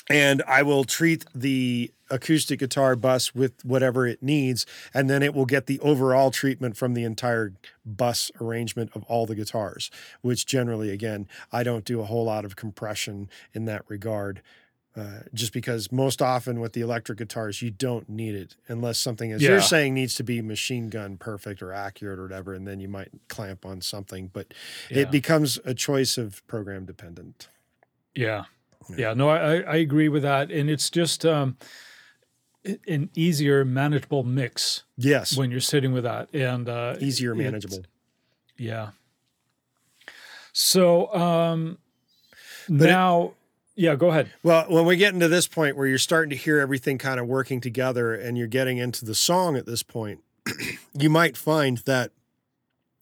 And 0.10 0.43
I 0.47 0.64
will 0.64 0.84
treat 0.84 1.26
the 1.34 1.91
acoustic 2.12 2.60
guitar 2.60 2.95
bus 2.95 3.34
with 3.34 3.53
whatever 3.66 4.06
it 4.06 4.22
needs, 4.22 4.66
and 4.93 5.10
then 5.10 5.24
it 5.24 5.34
will 5.34 5.45
get 5.47 5.66
the 5.66 5.80
overall 5.80 6.30
treatment 6.30 6.78
from 6.78 6.93
the 6.93 7.03
entire 7.03 7.53
bus 7.86 8.30
arrangement 8.39 8.91
of 8.93 9.03
all 9.06 9.26
the 9.26 9.34
guitars, 9.36 9.89
which 10.22 10.45
generally, 10.45 10.91
again, 10.91 11.28
I 11.51 11.64
don't 11.64 11.84
do 11.86 12.01
a 12.01 12.06
whole 12.06 12.26
lot 12.26 12.45
of 12.45 12.56
compression 12.56 13.30
in 13.53 13.66
that 13.66 13.84
regard. 13.88 14.41
Uh, 14.95 15.24
just 15.34 15.51
because 15.51 15.91
most 15.91 16.22
often 16.22 16.62
with 16.62 16.72
the 16.72 16.80
electric 16.80 17.18
guitars, 17.18 17.62
you 17.62 17.70
don't 17.70 18.08
need 18.08 18.34
it 18.34 18.56
unless 18.70 18.97
something, 18.97 19.34
as 19.34 19.41
Yeah. 19.41 19.49
you're 19.49 19.62
saying, 19.62 19.93
needs 19.93 20.16
to 20.16 20.24
be 20.24 20.41
machine 20.41 20.89
gun 20.89 21.18
perfect 21.18 21.62
or 21.62 21.74
accurate 21.74 22.18
or 22.18 22.22
whatever, 22.24 22.53
and 22.53 22.66
then 22.66 22.80
you 22.80 22.88
might 22.88 23.10
clamp 23.28 23.66
on 23.66 23.82
something. 23.82 24.30
But 24.32 24.53
Yeah. 24.89 24.99
it 24.99 25.12
becomes 25.12 25.60
a 25.66 25.74
choice 25.74 26.18
of 26.18 26.45
program 26.47 26.86
dependent. 26.86 27.49
Yeah. 28.14 28.45
Yeah. 28.96 29.14
No, 29.14 29.30
I, 29.30 29.62
I 29.62 29.76
agree 29.78 30.10
with 30.10 30.24
that. 30.24 30.52
And 30.52 30.70
it's 30.70 30.90
just 30.90 31.26
um, 31.26 31.58
an 32.88 33.10
easier, 33.16 33.64
manageable 33.66 34.24
mix 34.24 34.84
Yes, 34.98 35.38
when 35.38 35.52
you're 35.52 35.60
sitting 35.60 35.92
with 35.94 36.04
that. 36.04 36.30
And 36.34 36.68
uh, 36.70 36.96
easier 37.00 37.36
manageable. 37.36 37.84
Yeah. 38.58 38.90
So 40.54 41.14
um, 41.14 41.78
But 42.70 42.90
it- 42.90 42.92
now, 42.92 43.34
yeah, 43.76 43.96
go 43.96 44.10
ahead. 44.10 44.32
Well, 44.44 44.66
when 44.70 44.86
we 44.86 44.96
get 44.96 45.14
into 45.14 45.28
this 45.28 45.48
point 45.48 45.76
where 45.76 45.88
you're 45.88 45.98
starting 45.98 46.30
to 46.30 46.36
hear 46.38 46.60
everything 46.60 46.98
kind 46.98 47.20
of 47.20 47.28
working 47.28 47.60
together 47.60 48.14
and 48.14 48.38
you're 48.38 48.48
getting 48.48 48.78
into 48.78 49.04
the 49.04 49.16
song 49.16 49.58
at 49.58 49.66
this 49.66 49.84
point, 49.84 50.22
you 50.94 51.10
might 51.10 51.36
find 51.36 51.80
that 51.80 52.12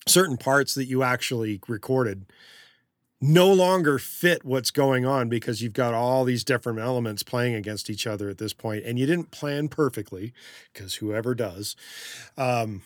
certain 0.07 0.37
parts 0.37 0.73
that 0.75 0.85
you 0.85 1.03
actually 1.03 1.61
recorded 1.67 2.25
no 3.25 3.51
longer 3.51 3.97
fit 3.97 4.43
what's 4.43 4.69
going 4.69 5.05
on 5.05 5.29
because 5.29 5.61
you've 5.61 5.71
got 5.71 5.93
all 5.93 6.25
these 6.25 6.43
different 6.43 6.77
elements 6.79 7.23
playing 7.23 7.55
against 7.55 7.89
each 7.89 8.05
other 8.05 8.27
at 8.29 8.37
this 8.37 8.51
point 8.51 8.83
and 8.85 8.99
you 8.99 9.05
didn't 9.05 9.31
plan 9.31 9.69
perfectly 9.69 10.33
because 10.73 10.95
whoever 10.95 11.33
does 11.33 11.77
um, 12.37 12.81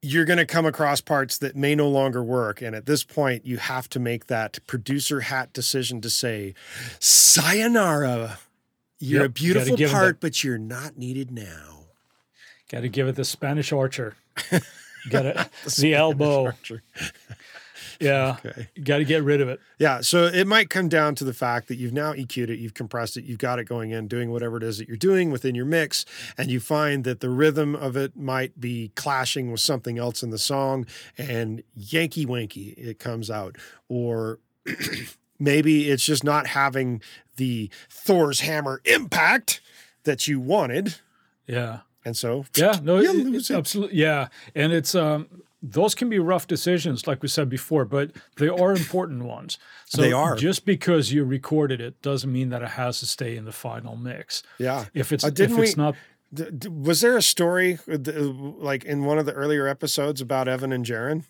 you're 0.00 0.24
going 0.24 0.38
to 0.38 0.46
come 0.46 0.64
across 0.64 1.02
parts 1.02 1.36
that 1.36 1.54
may 1.54 1.74
no 1.74 1.86
longer 1.86 2.22
work. 2.24 2.62
And 2.62 2.74
at 2.74 2.86
this 2.86 3.04
point, 3.04 3.44
you 3.44 3.58
have 3.58 3.86
to 3.90 4.00
make 4.00 4.28
that 4.28 4.58
producer 4.66 5.20
hat 5.20 5.52
decision 5.52 6.00
to 6.00 6.08
say, 6.08 6.54
Sayonara. 6.98 8.38
You're 8.98 9.22
Yep, 9.22 9.26
a 9.26 9.32
beautiful 9.32 9.76
part, 9.76 10.20
that- 10.20 10.20
but 10.20 10.42
you're 10.42 10.56
not 10.56 10.96
needed 10.96 11.30
now. 11.30 11.84
Got 12.70 12.80
to 12.80 12.88
give 12.88 13.08
it 13.08 13.16
the 13.16 13.24
Spanish 13.24 13.72
Archer. 13.72 14.14
Got 15.10 15.26
it. 15.26 15.36
the 15.78 15.94
elbow. 15.94 16.52
Yeah. 18.10 18.36
Okay. 18.44 18.68
Got 18.82 18.98
to 18.98 19.04
get 19.04 19.22
rid 19.22 19.40
of 19.42 19.48
it. 19.50 19.60
Yeah. 19.78 20.00
So 20.00 20.24
it 20.24 20.46
might 20.46 20.70
come 20.70 20.88
down 20.88 21.14
to 21.16 21.24
the 21.24 21.34
fact 21.34 21.68
that 21.68 21.76
you've 21.76 21.92
now 21.92 22.14
EQ'd 22.14 22.48
it, 22.48 22.58
you've 22.58 22.72
compressed 22.72 23.18
it, 23.18 23.24
you've 23.24 23.38
got 23.38 23.58
it 23.58 23.64
going 23.64 23.90
in, 23.90 24.08
doing 24.08 24.30
whatever 24.30 24.56
it 24.56 24.62
is 24.62 24.78
that 24.78 24.88
you're 24.88 24.96
doing 24.96 25.30
within 25.30 25.54
your 25.54 25.66
mix, 25.66 26.06
and 26.38 26.50
you 26.50 26.60
find 26.60 27.04
that 27.04 27.20
the 27.20 27.28
rhythm 27.28 27.74
of 27.76 27.96
it 27.98 28.16
might 28.16 28.58
be 28.58 28.90
clashing 28.94 29.50
with 29.52 29.60
something 29.60 29.98
else 29.98 30.22
in 30.22 30.30
the 30.30 30.38
song, 30.38 30.86
and 31.18 31.62
Yankee 31.76 32.24
Wanky, 32.24 32.74
it 32.78 32.98
comes 32.98 33.30
out. 33.30 33.56
Or 33.88 34.38
maybe 35.38 35.90
it's 35.90 36.04
just 36.04 36.24
not 36.24 36.46
having 36.48 37.02
the 37.36 37.70
Thor's 37.88 38.40
hammer 38.40 38.80
impact 38.84 39.60
that 40.04 40.26
you 40.28 40.40
wanted. 40.40 40.96
Yeah. 41.46 41.80
And 42.04 42.16
so, 42.16 42.46
Yeah. 42.56 42.78
No, 42.82 42.98
You 43.00 43.10
it- 43.10 43.26
lose 43.26 43.50
it. 43.50 43.56
absolutely. 43.56 43.98
Yeah. 43.98 44.28
And 44.54 44.72
it's, 44.72 44.94
um, 44.94 45.28
those 45.62 45.94
can 45.94 46.08
be 46.08 46.18
rough 46.18 46.46
decisions, 46.46 47.06
like 47.06 47.22
we 47.22 47.28
said 47.28 47.48
before, 47.48 47.84
but 47.84 48.12
they 48.36 48.48
are 48.48 48.72
important 48.72 49.24
ones. 49.24 49.58
So 49.86 50.00
They 50.00 50.12
are. 50.12 50.34
Just 50.36 50.64
because 50.64 51.12
you 51.12 51.24
recorded 51.24 51.80
it 51.80 52.00
doesn't 52.02 52.32
mean 52.32 52.48
that 52.50 52.62
it 52.62 52.70
has 52.70 53.00
to 53.00 53.06
stay 53.06 53.36
in 53.36 53.44
the 53.44 53.52
final 53.52 53.96
mix. 53.96 54.42
yeah. 54.58 54.86
If 54.94 55.12
it's 55.12 55.24
Uh, 55.24 55.28
if 55.28 55.40
it's 55.40 55.76
we- 55.76 55.82
not 55.82 55.94
D- 56.32 56.44
d- 56.56 56.68
was 56.68 57.00
there 57.00 57.16
a 57.16 57.22
story 57.22 57.80
uh, 57.92 57.96
d- 57.96 58.12
like 58.12 58.84
in 58.84 59.04
one 59.04 59.18
of 59.18 59.26
the 59.26 59.32
earlier 59.32 59.66
episodes 59.66 60.20
about 60.20 60.46
Evan 60.46 60.72
and 60.72 60.86
Jaron? 60.86 61.24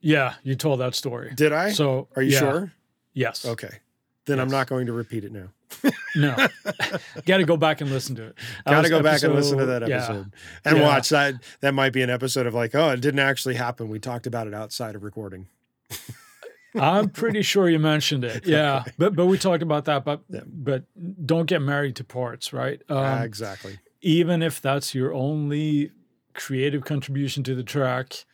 Yeah, 0.00 0.34
you 0.42 0.54
told 0.54 0.80
that 0.80 0.94
story. 0.94 1.32
Did 1.34 1.52
I? 1.52 1.72
So 1.72 2.08
Are 2.16 2.22
you 2.22 2.32
yeah. 2.32 2.38
sure? 2.38 2.72
Yes. 3.12 3.44
Okay. 3.44 3.80
Then 4.28 4.38
I'm 4.40 4.48
not 4.48 4.68
going 4.68 4.86
to 4.86 4.92
repeat 4.92 5.24
it 5.24 5.32
now. 5.32 5.48
No. 6.16 6.34
Got 7.26 7.36
to 7.36 7.44
go 7.44 7.56
back 7.58 7.80
and 7.82 7.90
listen 7.90 8.16
to 8.16 8.28
it. 8.28 8.34
Got 8.66 8.82
to 8.82 8.88
go 8.88 9.02
back 9.02 9.22
and 9.22 9.34
listen 9.34 9.58
to 9.58 9.64
episode- 9.64 9.80
that 9.82 9.88
yeah. 9.88 9.96
episode 9.96 10.32
and 10.64 10.78
Yeah. 10.78 10.82
watch 10.82 11.10
that. 11.10 11.34
That 11.60 11.74
might 11.74 11.92
be 11.92 12.00
an 12.02 12.08
episode 12.10 12.46
of 12.46 12.54
like, 12.54 12.74
oh, 12.74 12.90
it 12.90 13.00
didn't 13.02 13.20
actually 13.20 13.54
happen. 13.56 13.88
We 13.90 13.98
talked 13.98 14.26
about 14.26 14.46
it 14.46 14.54
outside 14.54 14.94
of 14.94 15.02
recording. 15.04 15.46
I'm 16.74 17.10
pretty 17.10 17.42
sure 17.42 17.68
you 17.68 17.78
mentioned 17.78 18.24
it. 18.24 18.46
Yeah, 18.46 18.84
but 18.98 19.14
but 19.16 19.26
we 19.26 19.38
talked 19.38 19.62
about 19.62 19.84
that. 19.86 20.04
But 20.04 20.22
Yeah. 20.28 20.40
but 20.46 20.84
don't 21.26 21.46
get 21.46 21.60
married 21.62 21.96
to 21.96 22.04
parts, 22.04 22.52
right? 22.52 22.80
Um, 22.88 23.22
exactly. 23.22 23.78
even 24.00 24.42
if 24.42 24.60
that's 24.60 24.94
your 24.94 25.12
only 25.12 25.92
creative 26.34 26.84
contribution 26.84 27.42
to 27.44 27.54
the 27.54 27.62
track, 27.64 28.24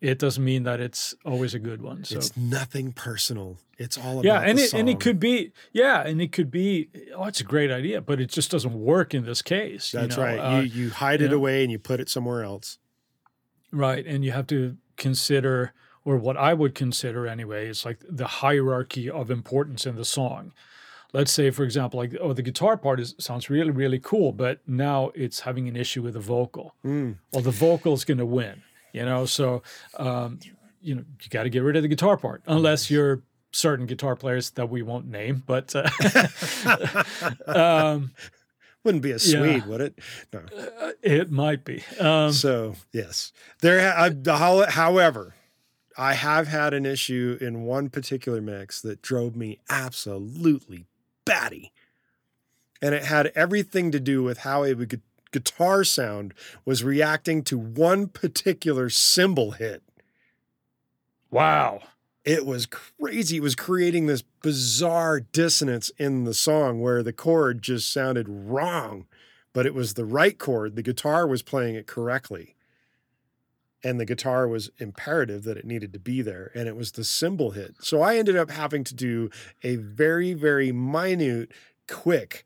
it 0.00 0.18
doesn't 0.18 0.44
mean 0.44 0.64
that 0.64 0.80
it's 0.80 1.14
always 1.24 1.54
a 1.54 1.58
good 1.58 1.80
one. 1.82 2.04
So 2.04 2.18
It's 2.18 2.36
nothing 2.36 2.92
personal. 2.92 3.58
It's 3.78 3.96
all 3.96 4.20
about 4.20 4.24
yeah, 4.24 4.40
and 4.40 4.58
the 4.58 4.64
it 4.64 4.74
and 4.74 4.88
it 4.88 5.00
could 5.00 5.20
be 5.20 5.52
yeah, 5.72 6.02
and 6.06 6.20
it 6.20 6.32
could 6.32 6.50
be 6.50 6.88
oh, 7.14 7.24
it's 7.24 7.40
a 7.40 7.44
great 7.44 7.70
idea, 7.70 8.00
but 8.00 8.20
it 8.20 8.30
just 8.30 8.50
doesn't 8.50 8.74
work 8.74 9.14
in 9.14 9.24
this 9.24 9.42
case. 9.42 9.92
you 9.92 10.00
That's 10.00 10.16
know? 10.16 10.22
right. 10.22 10.38
Uh, 10.38 10.60
you 10.60 10.84
you 10.84 10.90
hide 10.90 11.22
it 11.22 11.30
yeah. 11.30 11.36
away 11.36 11.62
and 11.62 11.70
you 11.72 11.78
put 11.78 12.00
it 12.00 12.08
somewhere 12.08 12.42
else. 12.42 12.78
Right. 13.72 14.06
And 14.06 14.24
you 14.24 14.32
have 14.32 14.46
to 14.48 14.76
consider, 14.96 15.72
or 16.04 16.16
what 16.16 16.36
I 16.36 16.54
would 16.54 16.74
consider 16.74 17.26
anyway, 17.26 17.68
is 17.68 17.84
like 17.84 17.98
the 18.08 18.26
hierarchy 18.26 19.10
of 19.10 19.30
importance 19.30 19.86
in 19.86 19.96
the 19.96 20.04
song. 20.04 20.52
Let's 21.12 21.32
say, 21.32 21.50
for 21.50 21.62
example, 21.62 21.98
like, 21.98 22.14
oh, 22.20 22.32
the 22.32 22.42
guitar 22.42 22.76
part 22.76 23.00
is 23.00 23.14
sounds 23.18 23.48
really, 23.48 23.70
really 23.70 23.98
cool, 23.98 24.32
but 24.32 24.60
now 24.66 25.12
it's 25.14 25.40
having 25.40 25.68
an 25.68 25.76
issue 25.76 26.02
with 26.02 26.14
the 26.14 26.20
vocal. 26.20 26.74
Mm. 26.84 27.16
Well, 27.32 27.42
the 27.42 27.50
vocal 27.50 27.94
is 27.94 28.04
going 28.04 28.18
to 28.18 28.26
win, 28.26 28.62
you 28.96 29.04
know? 29.04 29.26
So, 29.26 29.62
um, 29.98 30.40
you 30.80 30.94
know, 30.96 31.04
you 31.22 31.28
got 31.30 31.44
to 31.44 31.50
get 31.50 31.62
rid 31.62 31.76
of 31.76 31.82
the 31.82 31.88
guitar 31.88 32.16
part, 32.16 32.42
unless 32.46 32.90
you're 32.90 33.22
certain 33.52 33.86
guitar 33.86 34.16
players 34.16 34.50
that 34.50 34.68
we 34.68 34.82
won't 34.82 35.06
name, 35.06 35.42
but 35.46 35.74
uh, 35.74 35.88
um, 37.46 38.12
Wouldn't 38.84 39.02
be 39.02 39.10
a 39.10 39.14
Yeah. 39.14 39.18
Swede, 39.18 39.66
would 39.66 39.80
it? 39.80 39.98
No. 40.32 40.42
it 41.02 41.30
might 41.30 41.64
be. 41.64 41.82
Um, 41.98 42.32
So 42.32 42.74
yes, 42.92 43.32
there. 43.60 43.94
I, 43.96 44.10
the 44.10 44.36
how- 44.36 44.66
however, 44.66 45.34
I 45.98 46.14
have 46.14 46.46
had 46.48 46.74
an 46.74 46.84
issue 46.86 47.38
in 47.40 47.62
one 47.62 47.88
particular 47.88 48.40
mix 48.40 48.80
that 48.82 49.02
drove 49.02 49.34
me 49.34 49.58
absolutely 49.70 50.86
batty, 51.24 51.72
and 52.82 52.94
it 52.94 53.04
had 53.04 53.32
everything 53.34 53.90
to 53.92 53.98
do 53.98 54.22
with 54.22 54.38
how 54.38 54.62
a 54.64 54.74
guitar 55.36 55.84
sound 55.84 56.32
was 56.64 56.82
reacting 56.82 57.42
to 57.44 57.58
one 57.58 58.06
particular 58.06 58.88
cymbal 58.88 59.50
hit. 59.52 59.82
wow. 61.30 61.82
It 62.24 62.44
was 62.44 62.66
crazy. 62.66 63.36
It 63.36 63.42
was 63.42 63.54
creating 63.54 64.06
this 64.06 64.24
bizarre 64.42 65.20
dissonance 65.20 65.92
in 65.96 66.24
the 66.24 66.34
song 66.34 66.80
where 66.80 67.04
the 67.04 67.12
chord 67.12 67.62
just 67.62 67.92
sounded 67.92 68.26
wrong, 68.28 69.06
but 69.52 69.64
it 69.64 69.74
was 69.74 69.94
the 69.94 70.04
right 70.04 70.36
chord. 70.36 70.74
The 70.74 70.82
guitar 70.82 71.24
was 71.28 71.42
playing 71.42 71.76
it 71.76 71.86
correctly. 71.86 72.56
And 73.84 74.00
the 74.00 74.04
guitar 74.04 74.48
was 74.48 74.70
imperative 74.78 75.44
that 75.44 75.56
it 75.56 75.64
needed 75.64 75.92
to 75.92 76.00
be 76.00 76.20
there. 76.20 76.50
And 76.52 76.66
it 76.66 76.74
was 76.74 76.92
the 76.92 77.04
cymbal 77.04 77.52
hit. 77.52 77.76
So 77.80 78.02
I 78.02 78.16
ended 78.16 78.36
up 78.36 78.50
having 78.50 78.82
to 78.82 78.94
do 78.94 79.30
a 79.62 79.76
very, 79.76 80.34
very 80.34 80.72
minute, 80.72 81.52
quick 81.86 82.44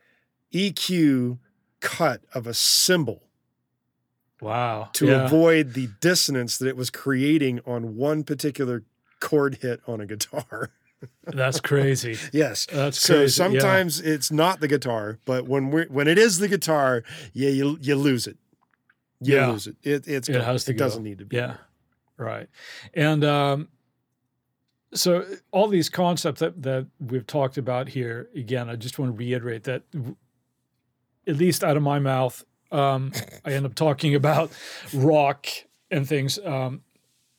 EQ 0.53 1.39
cut 1.81 2.23
of 2.35 2.47
a 2.47 2.55
cymbal. 2.55 3.23
Wow. 4.41 4.89
to 4.95 5.07
Yeah. 5.07 5.27
avoid 5.27 5.75
the 5.75 5.89
dissonance 6.01 6.57
that 6.59 6.67
it 6.69 6.77
was 6.77 6.89
creating 6.89 7.61
on 7.67 7.97
one 7.97 8.25
particular 8.25 8.85
chord 9.21 9.59
hit 9.61 9.81
on 9.87 10.01
a 10.01 10.07
guitar. 10.07 10.71
That's 11.25 11.61
crazy. 11.61 12.17
yes. 12.33 12.67
That's 12.73 12.99
So 13.01 13.17
crazy. 13.19 13.43
yeah. 13.43 13.49
sometimes 13.61 14.01
it's 14.01 14.31
not 14.31 14.61
the 14.61 14.69
guitar, 14.69 15.19
but 15.27 15.47
when 15.47 15.71
we 15.71 15.83
when 15.85 16.09
it 16.09 16.19
is 16.19 16.39
the 16.39 16.49
guitar, 16.49 17.03
yeah, 17.35 17.51
you 17.51 17.77
you 17.83 17.97
lose 17.97 18.27
it. 18.27 18.39
You 19.21 19.37
Yeah. 19.37 19.51
lose 19.51 19.67
it. 19.67 19.77
It 19.83 20.09
it's 20.09 20.29
It 20.31 20.41
has 20.43 20.65
to 20.65 20.71
it 20.71 20.75
go. 20.75 20.85
doesn't 20.87 21.03
need 21.03 21.19
to 21.19 21.27
be. 21.27 21.37
Yeah, 21.37 21.57
right. 22.17 22.49
And 22.95 23.23
um, 23.25 23.69
so 24.95 25.25
all 25.53 25.69
these 25.69 25.89
concepts 25.91 26.41
that 26.41 26.63
that 26.63 26.87
we've 26.99 27.27
talked 27.27 27.59
about 27.59 27.89
here, 27.91 28.29
again, 28.35 28.71
I 28.71 28.77
just 28.77 28.99
want 28.99 29.13
to 29.13 29.19
reiterate 29.19 29.65
that, 29.65 29.83
at 31.31 31.37
least 31.37 31.63
out 31.65 31.77
of 31.77 31.83
my 31.83 31.99
mouth, 31.99 32.45
um, 32.73 33.13
I 33.45 33.53
end 33.53 33.67
up 33.67 33.75
talking 33.75 34.15
about 34.15 34.51
rock 34.93 35.47
and 35.91 36.07
things 36.09 36.39
um, 36.45 36.83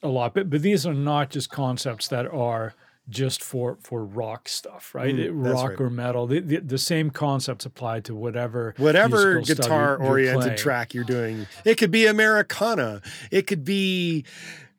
a 0.01 0.07
lot, 0.07 0.33
but 0.33 0.49
but 0.49 0.61
these 0.61 0.85
are 0.87 0.93
not 0.93 1.29
just 1.29 1.49
concepts 1.49 2.07
that 2.07 2.25
are 2.27 2.73
just 3.09 3.43
for 3.43 3.77
for 3.81 4.05
rock 4.05 4.47
stuff, 4.47 4.93
right? 4.95 5.15
Mm, 5.15 5.53
rock 5.53 5.69
right. 5.71 5.81
or 5.81 5.89
metal. 5.89 6.27
The, 6.27 6.39
the, 6.39 6.57
the 6.57 6.77
same 6.77 7.09
concepts 7.09 7.65
apply 7.65 8.01
to 8.01 8.15
whatever 8.15 8.73
Whatever 8.77 9.41
guitar 9.41 9.97
you're- 9.99 10.03
you're 10.03 10.09
oriented 10.11 10.41
playing. 10.41 10.57
track 10.57 10.93
you're 10.93 11.03
doing, 11.03 11.47
it 11.65 11.75
could 11.75 11.91
be 11.91 12.05
Americana, 12.07 13.01
it 13.31 13.47
could 13.47 13.65
be 13.65 14.23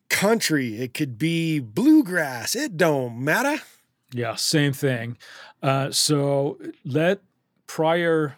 country, 0.08 0.80
it 0.80 0.94
could 0.94 1.18
be 1.18 1.58
bluegrass. 1.60 2.54
It 2.54 2.76
don't 2.76 3.18
matter. 3.24 3.62
Yeah, 4.14 4.34
same 4.36 4.72
thing. 4.72 5.16
Uh, 5.62 5.90
so 5.90 6.58
let 6.84 7.20
prior, 7.66 8.36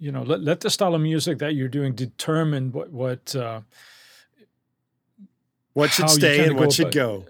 you 0.00 0.10
know, 0.10 0.22
let, 0.22 0.40
let 0.40 0.60
the 0.60 0.70
style 0.70 0.94
of 0.94 1.00
music 1.02 1.38
that 1.38 1.54
you're 1.54 1.68
doing 1.68 1.94
determine 1.94 2.72
what 2.72 2.90
what 2.90 3.36
uh, 3.36 3.60
What 5.72 5.90
should 5.90 6.10
stay 6.10 6.46
and 6.46 6.56
what 6.58 6.72
should 6.72 6.86
about- 6.86 6.92
go. 6.94 7.24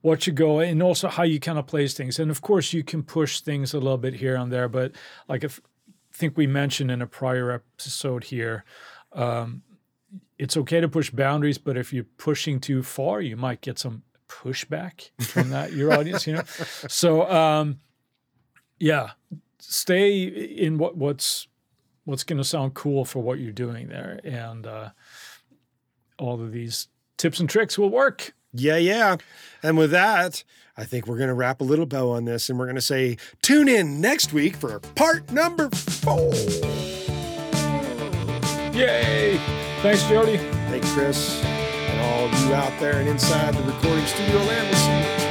what 0.00 0.26
you 0.26 0.32
go 0.32 0.60
and 0.60 0.82
also 0.82 1.08
how 1.08 1.22
you 1.24 1.38
kind 1.38 1.58
of 1.58 1.66
place 1.66 1.94
things. 1.94 2.18
And 2.18 2.30
of 2.30 2.40
course, 2.40 2.72
you 2.72 2.82
can 2.82 3.02
push 3.02 3.40
things 3.40 3.74
a 3.74 3.78
little 3.78 3.98
bit 3.98 4.14
here 4.14 4.34
and 4.36 4.50
there. 4.52 4.68
But 4.68 4.92
like 5.28 5.44
if 5.44 5.60
I 6.12 6.16
think 6.16 6.36
we 6.36 6.46
mentioned 6.46 6.90
in 6.90 7.02
a 7.02 7.06
prior 7.06 7.50
episode 7.50 8.24
here, 8.24 8.64
um, 9.12 9.62
it's 10.38 10.56
okay 10.56 10.80
to 10.80 10.88
push 10.88 11.10
boundaries, 11.10 11.58
but 11.58 11.76
if 11.76 11.92
you're 11.92 12.06
pushing 12.18 12.58
too 12.60 12.82
far, 12.82 13.20
you 13.20 13.36
might 13.36 13.60
get 13.60 13.78
some 13.78 14.02
pushback 14.28 15.10
from 15.20 15.50
that 15.50 15.72
your 15.72 15.92
audience. 15.98 16.26
You 16.26 16.34
know, 16.34 16.42
so 16.88 17.30
um, 17.30 17.78
yeah, 18.78 19.10
stay 19.60 20.22
in 20.24 20.78
what 20.78 20.96
what's 20.96 21.46
what's 22.04 22.24
going 22.24 22.38
to 22.38 22.44
sound 22.44 22.74
cool 22.74 23.04
for 23.04 23.20
what 23.20 23.38
you're 23.38 23.52
doing 23.52 23.88
there, 23.88 24.20
and 24.24 24.66
uh, 24.66 24.90
all 26.18 26.40
of 26.40 26.52
these 26.52 26.88
tips 27.16 27.40
and 27.40 27.48
tricks 27.48 27.78
will 27.78 27.90
work. 27.90 28.34
Yeah, 28.54 28.76
yeah. 28.76 29.16
And 29.62 29.78
with 29.78 29.90
that, 29.92 30.44
I 30.76 30.84
think 30.84 31.06
we're 31.06 31.16
going 31.16 31.28
to 31.28 31.34
wrap 31.34 31.60
a 31.60 31.64
little 31.64 31.86
bow 31.86 32.10
on 32.10 32.24
this 32.24 32.50
and 32.50 32.58
we're 32.58 32.66
going 32.66 32.76
to 32.76 32.82
say 32.82 33.16
tune 33.42 33.68
in 33.68 34.00
next 34.00 34.32
week 34.32 34.56
for 34.56 34.78
part 34.80 35.30
number 35.32 35.70
four. 35.70 36.32
Yay! 38.74 39.38
Thanks, 39.82 40.02
Jody. 40.04 40.36
Thanks, 40.68 40.90
Chris. 40.92 41.42
And 41.44 42.00
all 42.00 42.24
of 42.26 42.46
you 42.46 42.54
out 42.54 42.78
there 42.80 42.96
and 42.96 43.08
inside 43.08 43.54
the 43.54 43.62
recording 43.62 44.06
studio 44.06 44.38
land, 44.38 44.68
we'll 44.68 44.78
see 44.78 45.16
you 45.16 45.21